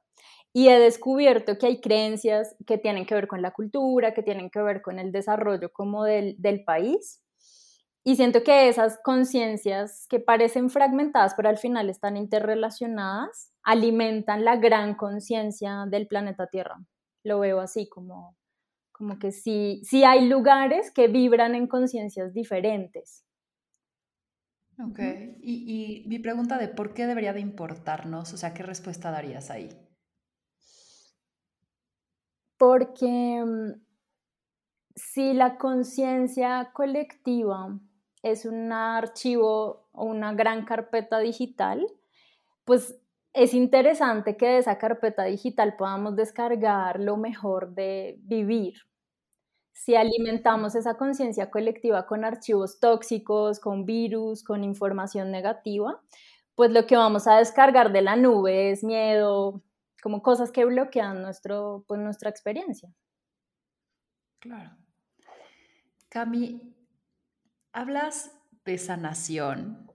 y 0.51 0.67
he 0.67 0.77
descubierto 0.77 1.57
que 1.57 1.67
hay 1.67 1.79
creencias 1.79 2.55
que 2.67 2.77
tienen 2.77 3.05
que 3.05 3.15
ver 3.15 3.27
con 3.27 3.41
la 3.41 3.51
cultura, 3.51 4.13
que 4.13 4.23
tienen 4.23 4.49
que 4.49 4.61
ver 4.61 4.81
con 4.81 4.99
el 4.99 5.13
desarrollo 5.13 5.71
como 5.71 6.03
del, 6.03 6.35
del 6.37 6.65
país. 6.65 7.21
Y 8.03 8.17
siento 8.17 8.43
que 8.43 8.67
esas 8.67 8.99
conciencias 9.01 10.05
que 10.09 10.19
parecen 10.19 10.69
fragmentadas, 10.69 11.33
pero 11.35 11.47
al 11.47 11.57
final 11.57 11.89
están 11.89 12.17
interrelacionadas, 12.17 13.51
alimentan 13.65 14.45
la 14.45 14.55
gran 14.57 14.95
conciencia 14.95 15.85
del 15.89 16.07
planeta 16.07 16.47
Tierra. 16.47 16.77
Lo 17.23 17.39
veo 17.39 17.59
así, 17.59 17.89
como, 17.89 18.37
como 18.93 19.19
que 19.19 19.31
sí, 19.31 19.81
sí 19.83 20.03
hay 20.03 20.27
lugares 20.27 20.91
que 20.91 21.07
vibran 21.07 21.55
en 21.55 21.67
conciencias 21.67 22.33
diferentes. 22.33 23.25
Ok, 24.77 24.99
y, 25.41 26.03
y 26.03 26.07
mi 26.07 26.19
pregunta 26.19 26.57
de 26.57 26.67
por 26.67 26.93
qué 26.93 27.07
debería 27.07 27.33
de 27.33 27.39
importarnos, 27.39 28.33
o 28.33 28.37
sea, 28.37 28.53
¿qué 28.53 28.63
respuesta 28.63 29.11
darías 29.11 29.49
ahí? 29.49 29.69
porque 32.57 33.43
mm, 33.45 33.81
si 34.95 35.33
la 35.33 35.57
conciencia 35.57 36.71
colectiva 36.73 37.77
es 38.23 38.45
un 38.45 38.71
archivo 38.71 39.87
o 39.91 40.05
una 40.05 40.33
gran 40.33 40.65
carpeta 40.65 41.19
digital, 41.19 41.85
pues 42.63 42.97
es 43.35 43.53
interesante 43.53 44.37
que 44.37 44.47
de 44.47 44.57
esa 44.59 44.77
carpeta 44.77 45.25
digital 45.25 45.75
podamos 45.75 46.15
descargar 46.15 47.01
lo 47.01 47.17
mejor 47.17 47.75
de 47.75 48.17
vivir. 48.21 48.75
Si 49.73 49.93
alimentamos 49.93 50.73
esa 50.73 50.95
conciencia 50.95 51.51
colectiva 51.51 52.07
con 52.07 52.23
archivos 52.23 52.79
tóxicos, 52.79 53.59
con 53.59 53.85
virus, 53.85 54.41
con 54.41 54.63
información 54.63 55.31
negativa, 55.31 56.01
pues 56.55 56.71
lo 56.71 56.87
que 56.87 56.95
vamos 56.95 57.27
a 57.27 57.35
descargar 57.35 57.91
de 57.91 58.01
la 58.01 58.15
nube 58.15 58.71
es 58.71 58.85
miedo, 58.85 59.61
como 60.01 60.21
cosas 60.21 60.53
que 60.53 60.63
bloquean 60.63 61.21
nuestro, 61.21 61.83
pues, 61.89 61.99
nuestra 61.99 62.29
experiencia. 62.29 62.89
Claro. 64.39 64.77
Cami, 66.07 66.73
hablas 67.73 68.31
de 68.63 68.77
sanación 68.77 69.91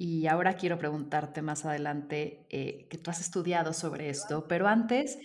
y 0.00 0.28
ahora 0.28 0.54
quiero 0.54 0.78
preguntarte 0.78 1.42
más 1.42 1.64
adelante 1.64 2.46
eh, 2.50 2.86
que 2.88 2.98
tú 2.98 3.10
has 3.10 3.20
estudiado 3.20 3.72
sobre 3.72 4.10
esto, 4.10 4.46
pero 4.46 4.68
antes 4.68 5.18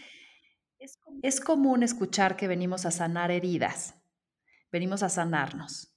es 1.21 1.39
común 1.39 1.83
escuchar 1.83 2.35
que 2.35 2.47
venimos 2.47 2.87
a 2.87 2.91
sanar 2.91 3.29
heridas, 3.29 3.93
venimos 4.71 5.03
a 5.03 5.09
sanarnos. 5.09 5.95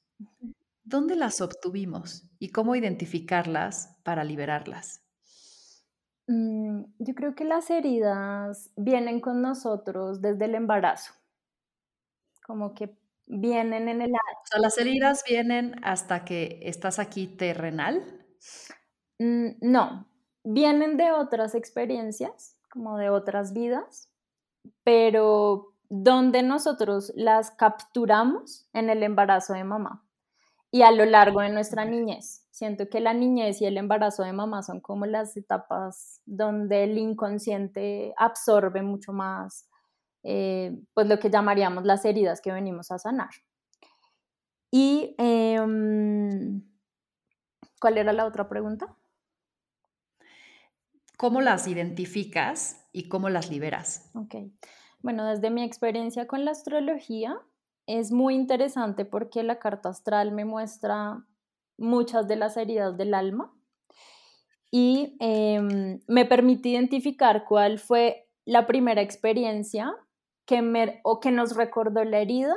¿Dónde 0.85 1.17
las 1.17 1.41
obtuvimos 1.41 2.29
y 2.39 2.51
cómo 2.51 2.77
identificarlas 2.77 3.97
para 4.05 4.25
liberarlas? 4.25 5.03
Mm, 6.27 6.83
yo 6.99 7.15
creo 7.15 7.35
que 7.35 7.45
las 7.45 7.71
heridas 7.71 8.71
vienen 8.77 9.21
con 9.21 9.41
nosotros 9.41 10.21
desde 10.21 10.45
el 10.45 10.55
embarazo, 10.55 11.15
como 12.45 12.75
que 12.75 12.95
vienen 13.25 13.89
en 13.89 14.03
el... 14.03 14.11
O 14.13 14.47
sea, 14.51 14.61
las 14.61 14.77
heridas 14.77 15.25
vienen 15.27 15.77
hasta 15.83 16.27
que 16.27 16.61
estás 16.63 16.99
aquí 16.99 17.27
terrenal. 17.27 18.26
Mm, 19.19 19.49
no, 19.61 20.07
vienen 20.45 20.97
de 20.97 21.13
otras 21.13 21.55
experiencias, 21.55 22.57
como 22.71 22.99
de 22.99 23.11
otras 23.11 23.53
vidas, 23.53 24.11
pero 24.85 25.73
donde 25.89 26.43
nosotros 26.43 27.13
las 27.15 27.51
capturamos 27.53 28.69
en 28.73 28.91
el 28.91 29.03
embarazo 29.03 29.53
de 29.55 29.65
mamá 29.65 30.05
y 30.71 30.83
a 30.83 30.91
lo 30.91 31.05
largo 31.05 31.41
de 31.41 31.49
nuestra 31.49 31.85
niñez. 31.85 32.47
Siento 32.51 32.89
que 32.89 33.01
la 33.01 33.15
niñez 33.15 33.61
y 33.63 33.67
el 33.67 33.77
embarazo 33.79 34.25
de 34.25 34.33
mamá 34.33 34.63
son 34.63 34.81
como 34.81 35.07
las 35.07 35.37
etapas 35.37 36.21
donde 36.27 36.85
el 36.85 36.99
inconsciente 36.99 38.15
absorbe 38.17 38.83
mucho 38.83 39.13
más, 39.13 39.69
eh, 40.23 40.77
pues 40.93 41.07
lo 41.07 41.19
que 41.19 41.31
llamaríamos 41.31 41.85
las 41.85 42.05
heridas 42.05 42.41
que 42.41 42.53
venimos 42.53 42.91
a 42.91 42.99
sanar. 42.99 43.31
Y, 44.71 45.15
em, 45.19 46.63
¿cuál 47.81 47.99
era 47.99 48.13
la 48.13 48.27
otra 48.27 48.49
pregunta? 48.49 48.95
¿Cómo 51.17 51.41
las 51.41 51.67
identificas 51.67 52.87
y 52.93 53.09
cómo 53.09 53.29
las 53.31 53.51
liberas? 53.51 54.11
Ok. 54.15 54.35
Bueno, 55.01 55.25
desde 55.27 55.51
mi 55.51 55.63
experiencia 55.63 56.27
con 56.27 56.45
la 56.45 56.51
astrología, 56.51 57.41
es 57.87 58.13
muy 58.13 58.35
interesante 58.35 59.05
porque 59.05 59.43
la 59.43 59.59
carta 59.59 59.89
astral 59.89 60.33
me 60.33 60.45
muestra 60.45 61.25
muchas 61.79 62.27
de 62.29 62.37
las 62.37 62.57
heridas 62.57 62.97
del 62.97 63.15
alma 63.15 63.55
y 64.71 65.17
em, 65.21 66.01
me 66.07 66.25
permite 66.25 66.71
identificar 66.71 67.45
cuál 67.45 67.79
fue 67.79 68.29
la 68.45 68.67
primera 68.67 69.01
experiencia 69.01 69.95
que, 70.45 70.63
me, 70.63 71.01
o 71.05 71.21
que 71.21 71.31
nos 71.31 71.57
recordó 71.57 72.05
la 72.05 72.19
herida 72.19 72.57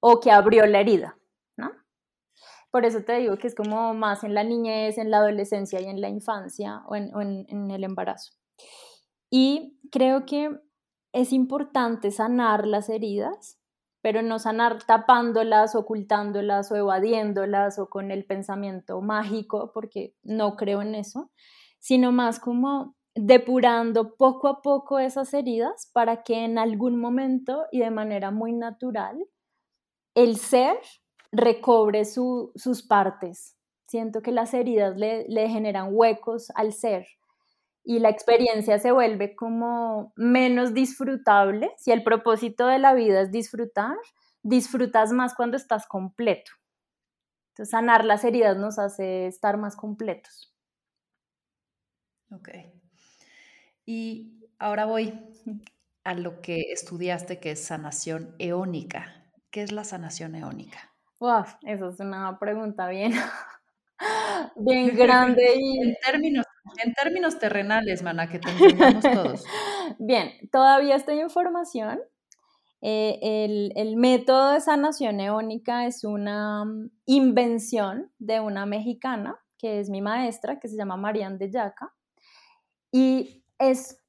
o 0.00 0.20
que 0.20 0.30
abrió 0.30 0.64
la 0.66 0.80
herida. 0.80 1.16
Por 2.70 2.84
eso 2.84 3.02
te 3.02 3.14
digo 3.18 3.36
que 3.36 3.46
es 3.46 3.54
como 3.54 3.94
más 3.94 4.24
en 4.24 4.34
la 4.34 4.44
niñez, 4.44 4.98
en 4.98 5.10
la 5.10 5.18
adolescencia 5.18 5.80
y 5.80 5.86
en 5.86 6.00
la 6.00 6.08
infancia 6.08 6.82
o 6.86 6.96
en 6.96 7.70
el 7.70 7.84
embarazo. 7.84 8.32
Y 9.30 9.78
creo 9.90 10.26
que 10.26 10.50
es 11.12 11.32
importante 11.32 12.10
sanar 12.10 12.66
las 12.66 12.88
heridas 12.88 13.60
pero 14.02 14.22
no 14.22 14.38
sanar 14.38 14.82
tapándolas, 14.84 15.74
ocultándolas 15.74 16.72
o 16.72 16.76
evadiéndolas 16.76 17.78
o 17.78 17.88
con 17.88 18.10
el 18.10 18.24
pensamiento 18.24 19.00
mágico, 19.00 19.72
porque 19.74 20.14
no 20.22 20.56
creo 20.56 20.82
en 20.82 20.94
eso, 20.94 21.30
sino 21.78 22.12
más 22.12 22.40
como 22.40 22.96
depurando 23.14 24.16
poco 24.16 24.48
a 24.48 24.62
poco 24.62 24.98
esas 24.98 25.34
heridas 25.34 25.90
para 25.92 26.22
que 26.22 26.44
en 26.44 26.58
algún 26.58 26.98
momento 26.98 27.66
y 27.72 27.80
de 27.80 27.90
manera 27.90 28.30
muy 28.30 28.52
natural 28.52 29.26
el 30.14 30.36
ser 30.36 30.78
recobre 31.32 32.04
sus 32.04 32.86
partes. 32.88 33.56
Siento 33.86 34.22
que 34.22 34.32
las 34.32 34.54
heridas 34.54 34.96
le, 34.96 35.26
le 35.28 35.48
generan 35.48 35.88
huecos 35.90 36.50
al 36.54 36.72
ser 36.72 37.06
y 37.82 37.98
la 37.98 38.10
experiencia 38.10 38.78
se 38.78 38.92
vuelve 38.92 39.34
como 39.34 40.12
menos 40.16 40.74
disfrutable. 40.74 41.72
Si 41.78 41.90
el 41.90 42.02
propósito 42.02 42.66
de 42.66 42.78
la 42.78 42.94
vida 42.94 43.22
es 43.22 43.30
disfrutar, 43.30 43.96
disfrutas 44.42 45.12
más 45.12 45.34
cuando 45.34 45.56
estás 45.56 45.86
completo. 45.86 46.52
Entonces, 47.50 47.70
sanar 47.70 48.04
las 48.04 48.24
heridas 48.24 48.56
nos 48.56 48.78
hace 48.78 49.26
estar 49.26 49.56
más 49.56 49.76
completos. 49.76 50.54
Ok. 52.30 52.50
Y 53.86 54.48
ahora 54.58 54.84
voy 54.84 55.18
a 56.04 56.14
lo 56.14 56.40
que 56.42 56.60
estudiaste, 56.72 57.40
que 57.40 57.52
es 57.52 57.64
sanación 57.64 58.34
eónica. 58.38 59.32
¿Qué 59.50 59.62
es 59.62 59.72
la 59.72 59.84
sanación 59.84 60.34
eónica? 60.36 60.89
Wow, 61.20 61.44
esa 61.64 61.88
es 61.88 62.00
una 62.00 62.38
pregunta 62.38 62.88
bien, 62.88 63.12
bien 64.56 64.86
grande 64.96 65.54
y... 65.54 65.78
en, 65.78 65.94
términos, 66.04 66.46
en 66.82 66.94
términos 66.94 67.38
terrenales, 67.38 68.02
mana, 68.02 68.26
que 68.26 68.38
te 68.38 68.50
entendamos 68.50 69.04
todos. 69.04 69.44
Bien, 69.98 70.30
todavía 70.50 70.96
estoy 70.96 71.18
en 71.18 71.28
formación. 71.28 72.00
Eh, 72.80 73.18
el, 73.22 73.72
el, 73.76 73.96
método 73.96 74.52
de 74.52 74.60
sanación 74.60 75.20
eónica 75.20 75.84
es 75.84 76.04
una 76.04 76.64
mm, 76.64 76.90
invención 77.04 78.10
de 78.18 78.40
una 78.40 78.64
mexicana, 78.64 79.36
que 79.58 79.80
es 79.80 79.90
mi 79.90 80.00
maestra, 80.00 80.58
que 80.58 80.68
se 80.68 80.76
llama 80.76 80.96
Marian 80.96 81.36
de 81.36 81.50
Yaca, 81.50 81.92
y 82.90 83.44
es 83.58 84.00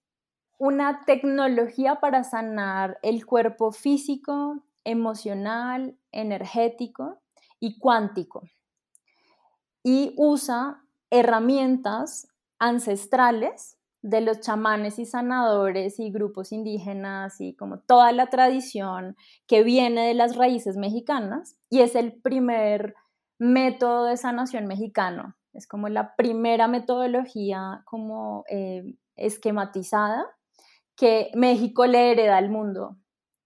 una 0.60 1.02
tecnología 1.06 1.96
para 1.96 2.24
sanar 2.24 3.00
el 3.02 3.26
cuerpo 3.26 3.74
físico, 3.74 4.64
emocional, 4.84 5.98
energético 6.12 7.22
y 7.60 7.78
cuántico 7.80 8.44
y 9.84 10.14
usa 10.18 10.84
herramientas 11.10 12.28
ancestrales 12.60 13.78
de 14.04 14.22
los 14.22 14.40
chamanes 14.40 14.98
y 14.98 15.06
sanadores 15.06 16.00
y 16.00 16.12
grupos 16.12 16.52
indígenas 16.52 17.40
y 17.40 17.56
como 17.56 17.80
toda 17.80 18.12
la 18.12 18.28
tradición 18.28 19.16
que 19.48 19.64
viene 19.64 20.08
de 20.08 20.14
las 20.14 20.36
raíces 20.36 20.78
mexicanas 20.78 21.58
y 21.70 21.82
es 21.82 21.96
el 21.96 22.14
primer 22.14 22.96
método 23.38 24.06
de 24.06 24.18
sanación 24.18 24.66
mexicano. 24.66 25.36
Es 25.54 25.68
como 25.68 25.90
la 25.90 26.16
primera 26.16 26.68
metodología 26.68 27.84
como 27.86 28.44
eh, 28.50 28.96
esquematizada 29.16 30.26
que 30.96 31.30
México 31.36 31.86
le 31.86 32.12
hereda 32.12 32.38
al 32.38 32.50
mundo 32.50 32.98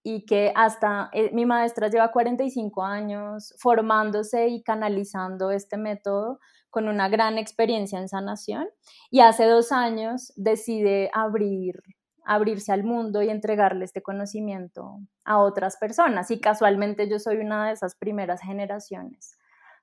y 0.08 0.24
que 0.24 0.52
hasta 0.54 1.10
eh, 1.12 1.32
mi 1.32 1.46
maestra 1.46 1.88
lleva 1.88 2.12
45 2.12 2.84
años 2.84 3.52
formándose 3.58 4.46
y 4.46 4.62
canalizando 4.62 5.50
este 5.50 5.76
método 5.76 6.38
con 6.70 6.86
una 6.86 7.08
gran 7.08 7.38
experiencia 7.38 7.98
en 7.98 8.08
sanación 8.08 8.68
y 9.10 9.18
hace 9.18 9.46
dos 9.46 9.72
años 9.72 10.32
decide 10.36 11.10
abrir 11.12 11.82
abrirse 12.24 12.70
al 12.70 12.84
mundo 12.84 13.20
y 13.20 13.30
entregarle 13.30 13.84
este 13.84 14.00
conocimiento 14.00 15.00
a 15.24 15.38
otras 15.38 15.76
personas. 15.76 16.30
Y 16.30 16.40
casualmente 16.40 17.08
yo 17.08 17.18
soy 17.18 17.38
una 17.38 17.66
de 17.66 17.72
esas 17.72 17.96
primeras 17.96 18.40
generaciones 18.40 19.36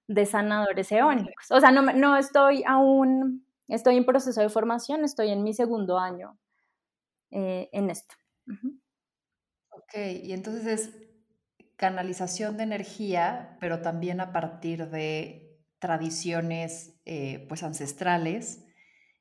de 0.07 0.25
sanadores 0.25 0.89
eónicos. 0.93 1.51
O 1.51 1.59
sea, 1.59 1.71
no, 1.71 1.81
no 1.81 2.15
estoy 2.15 2.63
aún, 2.65 3.45
estoy 3.67 3.97
en 3.97 4.05
proceso 4.05 4.39
de 4.39 4.49
formación, 4.49 5.03
estoy 5.03 5.31
en 5.31 5.43
mi 5.43 5.53
segundo 5.53 5.99
año 5.99 6.37
eh, 7.31 7.69
en 7.73 7.89
esto. 7.89 8.15
Ok, 9.83 9.97
y 10.23 10.33
entonces 10.33 10.65
es 10.65 10.89
canalización 11.75 12.57
de 12.57 12.63
energía, 12.63 13.57
pero 13.59 13.81
también 13.81 14.21
a 14.21 14.31
partir 14.31 14.89
de 14.89 15.59
tradiciones 15.79 16.95
eh, 17.05 17.45
pues 17.49 17.63
ancestrales, 17.63 18.65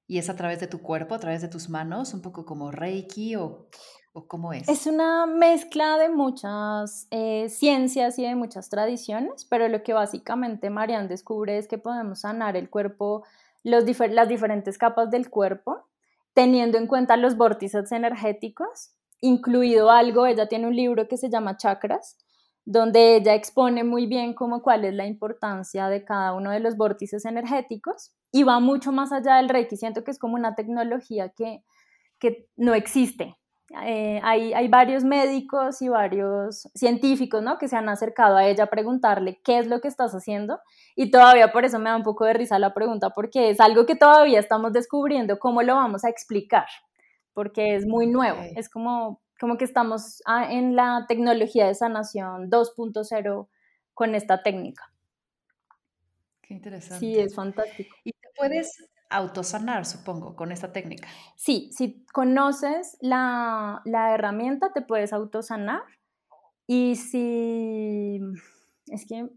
y 0.07 0.19
es 0.19 0.29
a 0.29 0.37
través 0.37 0.61
de 0.61 0.67
tu 0.67 0.81
cuerpo, 0.83 1.15
a 1.15 1.19
través 1.19 1.43
de 1.43 1.49
tus 1.49 1.69
manos, 1.69 2.15
un 2.15 2.23
poco 2.23 2.45
como 2.45 2.71
Reiki 2.71 3.35
o, 3.37 3.69
o 4.13 4.29
cómo 4.29 4.53
es. 4.53 4.69
Es 4.69 4.87
una 4.87 5.27
mezcla 5.27 5.97
de 5.97 6.09
muchas 6.09 7.09
eh, 7.11 7.49
ciencias 7.49 8.19
y 8.19 8.25
de 8.25 8.35
muchas 8.35 8.69
tradiciones, 8.69 9.45
pero 9.45 9.69
lo 9.69 9.83
que 9.83 9.93
básicamente 9.93 10.71
Marian 10.71 11.09
descubre 11.09 11.59
es 11.59 11.67
que 11.67 11.79
podemos 11.79 12.21
sanar 12.21 12.57
el 12.57 12.69
cuerpo, 12.69 13.25
las 13.65 13.87
diferentes 13.87 14.79
capas 14.79 15.11
del 15.11 15.31
cuerpo, 15.31 15.89
teniendo 16.35 16.79
en 16.79 16.87
cuenta 16.87 17.17
los 17.17 17.37
vórtices 17.37 17.91
energéticos 17.91 18.93
incluido 19.23 19.91
algo, 19.91 20.27
ella 20.27 20.49
tiene 20.49 20.67
un 20.67 20.77
libro 20.77 21.09
que 21.09 21.17
se 21.17 21.31
llama 21.31 21.57
Chakras, 21.57 22.19
donde 22.65 23.17
ella 23.17 23.35
expone 23.35 23.85
muy 23.85 24.07
bien 24.07 24.35
cómo 24.35 24.63
cuál 24.63 24.85
es 24.85 24.95
la 24.95 25.07
importancia 25.07 25.89
de 25.89 26.05
cada 26.05 26.35
uno 26.35 26.51
de 26.51 26.61
los 26.61 26.77
vórtices 26.77 27.25
energéticos 27.25 28.13
y 28.31 28.43
va 28.43 28.61
mucho 28.61 28.93
más 28.93 29.13
allá 29.13 29.37
del 29.37 29.49
Reiki. 29.49 29.77
Siento 29.77 30.05
que 30.05 30.11
es 30.11 30.19
como 30.19 30.35
una 30.35 30.55
tecnología 30.55 31.31
que, 31.31 31.65
que 32.19 32.49
no 32.57 32.75
existe. 32.75 33.37
Eh, 33.85 34.21
hay, 34.23 34.53
hay, 34.53 34.69
varios 34.69 35.03
médicos 35.03 35.81
y 35.81 35.89
varios 35.89 36.69
científicos 36.75 37.43
¿no? 37.43 37.57
que 37.57 37.69
se 37.69 37.77
han 37.77 37.89
acercado 37.89 38.37
a 38.37 38.45
ella 38.47 38.65
a 38.65 38.71
preguntarle 38.71 39.41
qué 39.43 39.59
es 39.59 39.67
lo 39.67 39.81
que 39.81 39.89
estás 39.89 40.13
haciendo 40.13 40.61
y 40.95 41.11
todavía 41.11 41.53
por 41.53 41.65
eso 41.65 41.79
me 41.79 41.89
da 41.89 41.97
un 41.97 42.03
poco 42.03 42.27
de 42.27 42.35
risa 42.35 42.59
la 42.59 42.75
pregunta 42.75 43.11
porque 43.11 43.49
es 43.49 43.61
algo 43.61 43.87
que 43.87 43.95
todavía 43.95 44.41
estamos 44.41 44.75
descubriendo 44.75 45.39
cómo 45.39 45.63
lo 45.63 45.75
vamos 45.75 46.05
a 46.05 46.11
explicar 46.11 46.67
porque 47.35 47.75
es 47.77 47.87
muy 47.87 48.07
nuevo, 48.07 48.41
es 48.57 48.69
como 48.69 49.23
como 49.43 49.59
que 49.59 49.65
estamos 49.65 50.23
ah, 50.25 50.53
en 50.53 50.77
la 50.77 51.05
tecnología 51.09 51.67
de 51.67 51.75
sanación 51.75 52.49
2.0 52.49 53.49
con 53.93 54.15
esta 54.15 54.41
técnica. 54.45 54.93
Qué 56.43 56.55
interesante. 56.55 57.01
Sí, 57.01 57.19
es 57.19 57.35
fantástico. 57.35 57.97
Y 58.05 58.13
te 58.13 58.29
puedes 58.37 58.89
autosanar, 59.11 59.85
supongo, 59.85 60.37
con 60.37 60.53
esta 60.53 60.73
técnica. 60.73 61.09
Sí, 61.35 61.71
si 61.77 62.07
conoces 62.13 62.97
la, 63.01 63.83
la 63.85 64.15
herramienta, 64.15 64.73
te 64.73 64.81
puedes 64.81 65.13
autosanar. 65.13 65.83
Y 66.69 66.95
si, 66.95 68.21
es 68.87 69.05
que, 69.09 69.29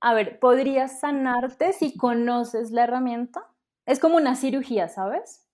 a 0.00 0.14
ver, 0.14 0.40
podrías 0.40 1.00
sanarte 1.00 1.74
si 1.74 1.98
conoces 1.98 2.70
la 2.70 2.84
herramienta. 2.84 3.44
Es 3.84 4.00
como 4.00 4.16
una 4.16 4.36
cirugía, 4.36 4.88
¿sabes? 4.88 5.47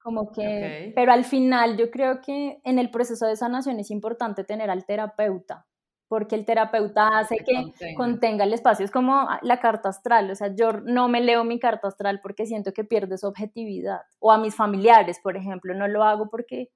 Como 0.00 0.30
que, 0.32 0.92
pero 0.94 1.12
al 1.12 1.24
final 1.24 1.76
yo 1.76 1.90
creo 1.90 2.20
que 2.20 2.60
en 2.64 2.78
el 2.78 2.90
proceso 2.90 3.26
de 3.26 3.36
sanación 3.36 3.78
es 3.80 3.90
importante 3.90 4.44
tener 4.44 4.70
al 4.70 4.86
terapeuta, 4.86 5.66
porque 6.08 6.34
el 6.34 6.44
terapeuta 6.44 7.18
hace 7.18 7.36
que 7.36 7.94
contenga. 7.94 8.44
el 8.44 8.54
espacio. 8.54 8.84
Es 8.84 8.90
como 8.90 9.28
la 9.42 9.60
carta 9.60 9.90
astral, 9.90 10.30
o 10.30 10.34
sea, 10.34 10.54
yo 10.54 10.72
no 10.72 11.08
me 11.08 11.20
leo 11.20 11.44
mi 11.44 11.58
carta 11.58 11.88
astral 11.88 12.20
porque 12.22 12.46
siento 12.46 12.72
que 12.72 12.84
pierde 12.84 13.18
su 13.18 13.26
objetividad. 13.26 14.00
O 14.18 14.32
a 14.32 14.38
mis 14.38 14.54
familiares, 14.54 15.20
por 15.22 15.36
ejemplo, 15.36 15.74
no 15.74 15.88
lo 15.88 16.04
hago 16.04 16.30
porque, 16.30 16.70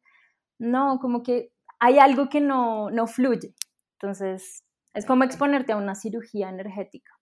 no, 0.58 0.98
como 1.00 1.22
que 1.22 1.52
hay 1.78 1.98
algo 1.98 2.28
que 2.28 2.40
no, 2.40 2.90
no 2.90 3.06
fluye. 3.06 3.54
Entonces, 4.00 4.64
es 4.94 5.06
como 5.06 5.24
exponerte 5.24 5.72
a 5.72 5.76
una 5.76 5.94
cirugía 5.94 6.50
energética. 6.50 7.12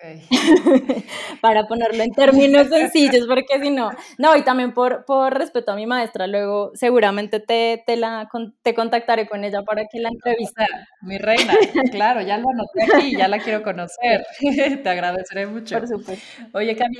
Para 1.40 1.66
ponerlo 1.66 2.02
en 2.02 2.12
términos 2.12 2.68
sencillos, 2.68 3.26
porque 3.26 3.60
si 3.60 3.70
no, 3.70 3.90
no, 4.18 4.36
y 4.36 4.42
también 4.42 4.74
por, 4.74 5.04
por 5.04 5.32
respeto 5.32 5.72
a 5.72 5.76
mi 5.76 5.86
maestra, 5.86 6.26
luego 6.26 6.72
seguramente 6.74 7.40
te, 7.40 7.82
te, 7.86 7.96
la, 7.96 8.28
te 8.62 8.74
contactaré 8.74 9.26
con 9.26 9.44
ella 9.44 9.62
para 9.62 9.86
que 9.90 10.00
la 10.00 10.10
entrevista. 10.10 10.66
Mi 11.02 11.18
reina, 11.18 11.54
claro, 11.90 12.20
ya 12.20 12.38
lo 12.38 12.48
anoté 12.50 12.96
aquí, 12.96 13.16
ya 13.16 13.28
la 13.28 13.38
quiero 13.38 13.62
conocer, 13.62 14.26
te 14.82 14.88
agradeceré 14.88 15.46
mucho. 15.46 15.78
Por 15.78 15.88
supuesto. 15.88 16.24
Oye, 16.52 16.76
Cami, 16.76 16.96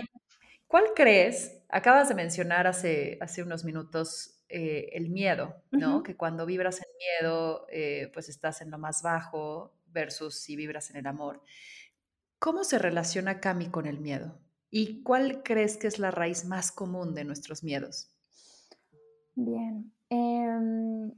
¿cuál 0.66 0.84
crees? 0.95 1.62
Acabas 1.68 2.09
de 2.09 2.14
mencionar 2.14 2.66
hace, 2.66 3.18
hace 3.20 3.42
unos 3.42 3.64
minutos 3.64 4.34
eh, 4.49 4.90
el 4.92 5.11
miedo, 5.11 5.57
¿no? 5.72 6.03
Que 6.03 6.16
cuando 6.16 6.47
vibras 6.47 6.78
en 6.78 6.86
miedo, 6.99 7.66
eh, 7.70 8.11
pues 8.12 8.28
estás 8.28 8.61
en 8.61 8.70
lo 8.70 8.78
más 8.78 9.03
bajo 9.03 9.74
versus 9.86 10.38
si 10.38 10.55
vibras 10.55 10.90
en 10.90 10.97
el 10.97 11.07
amor. 11.07 11.42
¿Cómo 12.45 12.62
se 12.62 12.78
relaciona 12.78 13.40
Cami 13.40 13.70
con 13.70 13.86
el 13.86 14.01
miedo? 14.01 14.38
¿Y 14.68 15.03
cuál 15.03 15.42
crees 15.42 15.78
que 15.78 15.86
es 15.86 15.99
la 15.99 16.11
raíz 16.11 16.45
más 16.45 16.72
común 16.72 17.14
de 17.14 17.24
nuestros 17.24 17.64
miedos? 17.64 18.11
Bien. 19.34 19.95
Em, 20.11 21.11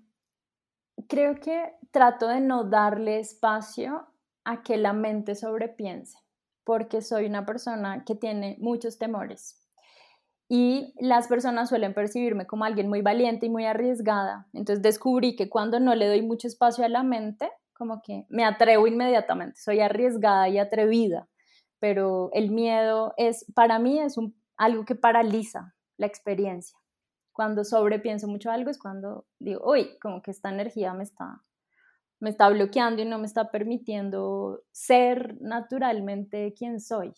creo 1.09 1.35
que 1.41 1.73
trato 1.91 2.29
de 2.29 2.41
no 2.41 2.63
darle 2.63 3.19
espacio 3.19 4.07
a 4.45 4.63
que 4.63 4.77
la 4.77 4.93
mente 4.93 5.35
sobrepiense, 5.35 6.17
porque 6.63 7.03
soy 7.03 7.27
una 7.27 7.45
persona 7.45 8.05
que 8.05 8.15
tiene 8.15 8.57
muchos 8.61 8.97
temores. 8.97 9.61
Y 10.49 10.95
las 11.01 11.27
personas 11.27 11.71
suelen 11.71 11.93
percibirme 11.93 12.47
como 12.47 12.65
alguien 12.65 12.89
muy 12.89 13.03
valiente 13.03 13.47
y 13.47 13.51
muy 13.51 13.65
arriesgada. 13.65 14.47
Entonces 14.53 14.81
descubrí 14.81 15.35
que 15.35 15.51
cuando 15.51 15.81
no 15.81 15.97
le 15.97 16.07
doy 16.07 16.23
mucho 16.23 16.47
espacio 16.47 16.85
a 16.85 16.89
la 16.89 17.03
mente, 17.03 17.51
como 17.77 18.03
que 18.03 18.27
me 18.29 18.45
atrevo 18.45 18.87
inmediatamente, 18.87 19.61
soy 19.61 19.81
arriesgada 19.81 20.49
y 20.49 20.59
atrevida, 20.59 21.29
pero 21.79 22.31
el 22.33 22.51
miedo 22.51 23.15
es, 23.17 23.45
para 23.55 23.79
mí 23.79 24.01
es 24.01 24.17
algo 24.57 24.85
que 24.85 24.95
paraliza 24.95 25.75
la 25.99 26.07
experiencia. 26.07 26.79
Cuando 27.33 27.65
sobrepienso 27.65 28.29
mucho 28.29 28.51
algo 28.51 28.71
es 28.71 28.79
cuando 28.79 29.27
digo, 29.39 29.61
uy, 29.71 29.99
como 30.01 30.23
que 30.23 30.31
esta 30.31 30.49
energía 30.49 30.95
me 30.95 31.05
está, 31.05 31.43
me 32.19 32.31
está 32.31 32.49
bloqueando 32.49 33.03
y 33.03 33.05
no 33.05 33.19
me 33.19 33.27
está 33.27 33.51
permitiendo 33.51 34.63
ser 34.73 35.37
naturalmente 35.41 36.55
quien 36.57 36.81
soy. 36.81 37.13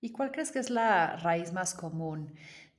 ¿Y 0.00 0.12
cuál 0.12 0.32
crees 0.32 0.50
que 0.50 0.58
es 0.58 0.70
la 0.70 1.16
raíz 1.16 1.52
más 1.52 1.74
común? 1.74 2.34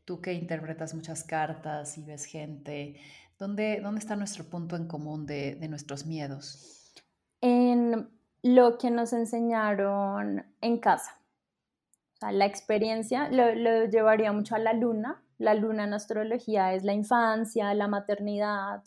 Tú 0.06 0.22
que 0.22 0.34
interpretas 0.34 0.94
muchas 0.94 1.24
cartas 1.24 1.98
y 1.98 2.04
ves 2.04 2.26
gente, 2.26 3.00
¿Dónde, 3.40 3.84
está 3.98 4.16
nuestro 4.16 4.46
punto 4.46 4.76
en 4.76 4.88
común 4.88 5.28
de, 5.28 5.56
nuestros 5.70 6.06
miedos? 6.06 6.94
En 7.42 8.10
lo 8.42 8.78
que 8.80 8.90
nos 8.90 9.14
enseñaron 9.14 10.44
en 10.62 10.80
casa. 10.80 11.20
O 12.22 12.32
la 12.32 12.46
experiencia 12.46 13.30
lo, 13.30 13.54
lo, 13.54 13.86
llevaría 13.86 14.32
mucho 14.32 14.56
a 14.56 14.60
la 14.60 14.74
luna. 14.74 15.24
La 15.38 15.54
luna 15.54 15.84
en 15.84 15.94
astrología 15.94 16.74
es 16.74 16.84
la 16.84 16.94
infancia, 16.94 17.72
la 17.76 17.88
maternidad, 17.88 18.84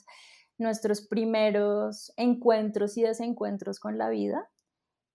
nuestros 0.59 1.01
primeros 1.01 2.13
encuentros 2.17 2.97
y 2.97 3.03
desencuentros 3.03 3.79
con 3.79 3.99
la 3.99 4.09
vida. 4.09 4.51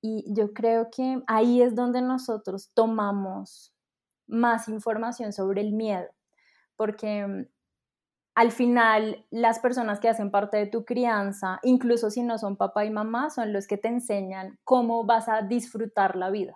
Y 0.01 0.23
yo 0.33 0.53
creo 0.53 0.89
que 0.89 1.21
ahí 1.27 1.61
es 1.61 1.75
donde 1.75 2.01
nosotros 2.01 2.71
tomamos 2.73 3.73
más 4.27 4.69
información 4.69 5.33
sobre 5.33 5.59
el 5.61 5.73
miedo, 5.73 6.07
porque 6.77 7.49
al 8.35 8.51
final 8.51 9.25
las 9.31 9.59
personas 9.59 10.01
que 10.01 10.09
hacen 10.09 10.29
parte 10.29 10.57
de 10.57 10.67
tu 10.67 10.83
crianza, 10.83 11.59
incluso 11.63 12.09
si 12.09 12.21
no 12.21 12.37
son 12.37 12.57
papá 12.57 12.83
y 12.83 12.89
mamá, 12.89 13.29
son 13.29 13.53
los 13.53 13.65
que 13.65 13.77
te 13.77 13.87
enseñan 13.87 14.59
cómo 14.65 15.05
vas 15.05 15.29
a 15.29 15.41
disfrutar 15.41 16.17
la 16.17 16.29
vida. 16.29 16.55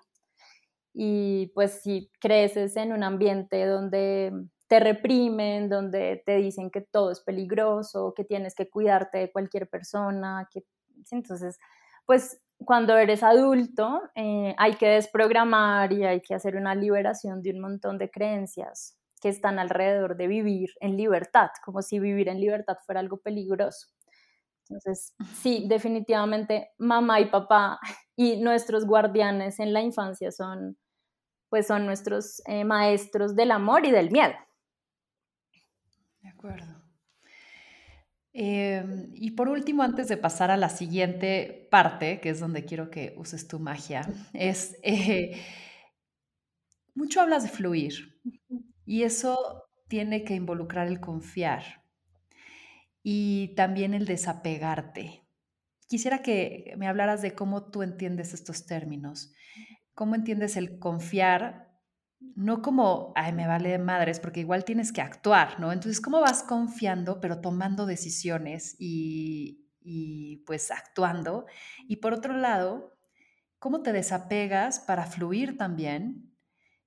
Y 0.93 1.47
pues 1.55 1.81
si 1.81 2.11
creces 2.19 2.75
en 2.75 2.91
un 2.91 3.03
ambiente 3.03 3.65
donde 3.65 4.33
te 4.67 4.81
reprimen, 4.81 5.69
donde 5.69 6.21
te 6.25 6.35
dicen 6.35 6.69
que 6.69 6.81
todo 6.81 7.11
es 7.11 7.21
peligroso, 7.21 8.13
que 8.13 8.25
tienes 8.25 8.55
que 8.55 8.69
cuidarte 8.69 9.17
de 9.19 9.31
cualquier 9.31 9.69
persona, 9.69 10.49
que 10.51 10.65
entonces, 11.11 11.57
pues 12.05 12.41
cuando 12.65 12.97
eres 12.97 13.23
adulto 13.23 14.01
eh, 14.15 14.53
hay 14.57 14.73
que 14.75 14.89
desprogramar 14.89 15.93
y 15.93 16.03
hay 16.03 16.21
que 16.21 16.35
hacer 16.35 16.57
una 16.57 16.75
liberación 16.75 17.41
de 17.41 17.51
un 17.51 17.61
montón 17.61 17.97
de 17.97 18.11
creencias 18.11 18.98
que 19.19 19.29
están 19.29 19.59
alrededor 19.59 20.15
de 20.17 20.27
vivir 20.27 20.69
en 20.79 20.97
libertad, 20.97 21.49
como 21.65 21.81
si 21.81 21.99
vivir 21.99 22.29
en 22.29 22.39
libertad 22.39 22.77
fuera 22.85 23.01
algo 23.01 23.17
peligroso. 23.17 23.87
Entonces, 24.69 25.13
sí, 25.41 25.65
definitivamente 25.69 26.69
mamá 26.77 27.19
y 27.19 27.25
papá 27.25 27.79
y 28.15 28.37
nuestros 28.37 28.85
guardianes 28.85 29.59
en 29.59 29.73
la 29.73 29.81
infancia 29.81 30.31
son, 30.31 30.77
pues 31.49 31.67
son 31.67 31.85
nuestros 31.85 32.41
eh, 32.45 32.63
maestros 32.63 33.35
del 33.35 33.51
amor 33.51 33.85
y 33.85 33.91
del 33.91 34.11
miedo. 34.11 34.33
De 36.21 36.29
acuerdo. 36.29 36.79
Em, 38.33 39.09
y 39.15 39.31
por 39.31 39.49
último, 39.49 39.83
antes 39.83 40.07
de 40.07 40.17
pasar 40.17 40.51
a 40.51 40.57
la 40.57 40.69
siguiente 40.69 41.67
parte, 41.71 42.19
que 42.21 42.29
es 42.29 42.39
donde 42.39 42.63
quiero 42.63 42.89
que 42.89 43.13
uses 43.17 43.47
tu 43.47 43.59
magia, 43.59 44.07
es, 44.33 44.77
eh, 44.83 45.41
mucho 46.93 47.21
hablas 47.21 47.43
de 47.43 47.49
fluir. 47.49 48.19
Y 48.89 49.03
eso 49.03 49.69
tiene 49.87 50.23
que 50.23 50.33
involucrar 50.33 50.87
el 50.87 50.99
confiar 50.99 51.85
y 53.03 53.53
también 53.53 53.93
el 53.93 54.07
desapegarte. 54.07 55.27
Quisiera 55.87 56.23
que 56.23 56.73
me 56.75 56.87
hablaras 56.87 57.21
de 57.21 57.35
cómo 57.35 57.69
tú 57.69 57.83
entiendes 57.83 58.33
estos 58.33 58.65
términos. 58.65 59.31
¿Cómo 59.93 60.15
entiendes 60.15 60.57
el 60.57 60.79
confiar? 60.79 61.69
No 62.19 62.63
como, 62.63 63.13
ay, 63.15 63.31
me 63.31 63.45
vale 63.45 63.69
de 63.69 63.77
madres, 63.77 64.19
porque 64.19 64.39
igual 64.39 64.65
tienes 64.65 64.91
que 64.91 65.01
actuar, 65.01 65.59
¿no? 65.59 65.71
Entonces, 65.71 66.01
¿cómo 66.01 66.19
vas 66.19 66.41
confiando, 66.41 67.21
pero 67.21 67.41
tomando 67.41 67.85
decisiones 67.85 68.75
y, 68.79 69.67
y 69.81 70.37
pues 70.47 70.71
actuando? 70.71 71.45
Y 71.87 71.97
por 71.97 72.13
otro 72.13 72.35
lado, 72.35 72.97
¿cómo 73.59 73.83
te 73.83 73.93
desapegas 73.93 74.79
para 74.79 75.05
fluir 75.05 75.59
también 75.59 76.28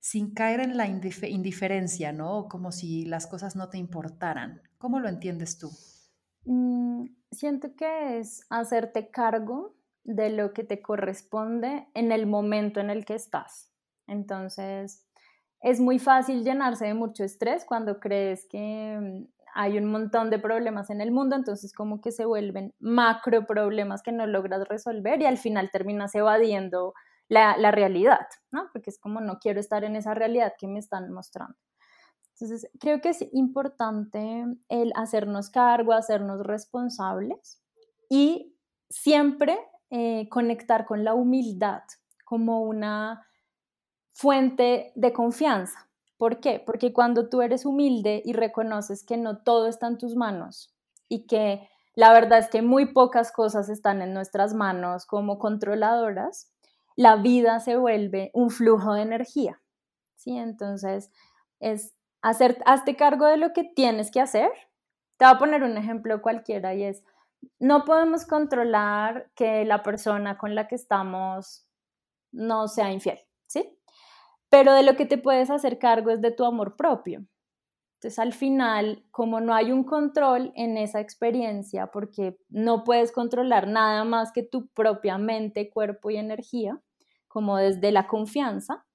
sin 0.03 0.33
caer 0.33 0.59
en 0.59 0.75
la 0.75 0.85
indiferencia, 0.85 2.11
¿no? 2.11 2.49
Como 2.49 2.73
si 2.73 3.05
las 3.05 3.25
cosas 3.25 3.55
no 3.55 3.69
te 3.69 3.77
importaran. 3.77 4.61
¿Cómo 4.77 4.99
lo 4.99 5.07
entiendes 5.07 5.57
tú? 5.57 5.69
Mm, 6.43 7.05
siento 7.31 7.73
que 7.77 8.19
es 8.19 8.45
hacerte 8.49 9.11
cargo 9.11 9.77
de 10.03 10.29
lo 10.29 10.51
que 10.51 10.65
te 10.65 10.81
corresponde 10.81 11.87
en 11.93 12.11
el 12.11 12.27
momento 12.27 12.81
en 12.81 12.89
el 12.89 13.05
que 13.05 13.15
estás. 13.15 13.71
Entonces, 14.05 15.07
es 15.61 15.79
muy 15.79 15.99
fácil 15.99 16.43
llenarse 16.43 16.85
de 16.85 16.95
mucho 16.95 17.23
estrés 17.23 17.63
cuando 17.63 18.01
crees 18.01 18.45
que 18.49 18.99
mm, 18.99 19.27
hay 19.55 19.77
un 19.77 19.85
montón 19.85 20.29
de 20.29 20.37
problemas 20.37 20.89
en 20.89 20.99
el 20.99 21.13
mundo, 21.13 21.37
entonces 21.37 21.71
como 21.71 22.01
que 22.01 22.11
se 22.11 22.25
vuelven 22.25 22.73
macro 22.77 23.45
problemas 23.45 24.03
que 24.03 24.11
no 24.11 24.27
logras 24.27 24.67
resolver 24.67 25.21
y 25.21 25.25
al 25.27 25.37
final 25.37 25.71
terminas 25.71 26.13
evadiendo 26.13 26.93
la, 27.29 27.71
realidad, 27.71 28.27
¿no? 28.51 28.69
Porque 28.71 28.89
es 28.89 28.99
como 28.99 29.21
no 29.21 29.39
quiero 29.39 29.59
estar 29.59 29.83
en 29.83 29.95
esa 29.95 30.13
realidad 30.13 30.53
que 30.57 30.67
me 30.67 30.79
están 30.79 31.11
mostrando. 31.11 31.55
Entonces, 32.33 32.69
creo 32.79 33.01
que 33.01 33.09
es 33.09 33.25
importante 33.31 34.45
el 34.69 34.91
hacernos 34.95 35.49
cargo, 35.49 35.93
hacernos 35.93 36.45
responsables 36.45 37.61
y 38.09 38.55
siempre 38.89 39.57
eh, 39.89 40.27
conectar 40.29 40.85
con 40.85 41.03
la 41.03 41.13
humildad 41.13 41.83
como 42.25 42.61
una 42.61 43.25
fuente 44.11 44.91
de 44.95 45.13
confianza, 45.13 45.87
¿Por 46.23 46.39
qué? 46.39 46.63
Porque 46.65 46.93
cuando 46.93 47.27
tú 47.27 47.41
eres 47.41 47.65
humilde 47.65 48.21
y 48.23 48.31
reconoces 48.31 49.03
que 49.03 49.17
no 49.17 49.39
todo 49.39 49.67
está 49.67 49.87
en 49.87 49.97
tus 49.97 50.15
manos 50.15 50.73
y 51.09 51.27
que 51.27 51.67
la 51.95 52.13
verdad 52.13 52.39
es 52.39 52.47
que 52.47 52.61
muy 52.61 52.93
pocas 52.93 53.33
cosas 53.33 53.67
están 53.67 54.01
en 54.01 54.13
nuestras 54.13 54.53
manos 54.53 55.05
como 55.05 55.37
controladoras, 55.37 56.52
la 56.95 57.15
vida 57.17 57.59
se 57.59 57.75
vuelve 57.75 58.31
un 58.33 58.49
flujo 58.49 58.93
de 58.93 59.01
energía. 59.01 59.61
¿sí? 60.15 60.37
Entonces, 60.37 61.11
es 61.59 61.93
hacer, 62.21 62.61
hazte 62.65 62.95
cargo 62.95 63.25
de 63.27 63.37
lo 63.37 63.53
que 63.53 63.63
tienes 63.63 64.11
que 64.11 64.21
hacer. 64.21 64.51
Te 65.17 65.25
voy 65.25 65.35
a 65.35 65.37
poner 65.37 65.63
un 65.63 65.77
ejemplo 65.77 66.21
cualquiera 66.21 66.73
y 66.73 66.83
es, 66.83 67.03
no 67.59 67.83
podemos 67.83 68.25
controlar 68.25 69.29
que 69.35 69.65
la 69.65 69.83
persona 69.83 70.37
con 70.37 70.55
la 70.55 70.67
que 70.67 70.75
estamos 70.75 71.67
no 72.31 72.67
sea 72.67 72.91
infiel, 72.91 73.19
¿sí? 73.47 73.77
Pero 74.49 74.73
de 74.73 74.83
lo 74.83 74.95
que 74.95 75.05
te 75.05 75.17
puedes 75.17 75.49
hacer 75.49 75.79
cargo 75.79 76.11
es 76.11 76.21
de 76.21 76.31
tu 76.31 76.45
amor 76.45 76.75
propio. 76.75 77.25
Entonces, 78.03 78.19
al 78.19 78.33
final, 78.33 79.05
como 79.11 79.39
no 79.39 79.53
hay 79.53 79.71
un 79.71 79.85
control 79.85 80.51
en 80.55 80.75
esa 80.75 80.99
experiencia, 80.99 81.87
porque 81.87 82.37
no 82.49 82.83
puedes 82.83 83.13
controlar 83.13 83.65
nada 83.65 84.03
más 84.03 84.33
que 84.33 84.43
tu 84.43 84.67
propia 84.67 85.17
mente, 85.17 85.69
cuerpo 85.69 86.09
y 86.09 86.17
energía, 86.17 86.81
como 87.29 87.55
desde 87.55 87.93
la 87.93 88.07
confianza, 88.07 88.85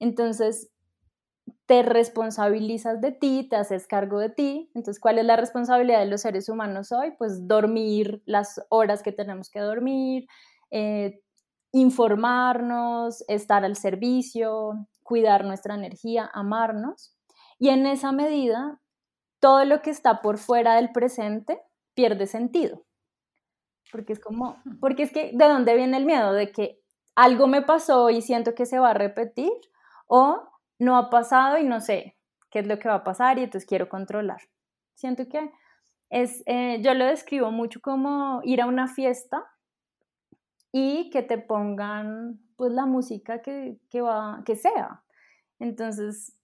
entonces 0.00 0.72
te 1.66 1.84
responsabilizas 1.84 3.00
de 3.00 3.12
ti, 3.12 3.46
te 3.48 3.54
haces 3.54 3.86
cargo 3.86 4.18
de 4.18 4.30
ti. 4.30 4.72
Entonces, 4.74 4.98
¿cuál 4.98 5.18
es 5.18 5.24
la 5.24 5.36
responsabilidad 5.36 6.00
de 6.00 6.06
los 6.06 6.22
seres 6.22 6.48
humanos 6.48 6.90
hoy? 6.90 7.12
Pues 7.16 7.46
dormir 7.46 8.24
las 8.26 8.60
horas 8.70 9.04
que 9.04 9.12
tenemos 9.12 9.50
que 9.50 9.60
dormir, 9.60 10.26
eh, 10.72 11.20
informarnos, 11.70 13.22
estar 13.28 13.64
al 13.64 13.76
servicio, 13.76 14.88
cuidar 15.04 15.44
nuestra 15.44 15.76
energía, 15.76 16.28
amarnos. 16.34 17.14
Y 17.58 17.70
en 17.70 17.86
esa 17.86 18.12
medida, 18.12 18.80
todo 19.40 19.64
lo 19.64 19.82
que 19.82 19.90
está 19.90 20.22
por 20.22 20.38
fuera 20.38 20.76
del 20.76 20.92
presente 20.92 21.60
pierde 21.94 22.26
sentido. 22.26 22.84
Porque 23.90 24.12
es 24.12 24.20
como, 24.20 24.62
porque 24.80 25.04
es 25.04 25.12
que, 25.12 25.32
¿de 25.34 25.48
dónde 25.48 25.74
viene 25.74 25.96
el 25.96 26.04
miedo? 26.04 26.32
De 26.32 26.52
que 26.52 26.80
algo 27.16 27.46
me 27.46 27.62
pasó 27.62 28.10
y 28.10 28.22
siento 28.22 28.54
que 28.54 28.66
se 28.66 28.78
va 28.78 28.90
a 28.90 28.94
repetir 28.94 29.50
o 30.06 30.48
no 30.78 30.96
ha 30.96 31.10
pasado 31.10 31.58
y 31.58 31.64
no 31.64 31.80
sé 31.80 32.16
qué 32.50 32.60
es 32.60 32.66
lo 32.66 32.78
que 32.78 32.88
va 32.88 32.96
a 32.96 33.04
pasar 33.04 33.38
y 33.38 33.42
entonces 33.42 33.68
quiero 33.68 33.88
controlar. 33.88 34.40
Siento 34.94 35.28
que 35.28 35.50
es, 36.10 36.42
eh, 36.46 36.80
yo 36.82 36.94
lo 36.94 37.06
describo 37.06 37.50
mucho 37.50 37.80
como 37.80 38.40
ir 38.44 38.60
a 38.60 38.66
una 38.66 38.88
fiesta 38.88 39.44
y 40.72 41.10
que 41.10 41.22
te 41.22 41.38
pongan 41.38 42.40
pues 42.56 42.72
la 42.72 42.86
música 42.86 43.42
que, 43.42 43.78
que, 43.90 44.00
va, 44.00 44.42
que 44.44 44.56
sea. 44.56 45.02
Entonces, 45.58 46.37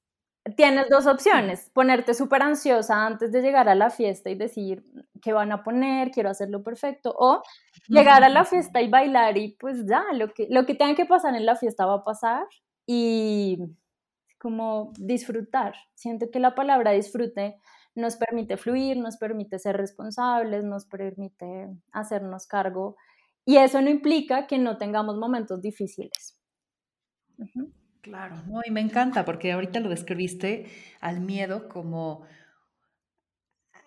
tienes 0.56 0.88
dos 0.90 1.06
opciones, 1.06 1.70
ponerte 1.72 2.12
súper 2.12 2.42
ansiosa 2.42 3.06
antes 3.06 3.32
de 3.32 3.40
llegar 3.40 3.68
a 3.68 3.74
la 3.74 3.90
fiesta 3.90 4.30
y 4.30 4.34
decir 4.34 4.84
qué 5.22 5.32
van 5.32 5.52
a 5.52 5.62
poner, 5.62 6.10
quiero 6.10 6.28
hacerlo 6.30 6.62
perfecto, 6.62 7.14
o 7.18 7.42
llegar 7.88 8.22
a 8.22 8.28
la 8.28 8.44
fiesta 8.44 8.82
y 8.82 8.88
bailar 8.88 9.38
y 9.38 9.56
pues 9.56 9.86
ya, 9.86 10.04
lo 10.12 10.32
que, 10.34 10.46
lo 10.50 10.66
que 10.66 10.74
tenga 10.74 10.94
que 10.94 11.06
pasar 11.06 11.34
en 11.34 11.46
la 11.46 11.56
fiesta 11.56 11.86
va 11.86 11.94
a 11.94 12.04
pasar 12.04 12.46
y 12.86 13.58
como 14.38 14.92
disfrutar. 14.98 15.74
Siento 15.94 16.30
que 16.30 16.40
la 16.40 16.54
palabra 16.54 16.90
disfrute 16.90 17.56
nos 17.94 18.16
permite 18.16 18.56
fluir, 18.56 18.96
nos 18.96 19.16
permite 19.16 19.58
ser 19.58 19.76
responsables, 19.76 20.64
nos 20.64 20.84
permite 20.84 21.68
hacernos 21.92 22.46
cargo 22.46 22.96
y 23.46 23.56
eso 23.56 23.80
no 23.80 23.88
implica 23.88 24.46
que 24.46 24.58
no 24.58 24.76
tengamos 24.78 25.16
momentos 25.16 25.62
difíciles. 25.62 26.38
Claro, 28.04 28.36
no, 28.46 28.60
y 28.62 28.70
me 28.70 28.82
encanta 28.82 29.24
porque 29.24 29.50
ahorita 29.50 29.80
lo 29.80 29.88
describiste 29.88 30.66
al 31.00 31.22
miedo 31.22 31.70
como 31.70 32.26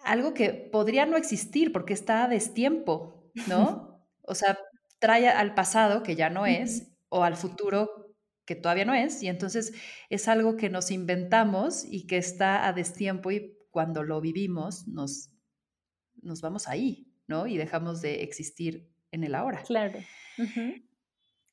algo 0.03 0.33
que 0.33 0.53
podría 0.53 1.05
no 1.05 1.17
existir 1.17 1.71
porque 1.71 1.93
está 1.93 2.23
a 2.23 2.27
destiempo, 2.27 3.29
¿no? 3.47 4.03
O 4.23 4.33
sea, 4.33 4.57
trae 4.97 5.27
al 5.29 5.53
pasado 5.53 6.01
que 6.01 6.15
ya 6.15 6.31
no 6.31 6.47
es 6.47 6.91
o 7.09 7.23
al 7.23 7.35
futuro 7.35 8.15
que 8.45 8.55
todavía 8.55 8.85
no 8.85 8.95
es 8.95 9.21
y 9.21 9.27
entonces 9.27 9.73
es 10.09 10.27
algo 10.27 10.57
que 10.57 10.69
nos 10.71 10.89
inventamos 10.89 11.85
y 11.85 12.07
que 12.07 12.17
está 12.17 12.65
a 12.67 12.73
destiempo 12.73 13.29
y 13.29 13.55
cuando 13.69 14.01
lo 14.01 14.19
vivimos 14.19 14.87
nos, 14.87 15.29
nos 16.23 16.41
vamos 16.41 16.67
ahí, 16.67 17.13
¿no? 17.27 17.45
Y 17.45 17.57
dejamos 17.57 18.01
de 18.01 18.23
existir 18.23 18.89
en 19.11 19.23
el 19.23 19.35
ahora. 19.35 19.61
Claro. 19.61 19.99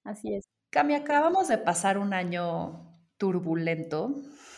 Así 0.02 0.34
es. 0.34 0.53
Cami, 0.74 0.94
acabamos 0.94 1.46
de 1.46 1.58
pasar 1.58 1.98
un 1.98 2.12
año 2.12 2.98
turbulento, 3.16 4.12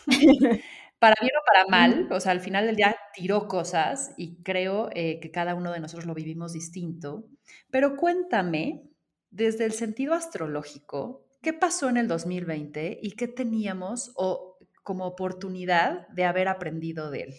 para 0.99 1.15
bien 1.21 1.33
o 1.39 1.45
para 1.45 1.67
mal, 1.67 2.11
o 2.11 2.19
sea, 2.19 2.31
al 2.31 2.39
final 2.39 2.65
del 2.65 2.75
día 2.75 2.95
tiró 3.13 3.47
cosas 3.47 4.15
y 4.17 4.41
creo 4.41 4.89
eh, 4.95 5.19
que 5.19 5.29
cada 5.29 5.53
uno 5.53 5.71
de 5.71 5.79
nosotros 5.79 6.07
lo 6.07 6.15
vivimos 6.15 6.53
distinto, 6.53 7.27
pero 7.69 7.95
cuéntame, 7.97 8.89
desde 9.29 9.65
el 9.65 9.73
sentido 9.73 10.15
astrológico, 10.15 11.23
¿qué 11.43 11.53
pasó 11.53 11.87
en 11.87 11.97
el 11.97 12.07
2020 12.07 12.97
y 12.99 13.11
qué 13.11 13.27
teníamos 13.27 14.11
o 14.15 14.57
como 14.81 15.05
oportunidad 15.05 16.07
de 16.07 16.25
haber 16.25 16.47
aprendido 16.47 17.11
de 17.11 17.21
él? 17.21 17.35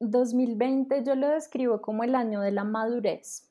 2020 0.00 1.02
yo 1.02 1.14
lo 1.14 1.30
describo 1.30 1.80
como 1.80 2.04
el 2.04 2.14
año 2.14 2.42
de 2.42 2.52
la 2.52 2.64
madurez 2.64 3.45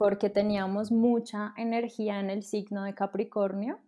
porque 0.00 0.30
teníamos 0.30 0.90
mucha 0.90 1.52
energía 1.58 2.20
en 2.20 2.30
el 2.30 2.42
signo 2.42 2.84
de 2.84 2.94
Capricornio, 2.94 3.78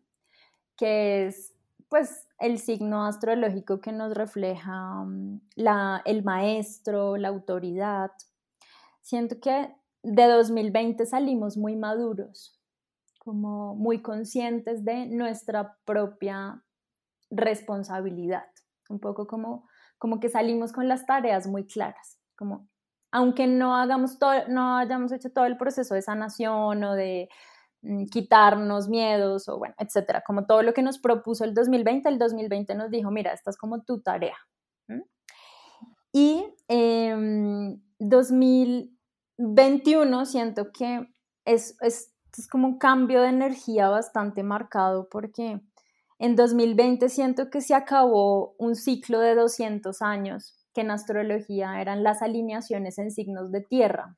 que 0.76 1.24
es 1.24 1.54
pues 1.88 2.28
el 2.38 2.58
signo 2.58 3.06
astrológico 3.06 3.80
que 3.80 3.92
nos 3.92 4.12
refleja 4.12 5.04
mm, 5.04 5.40
el 6.04 6.22
maestro, 6.22 7.16
la 7.16 7.28
autoridad. 7.28 8.10
Siento 9.00 9.40
que 9.40 9.74
de 10.02 10.26
2020 10.26 11.06
salimos 11.06 11.56
muy 11.56 11.76
maduros, 11.76 12.60
como 13.18 13.74
muy 13.74 14.02
conscientes 14.02 14.84
de 14.84 15.06
nuestra 15.06 15.78
propia 15.86 16.62
responsabilidad, 17.30 18.50
un 18.90 19.00
poco 19.00 19.26
como, 19.26 19.66
como 19.96 20.20
que 20.20 20.28
salimos 20.28 20.74
con 20.74 20.88
las 20.88 21.06
tareas 21.06 21.46
muy 21.46 21.66
claras, 21.66 22.18
como 22.36 22.68
aunque 23.12 23.46
no, 23.46 23.76
hagamos 23.76 24.18
todo, 24.18 24.32
no 24.48 24.78
hayamos 24.78 25.12
hecho 25.12 25.30
todo 25.30 25.44
el 25.44 25.58
proceso 25.58 25.94
de 25.94 26.02
sanación 26.02 26.82
o 26.82 26.94
de 26.94 27.28
mm, 27.82 28.06
quitarnos 28.06 28.88
miedos 28.88 29.48
o 29.48 29.58
bueno, 29.58 29.74
etcétera, 29.78 30.22
como 30.26 30.46
todo 30.46 30.62
lo 30.62 30.72
que 30.72 30.82
nos 30.82 30.98
propuso 30.98 31.44
el 31.44 31.54
2020, 31.54 32.08
el 32.08 32.18
2020 32.18 32.74
nos 32.74 32.90
dijo, 32.90 33.10
mira, 33.10 33.32
esta 33.32 33.50
es 33.50 33.58
como 33.58 33.82
tu 33.82 34.00
tarea. 34.00 34.36
Y 36.14 36.44
eh, 36.68 37.74
2021 37.98 40.26
siento 40.26 40.70
que 40.70 41.08
es, 41.46 41.74
es, 41.80 42.12
es 42.36 42.48
como 42.48 42.68
un 42.68 42.76
cambio 42.78 43.22
de 43.22 43.28
energía 43.28 43.88
bastante 43.88 44.42
marcado 44.42 45.08
porque 45.08 45.62
en 46.18 46.36
2020 46.36 47.08
siento 47.08 47.48
que 47.48 47.62
se 47.62 47.74
acabó 47.74 48.54
un 48.58 48.76
ciclo 48.76 49.20
de 49.20 49.34
200 49.34 50.02
años 50.02 50.61
que 50.72 50.82
en 50.82 50.90
astrología 50.90 51.80
eran 51.80 52.02
las 52.02 52.22
alineaciones 52.22 52.98
en 52.98 53.10
signos 53.10 53.52
de 53.52 53.60
tierra, 53.60 54.16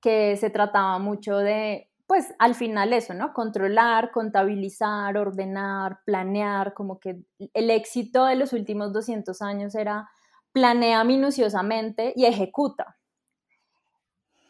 que 0.00 0.36
se 0.36 0.50
trataba 0.50 0.98
mucho 0.98 1.38
de, 1.38 1.90
pues 2.06 2.34
al 2.38 2.54
final 2.54 2.92
eso, 2.92 3.14
¿no? 3.14 3.32
Controlar, 3.32 4.10
contabilizar, 4.10 5.16
ordenar, 5.16 6.00
planear, 6.04 6.74
como 6.74 6.98
que 6.98 7.22
el 7.54 7.70
éxito 7.70 8.24
de 8.26 8.36
los 8.36 8.52
últimos 8.52 8.92
200 8.92 9.40
años 9.42 9.74
era 9.74 10.08
planea 10.52 11.02
minuciosamente 11.04 12.12
y 12.14 12.26
ejecuta. 12.26 12.98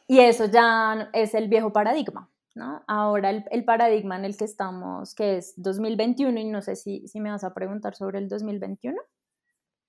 Y 0.08 0.18
eso 0.18 0.46
ya 0.46 1.08
es 1.12 1.34
el 1.34 1.48
viejo 1.48 1.72
paradigma, 1.72 2.28
¿no? 2.54 2.82
Ahora 2.86 3.30
el, 3.30 3.64
paradigma 3.64 4.16
en 4.16 4.24
el 4.24 4.36
que 4.36 4.44
estamos, 4.44 5.14
que 5.14 5.38
es 5.38 5.54
2021, 5.56 6.38
y 6.40 6.44
no 6.44 6.60
sé 6.60 6.76
si, 6.76 7.06
si 7.06 7.20
me 7.20 7.30
vas 7.30 7.44
a 7.44 7.54
preguntar 7.54 7.94
sobre 7.94 8.18
el 8.18 8.28
2021. 8.28 9.00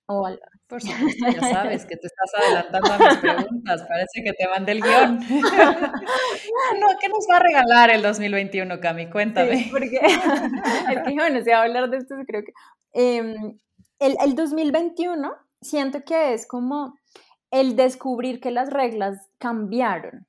O 0.06 0.28
Por 0.66 0.82
supuesto, 0.82 1.26
ya 1.30 1.40
sabes 1.40 1.86
que 1.86 1.96
te 1.96 2.06
estás 2.06 2.30
adelantando 2.42 2.92
a 2.92 2.98
mis 2.98 3.18
preguntas. 3.18 3.82
Parece 3.88 4.22
que 4.22 4.32
te 4.32 4.48
mandé 4.48 4.72
el 4.72 4.82
guion. 4.82 5.18
no, 6.80 6.88
¿Qué 7.00 7.08
nos 7.08 7.26
va 7.30 7.36
a 7.36 7.40
regalar 7.40 7.90
el 7.90 8.02
2021, 8.02 8.80
Cami? 8.80 9.08
Cuéntame. 9.08 9.64
Sí, 9.64 9.70
porque 9.70 9.98
que, 11.04 11.14
bueno, 11.14 11.42
si 11.42 11.50
va 11.50 11.58
a 11.58 11.62
hablar 11.62 11.88
de 11.90 11.98
esto, 11.98 12.14
creo 12.26 12.42
que... 12.44 12.52
Em, 12.92 13.58
el, 13.98 14.16
el 14.22 14.34
2021 14.34 15.34
siento 15.60 16.04
que 16.04 16.34
es 16.34 16.46
como 16.46 16.98
el 17.50 17.76
descubrir 17.76 18.40
que 18.40 18.50
las 18.50 18.70
reglas 18.70 19.28
cambiaron. 19.38 20.26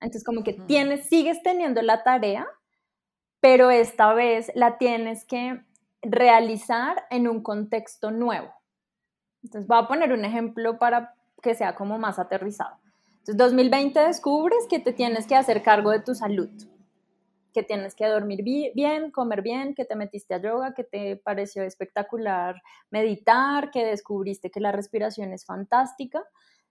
Entonces, 0.00 0.24
como 0.24 0.42
que 0.42 0.54
tienes, 0.54 1.06
sigues 1.06 1.42
teniendo 1.42 1.80
la 1.82 2.02
tarea, 2.02 2.46
pero 3.40 3.70
esta 3.70 4.12
vez 4.14 4.50
la 4.54 4.78
tienes 4.78 5.24
que 5.24 5.60
realizar 6.02 7.04
en 7.10 7.28
un 7.28 7.42
contexto 7.42 8.10
nuevo. 8.10 8.52
Entonces, 9.46 9.68
voy 9.68 9.78
a 9.78 9.86
poner 9.86 10.12
un 10.12 10.24
ejemplo 10.24 10.76
para 10.76 11.14
que 11.40 11.54
sea 11.54 11.76
como 11.76 11.98
más 11.98 12.18
aterrizado. 12.18 12.76
Entonces, 13.18 13.36
2020 13.36 14.00
descubres 14.00 14.66
que 14.68 14.80
te 14.80 14.92
tienes 14.92 15.28
que 15.28 15.36
hacer 15.36 15.62
cargo 15.62 15.92
de 15.92 16.00
tu 16.00 16.16
salud, 16.16 16.50
que 17.54 17.62
tienes 17.62 17.94
que 17.94 18.06
dormir 18.06 18.42
bien, 18.42 19.12
comer 19.12 19.42
bien, 19.42 19.76
que 19.76 19.84
te 19.84 19.94
metiste 19.94 20.34
a 20.34 20.42
yoga, 20.42 20.74
que 20.74 20.82
te 20.82 21.16
pareció 21.16 21.62
espectacular 21.62 22.60
meditar, 22.90 23.70
que 23.70 23.84
descubriste 23.84 24.50
que 24.50 24.58
la 24.58 24.72
respiración 24.72 25.32
es 25.32 25.44
fantástica. 25.46 26.24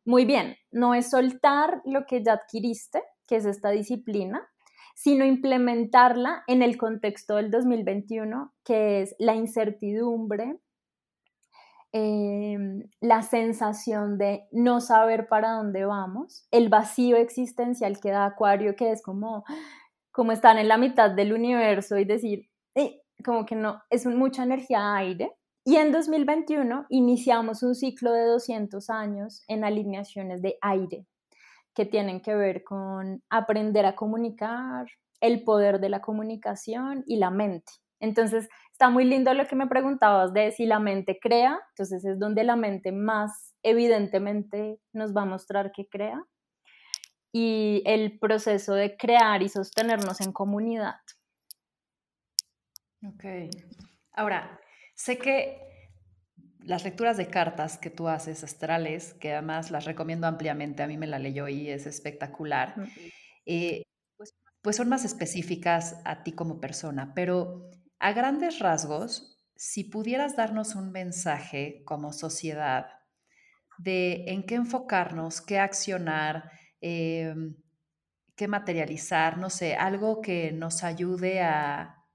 Muy 0.03 0.25
bien, 0.25 0.57
no 0.71 0.93
es 0.93 1.09
soltar 1.09 1.81
lo 1.85 2.05
que 2.05 2.23
ya 2.23 2.33
adquiriste, 2.33 3.01
que 3.25 3.37
es 3.37 3.45
esta 3.45 3.69
disciplina, 3.69 4.45
sino 4.95 5.23
implementarla 5.23 6.43
en 6.47 6.61
el 6.61 6.77
contexto 6.77 7.37
del 7.37 7.51
2021, 7.51 8.53
que 8.65 9.01
es 9.01 9.15
la 9.17 9.33
incertidumbre, 9.33 10.59
em, 11.97 12.83
la 12.99 13.21
sensación 13.21 14.17
de 14.17 14.49
no 14.51 14.81
saber 14.81 15.29
para 15.29 15.51
dónde 15.51 15.85
vamos, 15.85 16.45
el 16.51 16.67
vacío 16.67 17.15
existencial 17.15 18.01
que 18.01 18.11
da 18.11 18.25
Acuario, 18.25 18.75
que 18.75 18.91
es 18.91 19.01
como, 19.01 19.45
como 20.11 20.33
estar 20.33 20.57
en 20.57 20.67
la 20.67 20.77
mitad 20.77 21.11
del 21.11 21.31
universo 21.31 21.97
y 21.97 22.03
decir, 22.03 22.49
eh, 22.75 23.01
como 23.23 23.45
que 23.45 23.55
no, 23.55 23.81
es 23.89 24.05
mucha 24.05 24.43
energía 24.43 24.93
aire. 24.97 25.37
Y 25.63 25.77
en 25.77 25.93
2021 25.93 26.85
iniciamos 26.89 27.63
un 27.63 27.75
ciclo 27.75 28.11
de 28.11 28.25
200 28.25 28.89
años 28.89 29.45
en 29.47 29.63
alineaciones 29.63 30.41
de 30.41 30.57
aire 30.59 31.07
que 31.73 31.85
tienen 31.85 32.19
que 32.19 32.35
ver 32.35 32.65
con 32.65 33.23
aprender 33.29 33.85
a 33.85 33.95
comunicar, 33.95 34.85
el 35.21 35.45
poder 35.45 35.79
de 35.79 35.87
la 35.87 36.01
comunicación 36.01 37.05
y 37.07 37.17
la 37.17 37.31
mente. 37.31 37.71
Entonces, 38.01 38.49
está 38.75 38.89
muy 38.89 39.05
lindo 39.05 39.33
lo 39.33 39.47
que 39.47 39.55
me 39.55 39.67
preguntabas 39.67 40.33
de 40.33 40.51
si 40.51 40.65
la 40.65 40.79
mente 40.79 41.17
crea, 41.17 41.57
entonces 41.69 42.03
es 42.03 42.19
donde 42.19 42.43
la 42.43 42.57
mente 42.57 42.91
más 42.91 43.55
evidentemente 43.63 44.81
nos 44.91 45.15
va 45.15 45.21
a 45.21 45.25
mostrar 45.25 45.71
que 45.71 45.87
crea, 45.87 46.21
y 47.31 47.83
el 47.85 48.19
proceso 48.19 48.73
de 48.73 48.97
crear 48.97 49.41
y 49.41 49.47
sostenernos 49.47 50.19
en 50.19 50.33
comunidad. 50.33 50.99
Ok. 53.01 53.23
Ahora, 54.11 54.59
sé 54.93 55.19
que 55.19 55.61
las 56.59 56.83
lecturas 56.83 57.15
de 57.15 57.27
cartas 57.27 57.77
que 57.77 57.89
tú 57.89 58.09
haces 58.09 58.43
astrales, 58.43 59.13
que 59.13 59.31
además 59.31 59.71
las 59.71 59.85
recomiendo 59.85 60.27
ampliamente, 60.27 60.83
a 60.83 60.87
mí 60.87 60.97
me 60.97 61.07
la 61.07 61.19
leyó 61.19 61.47
y 61.47 61.69
es 61.69 61.87
espectacular, 61.87 62.75
eh, 63.45 63.83
pues, 64.17 64.33
pues, 64.61 64.75
son 64.75 64.89
más 64.89 65.05
específicas 65.05 66.01
a 66.03 66.23
ti 66.23 66.33
como 66.33 66.59
persona, 66.59 67.13
pero 67.15 67.69
a 67.99 68.13
grandes 68.13 68.59
rasgos, 68.59 69.37
si 69.55 69.85
pudieras 69.85 70.35
darnos 70.35 70.75
un 70.75 70.91
mensaje 70.91 71.83
como 71.85 72.13
sociedad 72.13 72.87
de 73.77 74.25
en 74.27 74.45
qué 74.45 74.55
enfocarnos, 74.55 75.41
qué 75.41 75.59
accionar, 75.59 76.51
em, 76.81 77.55
qué 78.35 78.47
materializar, 78.47 79.37
no 79.37 79.49
sé, 79.49 79.75
algo 79.75 80.21
que 80.21 80.51
nos 80.51 80.83
ayude 80.83 81.41
a, 81.41 82.05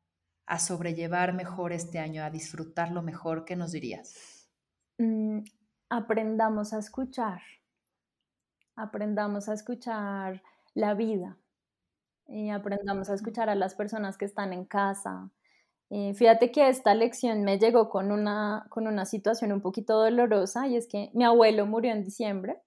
a 0.47 0.59
sobrellevar 0.59 1.33
mejor 1.35 1.73
este 1.73 1.99
año, 1.99 2.25
a 2.25 2.31
disfrutarlo 2.31 3.03
mejor, 3.03 3.45
¿qué 3.45 3.57
nos 3.57 3.73
dirías? 3.73 4.49
Mm, 4.99 5.43
aprendamos 5.89 6.73
a 6.73 6.79
escuchar, 6.79 7.41
aprendamos 8.77 9.49
a 9.49 9.55
escuchar 9.55 10.43
la 10.75 10.95
vida 10.95 11.39
y 12.27 12.51
aprendamos 12.51 13.11
a 13.11 13.15
escuchar 13.15 13.51
a 13.51 13.55
las 13.57 13.75
personas 13.75 14.19
que 14.19 14.25
están 14.27 14.53
en 14.53 14.65
casa. 14.65 15.31
Eh, 15.91 16.15
fíjate 16.15 16.53
que 16.53 16.69
esta 16.69 16.95
lección 16.95 17.43
me 17.43 17.59
llegó 17.59 17.91
con 17.91 18.13
una, 18.13 18.67
con 18.71 18.87
una 18.87 19.05
situación 19.07 19.53
un 19.53 19.61
poquito 19.61 19.99
dolorosa 19.99 20.69
y 20.69 20.77
es 20.77 20.87
que 20.87 21.11
mi 21.15 21.25
abuelo 21.25 21.67
murió 21.67 21.93
en 21.93 22.05
diciembre 22.05 22.63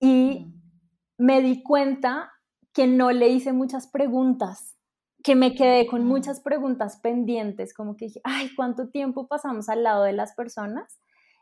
y 0.00 0.46
mm. 0.46 1.24
me 1.24 1.40
di 1.40 1.62
cuenta 1.62 2.32
que 2.72 2.86
no 2.86 3.12
le 3.12 3.28
hice 3.28 3.52
muchas 3.52 3.86
preguntas, 3.86 4.76
que 5.22 5.36
me 5.36 5.54
quedé 5.54 5.86
con 5.86 6.04
mm. 6.04 6.08
muchas 6.08 6.40
preguntas 6.40 6.98
pendientes, 7.00 7.72
como 7.72 7.96
que 7.96 8.06
dije, 8.06 8.20
ay, 8.24 8.50
¿cuánto 8.56 8.88
tiempo 8.88 9.28
pasamos 9.28 9.68
al 9.68 9.84
lado 9.84 10.02
de 10.02 10.12
las 10.12 10.34
personas? 10.34 10.98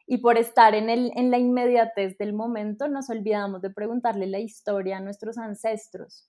y 0.07 0.19
por 0.19 0.39
estar 0.39 0.75
en, 0.75 0.89
el, 0.89 1.11
en 1.17 1.31
la 1.31 1.39
inmediatez 1.39 2.17
del 2.17 2.33
momento 2.33 2.89
nos 2.89 3.11
olvidamos 3.11 3.61
de 3.61 3.71
preguntarle 3.71 4.27
la 4.27 4.39
historia 4.39 4.99
a 4.99 5.01
nuestros 5.01 5.37
ancestros. 5.37 6.29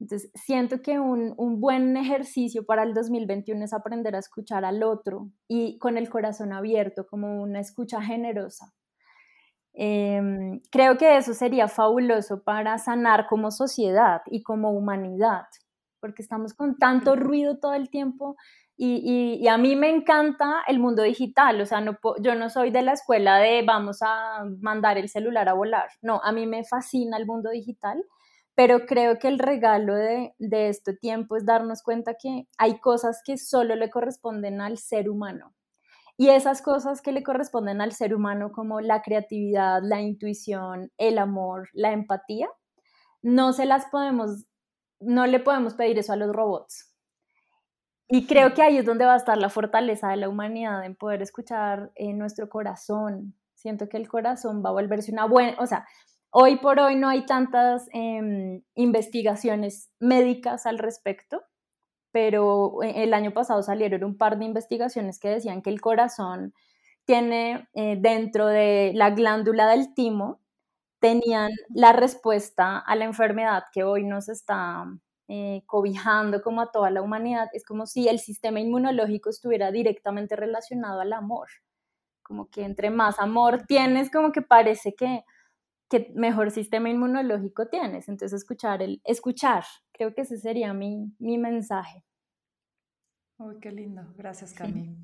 Entonces, 0.00 0.30
siento 0.34 0.82
que 0.82 0.98
un, 0.98 1.34
un, 1.36 1.60
buen 1.60 1.96
ejercicio 1.96 2.66
para 2.66 2.82
el 2.82 2.94
2021 2.94 3.64
es 3.64 3.72
aprender 3.72 4.16
a 4.16 4.18
escuchar 4.18 4.64
al 4.64 4.82
otro 4.82 5.30
y 5.48 5.78
con 5.78 5.96
el 5.96 6.10
corazón 6.10 6.52
abierto, 6.52 7.06
como 7.06 7.42
una 7.42 7.60
escucha 7.60 8.02
generosa. 8.02 8.74
Em, 9.76 10.60
creo 10.70 10.96
que 10.96 11.16
eso 11.16 11.34
sería 11.34 11.66
fabuloso 11.66 12.44
para 12.44 12.78
sanar 12.78 13.26
como 13.26 13.50
sociedad 13.50 14.22
y 14.26 14.42
como 14.42 14.70
humanidad, 14.70 15.46
porque 16.00 16.22
estamos 16.22 16.54
con 16.54 16.78
tanto 16.78 17.16
ruido 17.16 17.58
todo 17.58 17.74
el 17.74 17.90
tiempo 17.90 18.36
y, 18.76 19.46
a 19.48 19.56
mí 19.58 19.76
me 19.76 19.90
encanta 19.90 20.62
el 20.68 20.78
mundo 20.78 21.02
digital, 21.02 21.60
o 21.60 21.66
sea, 21.66 21.80
no, 21.80 21.98
yo 22.20 22.34
no 22.34 22.50
soy 22.50 22.70
de 22.70 22.82
la 22.82 22.92
escuela 22.92 23.38
de 23.38 23.62
vamos 23.62 23.98
a 24.02 24.44
mandar 24.60 24.98
el 24.98 25.08
celular 25.08 25.48
a 25.48 25.54
volar, 25.54 25.88
no, 26.02 26.20
a 26.22 26.32
mí 26.32 26.46
me 26.46 26.64
fascina 26.64 27.16
el 27.16 27.26
mundo 27.26 27.50
digital, 27.50 28.04
pero 28.54 28.86
creo 28.86 29.18
que 29.18 29.28
el 29.28 29.38
regalo 29.38 29.94
de, 29.94 30.34
de 30.38 30.68
este 30.68 30.94
tiempo 30.94 31.36
es 31.36 31.44
darnos 31.44 31.82
cuenta 31.82 32.14
que 32.14 32.48
hay 32.58 32.78
cosas 32.78 33.22
que 33.24 33.36
solo 33.38 33.76
le 33.76 33.90
corresponden 33.90 34.60
al 34.60 34.78
ser 34.78 35.08
humano. 35.10 35.54
Y 36.16 36.28
esas 36.28 36.62
cosas 36.62 37.02
que 37.02 37.12
le 37.12 37.24
corresponden 37.24 37.80
al 37.80 37.92
ser 37.92 38.14
humano 38.14 38.52
como 38.52 38.80
la 38.80 39.02
creatividad, 39.02 39.80
la 39.82 40.00
intuición, 40.00 40.92
el 40.96 41.18
amor, 41.18 41.68
la 41.72 41.92
empatía, 41.92 42.48
no 43.22 43.52
se 43.52 43.66
las 43.66 43.86
podemos, 43.86 44.44
no 45.00 45.26
le 45.26 45.40
podemos 45.40 45.74
pedir 45.74 45.98
eso 45.98 46.12
a 46.12 46.16
los 46.16 46.32
robots 46.32 46.94
y 48.08 48.26
creo 48.26 48.54
que 48.54 48.62
ahí 48.62 48.76
es 48.76 48.84
donde 48.84 49.06
va 49.06 49.14
a 49.14 49.16
estar 49.16 49.38
la 49.38 49.48
fortaleza 49.48 50.08
de 50.08 50.16
la 50.16 50.28
humanidad 50.28 50.84
en 50.84 50.94
poder 50.94 51.22
escuchar 51.22 51.90
en 51.94 52.10
eh, 52.10 52.14
nuestro 52.14 52.48
corazón. 52.48 53.34
Siento 53.54 53.88
que 53.88 53.96
el 53.96 54.08
corazón 54.08 54.62
va 54.64 54.68
a 54.70 54.72
volverse 54.72 55.10
una 55.10 55.24
buena, 55.24 55.56
o 55.58 55.66
sea, 55.66 55.86
hoy 56.36 56.56
por 56.56 56.80
hoy 56.80 56.96
no 56.96 57.08
hay 57.08 57.26
tantas 57.26 57.88
em, 57.92 58.62
investigaciones 58.74 59.90
médicas 60.00 60.66
al 60.66 60.78
respecto, 60.78 61.44
pero 62.10 62.82
eh, 62.82 63.04
el 63.04 63.14
año 63.14 63.32
pasado 63.32 63.62
salieron 63.62 64.02
un 64.04 64.18
par 64.18 64.38
de 64.38 64.44
investigaciones 64.44 65.20
que 65.20 65.28
decían 65.28 65.62
que 65.62 65.70
el 65.70 65.80
corazón 65.80 66.52
tiene 67.04 67.68
eh, 67.74 67.96
dentro 68.00 68.46
de 68.48 68.92
la 68.94 69.10
glándula 69.10 69.68
del 69.68 69.94
timo, 69.94 70.40
tenían 70.98 71.52
la 71.72 71.92
respuesta 71.92 72.78
a 72.78 72.96
la 72.96 73.04
enfermedad 73.04 73.64
que 73.72 73.84
hoy 73.84 74.04
nos 74.04 74.28
está 74.28 74.86
eh, 75.28 75.62
cobijando 75.66 76.42
como 76.42 76.62
a 76.62 76.72
toda 76.72 76.90
la 76.90 77.02
humanidad, 77.02 77.48
es 77.52 77.64
como 77.64 77.86
si 77.86 78.08
el 78.08 78.18
sistema 78.18 78.58
inmunológico 78.58 79.30
estuviera 79.30 79.70
directamente 79.70 80.34
relacionado 80.34 81.00
al 81.00 81.12
amor. 81.12 81.48
Como 82.22 82.48
que 82.50 82.64
entre 82.64 82.90
más 82.90 83.20
amor 83.20 83.66
tienes, 83.68 84.10
como 84.10 84.32
que 84.32 84.42
parece 84.42 84.94
que, 84.94 85.24
que 85.94 86.10
mejor 86.16 86.50
sistema 86.50 86.90
inmunológico 86.90 87.68
tienes. 87.68 88.08
Entonces 88.08 88.32
escuchar, 88.32 88.82
el, 88.82 89.00
escuchar, 89.04 89.62
creo 89.92 90.12
que 90.12 90.22
ese 90.22 90.38
sería 90.38 90.74
mi, 90.74 91.14
mi 91.20 91.38
mensaje. 91.38 92.04
Uy, 93.38 93.60
qué 93.60 93.70
lindo. 93.70 94.02
Gracias, 94.16 94.52
Cami. 94.52 94.96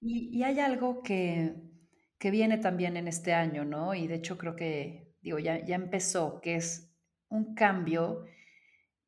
Y, 0.00 0.38
y, 0.38 0.42
hay 0.42 0.60
algo 0.60 1.02
que, 1.02 1.54
que, 2.18 2.30
viene 2.30 2.56
también 2.56 2.96
en 2.96 3.06
este 3.06 3.34
año, 3.34 3.66
¿no? 3.66 3.94
Y 3.94 4.06
de 4.06 4.14
hecho 4.14 4.38
creo 4.38 4.56
que, 4.56 5.14
digo, 5.20 5.38
ya, 5.38 5.62
ya 5.62 5.74
empezó, 5.74 6.40
que 6.40 6.54
es 6.56 6.90
un 7.28 7.54
cambio 7.54 8.24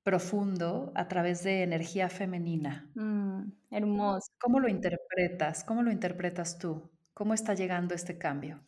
profundo 0.02 0.92
a 0.94 1.08
través 1.08 1.42
de 1.44 1.62
energía 1.62 2.10
femenina. 2.10 2.90
Mm, 2.94 3.52
hermoso. 3.70 4.32
¿Cómo 4.38 4.60
lo 4.60 4.68
interpretas? 4.68 5.64
¿Cómo 5.64 5.82
lo 5.82 5.90
interpretas 5.90 6.58
tú? 6.58 6.90
¿Cómo 7.14 7.32
está 7.32 7.54
llegando 7.54 7.94
este 7.94 8.18
cambio? 8.18 8.60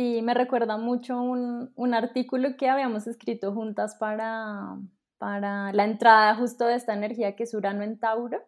Sí, 0.00 0.22
me 0.22 0.32
recuerda 0.32 0.78
mucho 0.78 1.20
un, 1.20 1.72
un 1.76 1.92
artículo 1.92 2.56
que 2.56 2.70
habíamos 2.70 3.06
escrito 3.06 3.52
juntas 3.52 3.96
para, 3.96 4.78
para 5.18 5.74
la 5.74 5.84
entrada 5.84 6.34
justo 6.36 6.64
de 6.64 6.76
esta 6.76 6.94
energía 6.94 7.36
que 7.36 7.42
es 7.42 7.52
Urano 7.52 7.82
en 7.82 7.98
Tauro. 7.98 8.40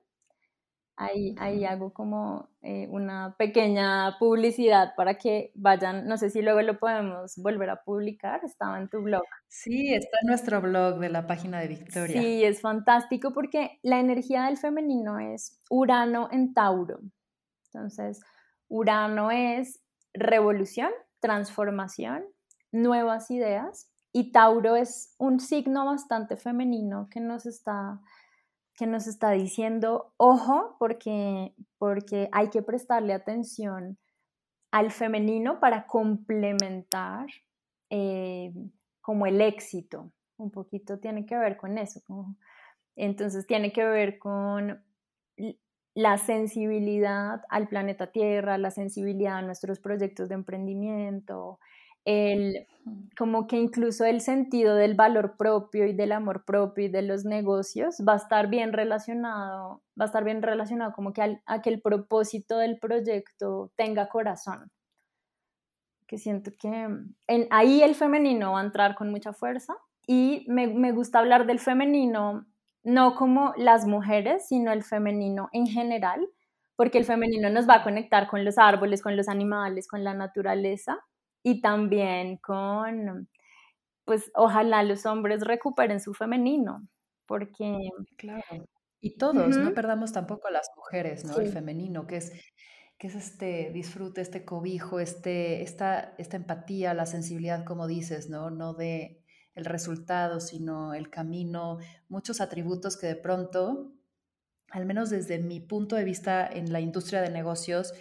Ahí, 0.96 1.34
ahí 1.38 1.66
hago 1.66 1.92
como 1.92 2.48
eh, 2.62 2.88
una 2.90 3.36
pequeña 3.36 4.16
publicidad 4.18 4.94
para 4.96 5.18
que 5.18 5.52
vayan, 5.54 6.06
no 6.06 6.16
sé 6.16 6.30
si 6.30 6.40
luego 6.40 6.62
lo 6.62 6.78
podemos 6.78 7.36
volver 7.36 7.68
a 7.68 7.84
publicar, 7.84 8.40
estaba 8.44 8.78
en 8.78 8.88
tu 8.88 9.02
blog. 9.02 9.24
Sí, 9.48 9.92
está 9.92 10.20
en 10.22 10.28
nuestro 10.28 10.62
blog 10.62 11.00
de 11.00 11.10
la 11.10 11.26
página 11.26 11.60
de 11.60 11.68
Victoria. 11.68 12.18
Sí, 12.18 12.42
es 12.42 12.62
fantástico 12.62 13.34
porque 13.34 13.78
la 13.82 14.00
energía 14.00 14.44
del 14.44 14.56
femenino 14.56 15.18
es 15.18 15.60
Urano 15.68 16.30
en 16.32 16.54
Tauro. 16.54 17.00
Entonces, 17.66 18.22
Urano 18.68 19.30
es 19.30 19.82
revolución, 20.14 20.90
transformación, 21.22 22.24
nuevas 22.72 23.30
ideas 23.30 23.90
y 24.12 24.32
Tauro 24.32 24.76
es 24.76 25.14
un 25.16 25.40
signo 25.40 25.86
bastante 25.86 26.36
femenino 26.36 27.08
que 27.10 27.20
nos 27.20 27.46
está 27.46 28.02
que 28.74 28.86
nos 28.86 29.06
está 29.06 29.30
diciendo, 29.30 30.14
ojo, 30.16 30.76
porque, 30.78 31.54
porque 31.78 32.28
hay 32.32 32.48
que 32.48 32.62
prestarle 32.62 33.12
atención 33.12 33.98
al 34.70 34.90
femenino 34.90 35.60
para 35.60 35.86
complementar 35.86 37.26
eh, 37.90 38.52
como 39.00 39.26
el 39.26 39.40
éxito. 39.40 40.10
Un 40.38 40.50
poquito 40.50 40.98
tiene 40.98 41.26
que 41.26 41.36
ver 41.36 41.56
con 41.56 41.76
eso, 41.78 42.00
Entonces 42.96 43.46
tiene 43.46 43.72
que 43.72 43.84
ver 43.84 44.18
con 44.18 44.82
la 45.94 46.18
sensibilidad 46.18 47.42
al 47.48 47.68
planeta 47.68 48.08
Tierra, 48.08 48.58
la 48.58 48.70
sensibilidad 48.70 49.36
a 49.38 49.42
nuestros 49.42 49.78
proyectos 49.78 50.28
de 50.28 50.34
emprendimiento, 50.36 51.58
el, 52.04 52.66
como 53.16 53.46
que 53.46 53.56
incluso 53.56 54.04
el 54.04 54.20
sentido 54.20 54.74
del 54.74 54.94
valor 54.94 55.36
propio 55.36 55.86
y 55.86 55.92
del 55.92 56.12
amor 56.12 56.44
propio 56.44 56.86
y 56.86 56.88
de 56.88 57.02
los 57.02 57.24
negocios 57.24 57.96
va 58.06 58.14
a 58.14 58.16
estar 58.16 58.48
bien 58.48 58.72
relacionado, 58.72 59.82
va 60.00 60.04
a 60.04 60.06
estar 60.06 60.24
bien 60.24 60.42
relacionado 60.42 60.92
como 60.92 61.12
que 61.12 61.40
a 61.46 61.62
que 61.62 61.70
el 61.70 61.80
propósito 61.80 62.58
del 62.58 62.78
proyecto 62.78 63.70
tenga 63.76 64.08
corazón. 64.08 64.70
Que 66.08 66.18
siento 66.18 66.50
que 66.58 66.88
en, 67.28 67.46
ahí 67.50 67.82
el 67.82 67.94
femenino 67.94 68.52
va 68.52 68.60
a 68.60 68.64
entrar 68.64 68.94
con 68.96 69.10
mucha 69.10 69.32
fuerza 69.32 69.74
y 70.06 70.44
me, 70.48 70.66
me 70.66 70.92
gusta 70.92 71.20
hablar 71.20 71.46
del 71.46 71.60
femenino 71.60 72.46
no 72.84 73.14
como 73.14 73.52
las 73.56 73.86
mujeres, 73.86 74.48
sino 74.48 74.72
el 74.72 74.82
femenino 74.82 75.48
en 75.52 75.66
general, 75.66 76.26
porque 76.76 76.98
el 76.98 77.04
femenino 77.04 77.50
nos 77.50 77.68
va 77.68 77.76
a 77.76 77.82
conectar 77.82 78.28
con 78.28 78.44
los 78.44 78.58
árboles, 78.58 79.02
con 79.02 79.16
los 79.16 79.28
animales, 79.28 79.86
con 79.86 80.04
la 80.04 80.14
naturaleza 80.14 80.98
y 81.42 81.60
también 81.60 82.38
con, 82.38 83.28
pues 84.04 84.30
ojalá 84.34 84.82
los 84.82 85.06
hombres 85.06 85.42
recuperen 85.42 86.00
su 86.00 86.14
femenino, 86.14 86.86
porque... 87.26 87.76
Claro. 88.16 88.66
Y 89.04 89.16
todos, 89.16 89.56
no 89.56 89.74
perdamos 89.74 90.12
tampoco 90.12 90.46
a 90.46 90.52
las 90.52 90.70
mujeres, 90.76 91.24
¿no? 91.24 91.36
El 91.38 91.48
femenino, 91.48 92.06
que 92.06 92.18
es, 92.18 92.32
que 92.98 93.08
es 93.08 93.16
este 93.16 93.72
disfrute, 93.72 94.20
este 94.20 94.44
cobijo, 94.44 95.00
este, 95.00 95.62
esta, 95.62 96.14
esta 96.18 96.36
empatía, 96.36 96.94
la 96.94 97.06
sensibilidad, 97.06 97.64
como 97.64 97.88
dices, 97.88 98.30
¿no? 98.30 98.50
No 98.50 98.74
de 98.74 99.21
el 99.54 99.64
resultado, 99.64 100.40
sino 100.40 100.94
el 100.94 101.10
camino, 101.10 101.78
muchos 102.08 102.40
atributos 102.40 102.96
que 102.96 103.06
de 103.06 103.16
pronto, 103.16 103.92
al 104.70 104.86
menos 104.86 105.10
desde 105.10 105.38
mi 105.38 105.60
punto 105.60 105.96
de 105.96 106.04
vista 106.04 106.46
en 106.46 106.72
la 106.72 106.80
industria 106.80 107.20
de 107.20 107.30
negocios, 107.30 107.92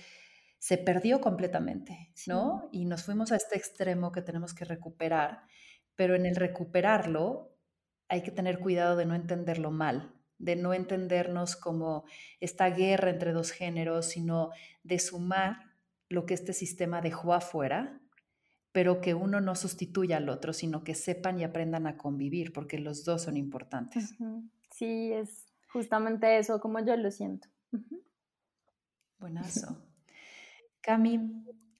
se 0.59 0.77
perdió 0.77 1.21
completamente, 1.21 2.13
¿no? 2.27 2.69
Y 2.71 2.85
nos 2.85 3.03
fuimos 3.03 3.31
a 3.31 3.35
este 3.35 3.57
extremo 3.57 4.11
que 4.11 4.21
tenemos 4.21 4.53
que 4.53 4.63
recuperar, 4.63 5.41
pero 5.95 6.15
en 6.15 6.25
el 6.25 6.35
recuperarlo 6.35 7.57
hay 8.07 8.23
que 8.23 8.31
tener 8.31 8.59
cuidado 8.59 8.95
de 8.95 9.05
no 9.05 9.15
entenderlo 9.15 9.71
mal, 9.71 10.13
de 10.37 10.55
no 10.55 10.73
entendernos 10.73 11.55
como 11.55 12.05
esta 12.39 12.69
guerra 12.69 13.09
entre 13.09 13.33
dos 13.33 13.51
géneros, 13.51 14.07
sino 14.07 14.51
de 14.83 14.99
sumar 14.99 15.71
lo 16.09 16.25
que 16.25 16.33
este 16.33 16.53
sistema 16.53 17.01
dejó 17.01 17.33
afuera 17.33 18.00
pero 18.71 19.01
que 19.01 19.13
uno 19.13 19.41
no 19.41 19.55
sustituya 19.55 20.17
al 20.17 20.29
otro, 20.29 20.53
sino 20.53 20.83
que 20.83 20.95
sepan 20.95 21.39
y 21.39 21.43
aprendan 21.43 21.87
a 21.87 21.97
convivir, 21.97 22.53
porque 22.53 22.79
los 22.79 23.03
dos 23.03 23.23
son 23.23 23.37
importantes. 23.37 24.15
Sí, 24.71 25.11
es 25.11 25.45
justamente 25.71 26.37
eso 26.37 26.59
como 26.59 26.79
yo 26.79 26.95
lo 26.95 27.11
siento. 27.11 27.47
Buenazo. 29.19 29.77
Cami, 30.81 31.19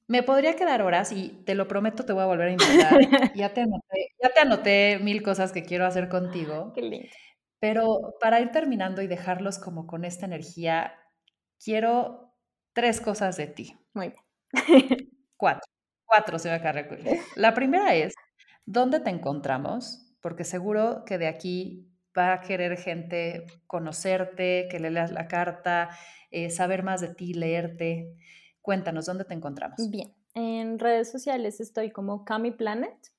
me 0.07 0.23
podría 0.23 0.55
quedar 0.55 0.81
horas 0.81 1.11
y 1.11 1.29
te 1.45 1.55
lo 1.55 1.67
prometo, 1.67 2.05
te 2.05 2.13
voy 2.13 2.23
a 2.23 2.27
volver 2.27 2.49
a 2.49 2.51
invitar. 2.51 2.99
ya, 3.35 3.53
te 3.53 3.61
anoté, 3.61 4.09
ya 4.21 4.29
te 4.29 4.39
anoté 4.41 4.99
mil 4.99 5.23
cosas 5.23 5.51
que 5.51 5.63
quiero 5.63 5.85
hacer 5.85 6.09
contigo. 6.09 6.73
Qué 6.73 6.81
lindo. 6.81 7.07
Pero 7.59 8.15
para 8.19 8.41
ir 8.41 8.51
terminando 8.51 9.01
y 9.01 9.07
dejarlos 9.07 9.59
como 9.59 9.87
con 9.87 10.03
esta 10.03 10.25
energía, 10.25 10.93
quiero 11.63 12.35
tres 12.73 12.99
cosas 12.99 13.37
de 13.37 13.47
ti. 13.47 13.77
Muy 13.93 14.09
bien. 14.09 15.09
Cuatro. 15.37 15.71
Cuatro 16.11 16.39
se 16.39 16.49
va 16.49 16.55
a 16.55 16.71
recurrir. 16.73 17.05
La 17.37 17.53
primera 17.53 17.95
es, 17.95 18.13
¿dónde 18.65 18.99
te 18.99 19.09
encontramos? 19.09 20.13
Porque 20.19 20.43
seguro 20.43 21.05
que 21.05 21.17
de 21.17 21.27
aquí 21.27 21.87
va 22.17 22.33
a 22.33 22.41
querer 22.41 22.77
gente 22.77 23.45
conocerte, 23.65 24.67
que 24.69 24.81
le 24.81 24.91
leas 24.91 25.13
la 25.13 25.29
carta, 25.29 25.89
eh, 26.29 26.49
saber 26.49 26.83
más 26.83 26.99
de 26.99 27.15
ti, 27.15 27.33
leerte. 27.33 28.13
Cuéntanos, 28.61 29.05
¿dónde 29.05 29.23
te 29.23 29.33
encontramos? 29.33 29.89
Bien, 29.89 30.13
en 30.33 30.79
redes 30.79 31.09
sociales 31.09 31.61
estoy 31.61 31.91
como 31.91 32.25
Cami 32.25 32.51
Planet 32.51 33.13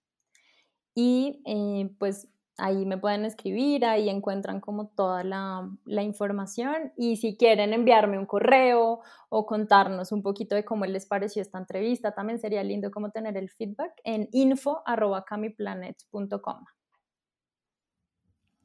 y 0.95 1.43
eh, 1.47 1.89
pues 1.99 2.29
Ahí 2.65 2.87
me 2.87 2.97
pueden 2.97 3.25
escribir, 3.25 3.85
ahí 3.85 4.09
encuentran 4.09 4.61
como 4.61 4.87
toda 4.87 5.25
la, 5.25 5.69
información 5.85 6.93
y 6.97 7.17
si 7.17 7.37
quieren 7.37 7.73
enviarme 7.73 8.21
un 8.21 8.27
correo 8.27 9.01
o 9.31 9.47
contarnos 9.47 10.13
un 10.13 10.23
poquito 10.23 10.55
de 10.55 10.65
cómo 10.65 10.87
les 10.87 11.07
pareció 11.07 11.43
esta 11.43 11.59
entrevista, 11.59 12.15
también 12.15 12.39
sería 12.39 12.63
lindo 12.63 12.93
como 12.93 13.11
tener 13.11 13.37
el 13.37 13.51
feedback 13.51 14.01
en 14.05 14.29
info.camiplanet.com. 14.31 16.65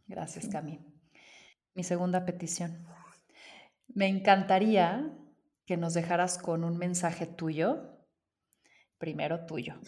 Gracias, 0.05 0.47
Cami. 0.47 0.79
Mi 1.73 1.83
segunda 1.83 2.23
petición. 2.23 2.85
Me 3.87 4.09
encantaría 4.09 5.11
que 5.65 5.75
nos 5.75 5.95
dejaras 5.95 6.37
con 6.37 6.63
un 6.63 6.77
mensaje 6.77 7.25
tuyo, 7.25 7.97
primero 8.99 9.47
tuyo. 9.47 9.81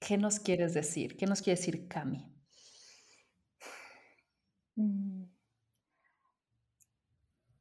¿Qué 0.00 0.18
nos 0.18 0.38
quieres 0.38 0.74
decir? 0.74 1.16
¿Qué 1.16 1.24
nos 1.24 1.40
quiere 1.40 1.58
decir 1.58 1.88
Cami? 1.88 2.33
Mm. 4.76 5.24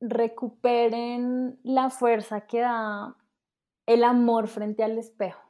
recuperen 0.01 1.59
la 1.64 1.89
fuerza 1.89 2.41
que 2.41 2.59
da 2.59 3.16
el 3.86 4.03
amor 4.03 4.47
frente 4.47 4.84
al 4.84 4.97
espejo. 4.97 5.41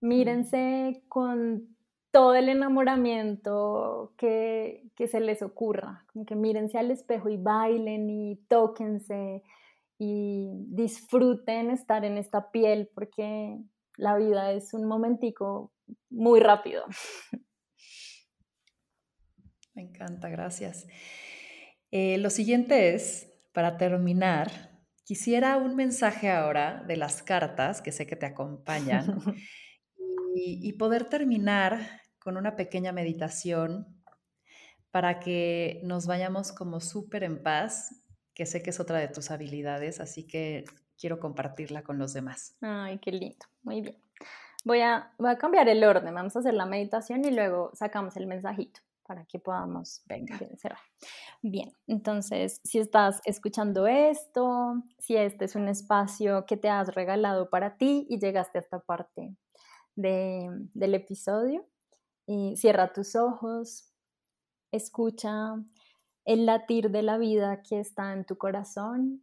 Mm. 0.00 0.08
Mírense 0.08 1.02
con 1.08 1.76
todo 2.12 2.34
el 2.34 2.48
enamoramiento 2.48 4.12
que, 4.16 4.84
que, 4.94 5.08
se 5.08 5.20
les 5.20 5.42
ocurra, 5.42 6.04
como 6.12 6.26
que 6.26 6.36
mírense 6.36 6.78
al 6.78 6.90
espejo 6.90 7.28
y 7.28 7.38
bailen 7.38 8.10
y 8.10 8.36
tóquense 8.48 9.42
y 9.98 10.50
disfruten 10.68 11.70
estar 11.70 12.04
en 12.04 12.18
esta 12.18 12.50
piel 12.50 12.90
porque 12.94 13.58
la 13.96 14.16
vida 14.16 14.52
es 14.52 14.74
un 14.74 14.86
momentico 14.86 15.72
muy 16.10 16.40
rápido. 16.40 16.84
Me 19.74 19.82
encanta, 19.82 20.28
gracias. 20.28 20.86
Eh, 21.90 22.18
lo 22.18 22.30
siguiente 22.30 22.94
es, 22.94 23.32
para 23.52 23.76
terminar, 23.76 24.50
quisiera 25.04 25.56
un 25.56 25.76
mensaje 25.76 26.30
ahora 26.30 26.82
de 26.86 26.96
las 26.96 27.22
cartas, 27.22 27.82
que 27.82 27.92
sé 27.92 28.06
que 28.06 28.16
te 28.16 28.26
acompañan, 28.26 29.06
y, 30.34 30.72
poder 30.74 31.04
terminar 31.04 32.00
con 32.18 32.36
una 32.36 32.56
pequeña 32.56 32.92
meditación 32.92 33.86
para 34.90 35.20
que 35.20 35.80
nos 35.84 36.06
vayamos 36.06 36.52
como 36.52 36.80
súper 36.80 37.24
en 37.24 37.42
paz, 37.42 38.02
que 38.34 38.46
sé 38.46 38.62
que 38.62 38.70
es 38.70 38.80
otra 38.80 38.98
de 38.98 39.08
tus 39.08 39.30
habilidades, 39.30 40.00
así 40.00 40.26
que 40.26 40.64
quiero 40.98 41.18
compartirla 41.18 41.82
con 41.82 41.98
los 41.98 42.14
demás. 42.14 42.56
Ay, 42.62 42.98
qué 42.98 43.12
lindo, 43.12 43.46
muy 43.62 43.82
bien. 43.82 43.96
Voy 44.64 44.80
a, 44.80 45.12
voy 45.18 45.30
a 45.30 45.38
cambiar 45.38 45.68
el 45.68 45.82
orden, 45.84 46.14
vamos 46.14 46.36
a 46.36 46.38
hacer 46.38 46.54
la 46.54 46.66
meditación 46.66 47.24
y 47.24 47.30
luego 47.30 47.70
sacamos 47.74 48.16
el 48.16 48.26
mensajito 48.26 48.80
para 49.12 49.26
que 49.26 49.38
podamos 49.38 50.02
Venga. 50.06 50.38
Bien, 51.42 51.70
entonces, 51.86 52.62
si 52.64 52.78
estás 52.78 53.20
escuchando 53.26 53.86
esto, 53.86 54.82
si 54.98 55.16
este 55.16 55.44
es 55.44 55.54
un 55.54 55.68
espacio 55.68 56.46
que 56.46 56.56
te 56.56 56.70
has 56.70 56.94
regalado 56.94 57.50
para 57.50 57.76
ti 57.76 58.06
y 58.08 58.18
llegaste 58.18 58.56
a 58.56 58.62
esta 58.62 58.80
parte 58.80 59.36
del 59.94 60.94
episodio, 60.94 61.66
y 62.24 62.56
cierra 62.56 62.94
tus 62.94 63.14
ojos, 63.14 63.92
escucha 64.70 65.56
el 66.24 66.46
latir 66.46 66.90
de 66.90 67.02
la 67.02 67.18
vida 67.18 67.60
que 67.62 67.80
está 67.80 68.14
en 68.14 68.24
tu 68.24 68.38
corazón, 68.38 69.22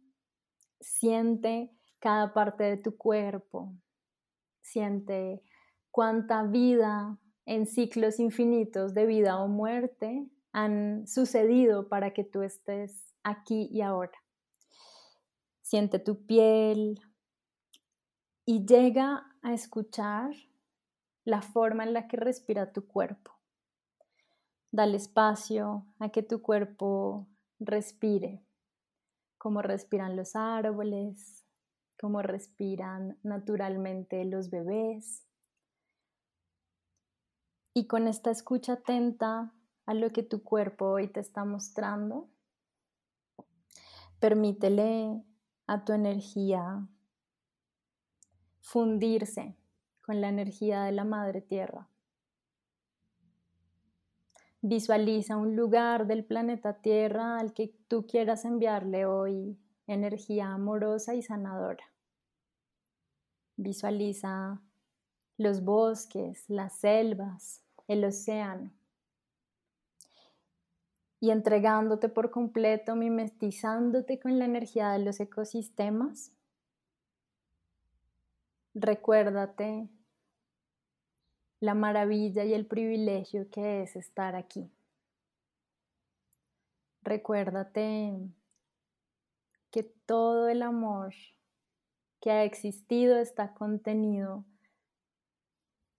siente 0.78 1.76
cada 1.98 2.32
parte 2.32 2.62
de 2.62 2.76
tu 2.76 2.96
cuerpo, 2.96 3.74
siente 4.62 5.42
cuánta 5.90 6.44
vida 6.44 7.18
en 7.46 7.66
ciclos 7.66 8.20
infinitos 8.20 8.94
de 8.94 9.06
vida 9.06 9.40
o 9.40 9.48
muerte 9.48 10.26
han 10.52 11.06
sucedido 11.06 11.88
para 11.88 12.12
que 12.12 12.24
tú 12.24 12.42
estés 12.42 13.14
aquí 13.22 13.68
y 13.70 13.82
ahora. 13.82 14.18
Siente 15.62 15.98
tu 15.98 16.26
piel 16.26 17.00
y 18.44 18.66
llega 18.66 19.26
a 19.42 19.52
escuchar 19.54 20.30
la 21.24 21.42
forma 21.42 21.84
en 21.84 21.92
la 21.92 22.08
que 22.08 22.16
respira 22.16 22.72
tu 22.72 22.86
cuerpo. 22.86 23.32
Dale 24.72 24.96
espacio 24.96 25.86
a 25.98 26.10
que 26.10 26.22
tu 26.22 26.42
cuerpo 26.42 27.28
respire, 27.58 28.44
como 29.38 29.62
respiran 29.62 30.16
los 30.16 30.34
árboles, 30.34 31.44
como 31.98 32.22
respiran 32.22 33.18
naturalmente 33.22 34.24
los 34.24 34.50
bebés 34.50 35.26
y 37.80 37.86
con 37.86 38.08
esta 38.08 38.30
escucha 38.30 38.74
atenta 38.74 39.54
a 39.86 39.94
lo 39.94 40.12
que 40.12 40.22
tu 40.22 40.42
cuerpo 40.42 40.84
hoy 40.84 41.08
te 41.08 41.20
está 41.20 41.46
mostrando, 41.46 42.28
permítele 44.18 45.24
a 45.66 45.82
tu 45.82 45.94
energía 45.94 46.86
fundirse 48.60 49.56
con 50.02 50.20
la 50.20 50.28
energía 50.28 50.82
de 50.82 50.92
la 50.92 51.04
Madre 51.04 51.40
Tierra. 51.40 51.88
Visualiza 54.60 55.38
un 55.38 55.56
lugar 55.56 56.06
del 56.06 56.22
planeta 56.22 56.82
Tierra 56.82 57.38
al 57.38 57.54
que 57.54 57.74
tú 57.88 58.06
quieras 58.06 58.44
enviarle 58.44 59.06
hoy 59.06 59.58
energía 59.86 60.52
amorosa 60.52 61.14
y 61.14 61.22
sanadora. 61.22 61.94
Visualiza 63.56 64.60
los 65.40 65.64
bosques, 65.64 66.44
las 66.48 66.74
selvas, 66.74 67.62
el 67.90 68.04
océano. 68.04 68.70
Y 71.18 71.32
entregándote 71.32 72.08
por 72.08 72.30
completo, 72.30 72.94
mimetizándote 72.94 74.20
con 74.20 74.38
la 74.38 74.44
energía 74.44 74.90
de 74.90 75.00
los 75.00 75.18
ecosistemas, 75.18 76.32
recuérdate 78.74 79.88
la 81.58 81.74
maravilla 81.74 82.44
y 82.44 82.54
el 82.54 82.64
privilegio 82.64 83.50
que 83.50 83.82
es 83.82 83.96
estar 83.96 84.36
aquí. 84.36 84.70
Recuérdate 87.02 88.30
que 89.72 89.82
todo 89.82 90.48
el 90.48 90.62
amor 90.62 91.12
que 92.20 92.30
ha 92.30 92.44
existido 92.44 93.18
está 93.18 93.52
contenido 93.52 94.44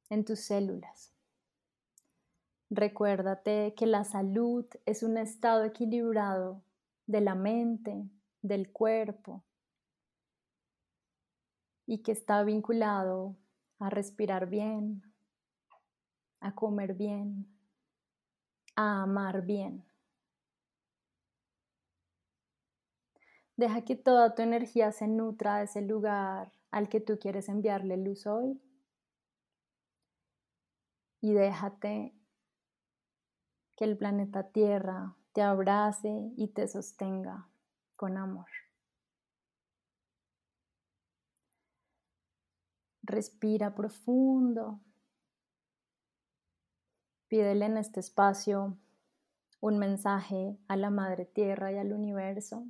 en 0.09 0.23
tus 0.23 0.39
células. 0.39 1.10
Recuérdate 2.73 3.73
que 3.75 3.85
la 3.85 4.05
salud 4.05 4.65
es 4.85 5.03
un 5.03 5.17
estado 5.17 5.65
equilibrado 5.65 6.63
de 7.05 7.19
la 7.19 7.35
mente, 7.35 8.09
del 8.41 8.71
cuerpo 8.71 9.43
y 11.85 12.01
que 12.01 12.13
está 12.13 12.41
vinculado 12.43 13.35
a 13.79 13.89
respirar 13.89 14.47
bien, 14.47 15.03
a 16.39 16.55
comer 16.55 16.93
bien, 16.93 17.45
a 18.77 19.01
amar 19.01 19.45
bien. 19.45 19.83
Deja 23.57 23.81
que 23.81 23.97
toda 23.97 24.33
tu 24.33 24.43
energía 24.43 24.93
se 24.93 25.09
nutra 25.09 25.57
de 25.57 25.65
ese 25.65 25.81
lugar 25.81 26.53
al 26.71 26.87
que 26.87 27.01
tú 27.01 27.19
quieres 27.19 27.49
enviarle 27.49 27.97
luz 27.97 28.25
hoy. 28.25 28.61
Y 31.19 31.33
déjate 31.33 32.15
que 33.81 33.85
el 33.85 33.97
planeta 33.97 34.51
Tierra 34.51 35.15
te 35.33 35.41
abrace 35.41 36.31
y 36.37 36.49
te 36.49 36.67
sostenga 36.67 37.49
con 37.95 38.15
amor. 38.15 38.45
Respira 43.01 43.73
profundo. 43.73 44.79
Pídele 47.27 47.65
en 47.65 47.77
este 47.77 48.01
espacio 48.01 48.77
un 49.61 49.79
mensaje 49.79 50.59
a 50.67 50.75
la 50.75 50.91
Madre 50.91 51.25
Tierra 51.25 51.71
y 51.71 51.79
al 51.79 51.91
universo 51.91 52.67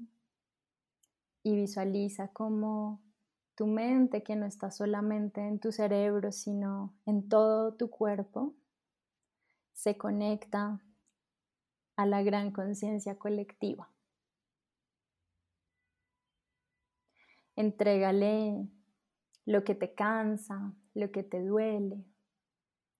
y 1.43 1.57
visualiza 1.57 2.30
cómo 2.30 3.01
tu 3.55 3.68
mente, 3.68 4.24
que 4.24 4.38
no 4.38 4.45
está 4.45 4.72
solamente 4.72 5.45
en 5.45 5.59
tu 5.59 5.74
cerebro, 5.74 6.32
sino 6.32 6.95
en 7.05 7.28
todo 7.28 7.74
tu 7.74 7.89
cuerpo, 7.89 8.55
se 9.74 9.97
conecta 9.97 10.80
a 12.01 12.05
la 12.05 12.23
gran 12.23 12.51
conciencia 12.51 13.17
colectiva. 13.17 13.89
Entrégale 17.55 18.67
lo 19.45 19.63
que 19.63 19.75
te 19.75 19.93
cansa, 19.93 20.73
lo 20.93 21.11
que 21.11 21.23
te 21.23 21.43
duele, 21.43 22.05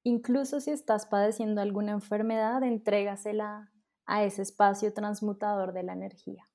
Incluso 0.04 0.60
si 0.60 0.72
estás 0.72 1.06
padeciendo 1.06 1.62
alguna 1.62 1.92
enfermedad, 1.92 2.64
entrégasela 2.64 3.72
a 4.06 4.24
ese 4.24 4.42
espacio 4.42 4.94
transmutador 4.94 5.74
de 5.74 5.84
la 5.84 5.94
energía. 5.94 6.50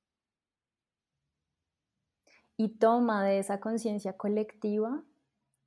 Y 2.56 2.78
toma 2.78 3.24
de 3.24 3.38
esa 3.38 3.60
conciencia 3.60 4.16
colectiva 4.16 5.04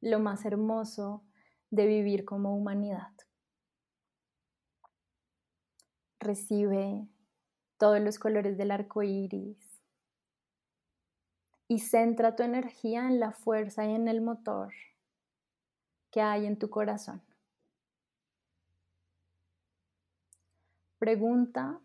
lo 0.01 0.19
más 0.19 0.43
hermoso 0.43 1.23
de 1.69 1.85
vivir 1.85 2.25
como 2.25 2.55
humanidad. 2.55 3.13
Recibe 6.19 7.07
todos 7.77 7.99
los 8.01 8.19
colores 8.19 8.57
del 8.57 8.71
arco 8.71 9.03
iris 9.03 9.81
y 11.69 11.79
centra 11.79 12.35
tu 12.35 12.43
energía 12.43 13.07
en 13.07 13.19
la 13.19 13.31
fuerza 13.31 13.85
y 13.85 13.93
en 13.93 14.07
el 14.07 14.21
motor 14.21 14.73
que 16.11 16.21
hay 16.21 16.45
en 16.45 16.57
tu 16.57 16.69
corazón. 16.69 17.21
Pregunta 20.97 21.79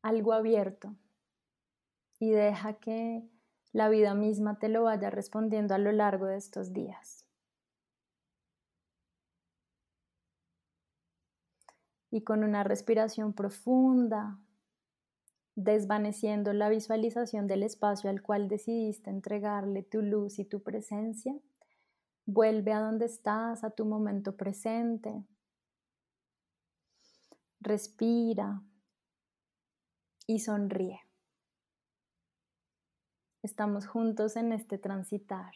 algo 0.00 0.32
abierto 0.32 0.94
y 2.18 2.30
deja 2.30 2.74
que 2.74 3.28
la 3.72 3.90
vida 3.90 4.14
misma 4.14 4.58
te 4.58 4.70
lo 4.70 4.84
vaya 4.84 5.10
respondiendo 5.10 5.74
a 5.74 5.78
lo 5.78 5.92
largo 5.92 6.24
de 6.24 6.36
estos 6.36 6.72
días. 6.72 7.25
Y 12.10 12.22
con 12.22 12.44
una 12.44 12.64
respiración 12.64 13.32
profunda, 13.32 14.38
desvaneciendo 15.56 16.52
la 16.52 16.68
visualización 16.68 17.46
del 17.46 17.62
espacio 17.62 18.10
al 18.10 18.22
cual 18.22 18.48
decidiste 18.48 19.10
entregarle 19.10 19.82
tu 19.82 20.02
luz 20.02 20.38
y 20.38 20.44
tu 20.44 20.62
presencia, 20.62 21.34
vuelve 22.26 22.72
a 22.72 22.80
donde 22.80 23.06
estás, 23.06 23.64
a 23.64 23.70
tu 23.70 23.86
momento 23.86 24.36
presente, 24.36 25.24
respira 27.60 28.62
y 30.26 30.40
sonríe. 30.40 31.00
Estamos 33.42 33.86
juntos 33.86 34.36
en 34.36 34.52
este 34.52 34.76
transitar 34.76 35.52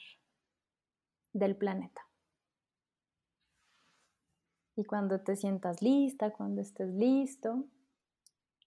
del 1.32 1.57
planeta. 1.57 2.09
Y 4.81 4.85
cuando 4.85 5.20
te 5.20 5.37
sientas 5.37 5.83
lista, 5.83 6.31
cuando 6.31 6.62
estés 6.62 6.89
listo 6.95 7.66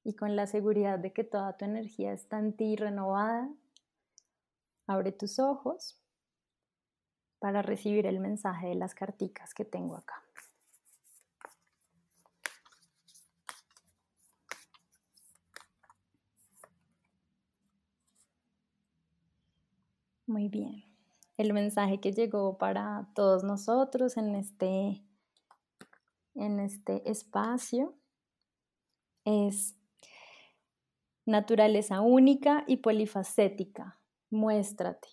y 0.03 0.13
con 0.13 0.35
la 0.35 0.45
seguridad 0.45 0.99
de 0.99 1.11
que 1.11 1.23
toda 1.23 1.57
tu 1.57 1.65
energía 1.65 2.13
está 2.13 2.37
en 2.37 2.55
ti 2.55 2.75
renovada, 2.75 3.49
abre 4.85 5.11
tus 5.11 5.39
ojos 5.39 5.99
para 7.39 7.63
recibir 7.63 8.05
el 8.05 8.19
mensaje 8.19 8.67
de 8.67 8.75
las 8.75 8.93
carticas 8.93 9.55
que 9.55 9.65
tengo 9.65 9.95
acá. 9.95 10.21
Muy 20.27 20.47
bien. 20.47 20.83
El 21.37 21.53
mensaje 21.53 21.99
que 21.99 22.11
llegó 22.11 22.59
para 22.59 23.09
todos 23.15 23.43
nosotros 23.43 24.15
en 24.17 24.35
este, 24.35 25.03
en 26.35 26.59
este 26.59 27.09
espacio 27.09 27.95
es 29.25 29.75
naturaleza 31.25 32.01
única 32.01 32.63
y 32.67 32.77
polifacética. 32.77 33.99
Muéstrate. 34.29 35.07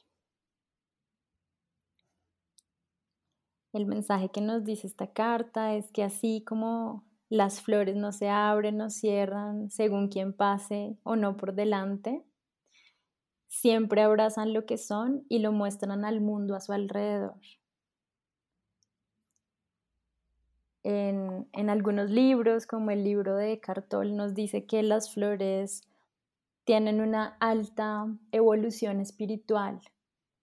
El 3.72 3.86
mensaje 3.86 4.30
que 4.30 4.40
nos 4.40 4.64
dice 4.64 4.86
esta 4.86 5.12
carta 5.12 5.74
es 5.74 5.92
que 5.92 6.02
así 6.02 6.42
como 6.44 7.04
las 7.28 7.62
flores 7.62 7.94
no 7.94 8.10
se 8.10 8.28
abren 8.28 8.80
o 8.80 8.90
cierran 8.90 9.70
según 9.70 10.08
quien 10.08 10.32
pase 10.32 10.96
o 11.04 11.14
no 11.14 11.36
por 11.36 11.54
delante, 11.54 12.24
siempre 13.46 14.02
abrazan 14.02 14.52
lo 14.52 14.66
que 14.66 14.78
son 14.78 15.24
y 15.28 15.38
lo 15.38 15.52
muestran 15.52 16.04
al 16.04 16.20
mundo 16.20 16.56
a 16.56 16.60
su 16.60 16.72
alrededor. 16.72 17.40
En, 20.82 21.46
algunos 21.70 22.10
libros, 22.10 22.66
como 22.66 22.90
el 22.90 23.04
libro 23.04 23.36
de 23.36 23.60
Cartol, 23.60 24.16
nos 24.16 24.34
dice 24.34 24.64
que 24.64 24.82
las 24.82 25.12
flores 25.12 25.82
tienen 26.64 27.00
una 27.00 27.36
alta 27.40 28.06
evolución 28.32 29.00
espiritual, 29.00 29.80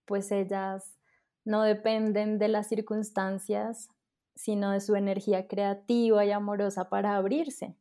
pues 0.05 0.31
ellas 0.31 0.97
no 1.45 1.63
dependen 1.63 2.38
de 2.39 2.49
las 2.49 2.67
circunstancias, 2.67 3.89
sino 4.35 4.71
de 4.71 4.81
su 4.81 4.95
energía 4.95 5.47
creativa 5.47 6.23
y 6.25 6.31
amorosa 6.31 6.89
para 6.89 7.15
abrirse, 7.15 7.75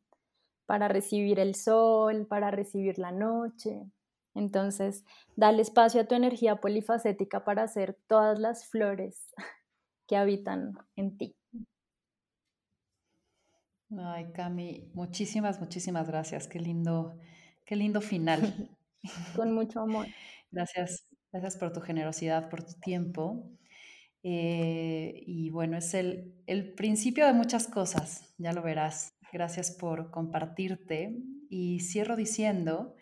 para 0.65 0.87
recibir 0.87 1.39
el 1.39 1.55
sol, 1.55 2.25
para 2.25 2.49
recibir 2.51 2.97
la 2.97 3.11
noche, 3.11 3.85
entonces, 4.37 5.03
dale 5.35 5.63
espacio 5.63 6.01
a 6.01 6.05
tu 6.05 6.13
energía 6.13 6.57
polifacética 6.57 7.43
para 7.43 7.63
hacer 7.63 7.97
todas 8.05 8.37
las 8.37 8.67
flores 8.67 9.33
que 10.07 10.15
habitan 10.15 10.77
en 10.95 11.17
ti. 11.17 11.35
Ay, 13.95 14.31
Cami, 14.33 14.91
muchísimas, 14.93 15.59
muchísimas 15.59 16.07
gracias. 16.07 16.47
Qué 16.47 16.59
lindo, 16.59 17.17
qué 17.65 17.75
lindo 17.75 18.01
final. 18.01 18.69
Con 19.35 19.53
mucho 19.53 19.79
amor. 19.79 20.07
Gracias, 20.51 21.05
gracias 21.31 21.57
por 21.57 21.71
tu 21.71 21.79
generosidad, 21.81 22.49
por 22.49 22.63
tu 22.63 22.73
tiempo. 22.81 23.49
Eh, 24.23 25.23
y 25.25 25.49
bueno, 25.51 25.77
es 25.77 25.93
el, 25.93 26.35
el 26.47 26.73
principio 26.73 27.25
de 27.25 27.33
muchas 27.33 27.67
cosas, 27.67 28.33
ya 28.37 28.51
lo 28.51 28.61
verás. 28.61 29.13
Gracias 29.31 29.71
por 29.71 30.11
compartirte 30.11 31.17
y 31.49 31.79
cierro 31.79 32.15
diciendo, 32.15 32.95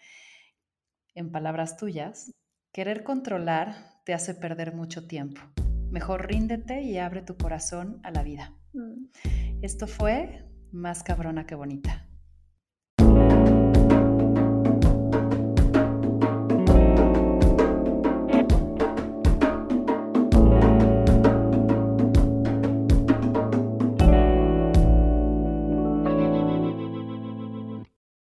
en 1.15 1.31
palabras 1.31 1.77
tuyas, 1.77 2.31
querer 2.71 3.03
controlar 3.03 4.01
te 4.05 4.13
hace 4.13 4.35
perder 4.35 4.75
mucho 4.75 5.07
tiempo. 5.07 5.41
Mejor 5.89 6.27
ríndete 6.27 6.81
y 6.83 6.97
abre 6.99 7.21
tu 7.21 7.37
corazón 7.37 7.99
a 8.03 8.11
la 8.11 8.21
vida. 8.21 8.53
Mm. 8.73 9.05
Esto 9.61 9.87
fue 9.87 10.44
Más 10.75 11.03
cabrona 11.03 11.47
que 11.47 11.55
bonita. 11.55 12.05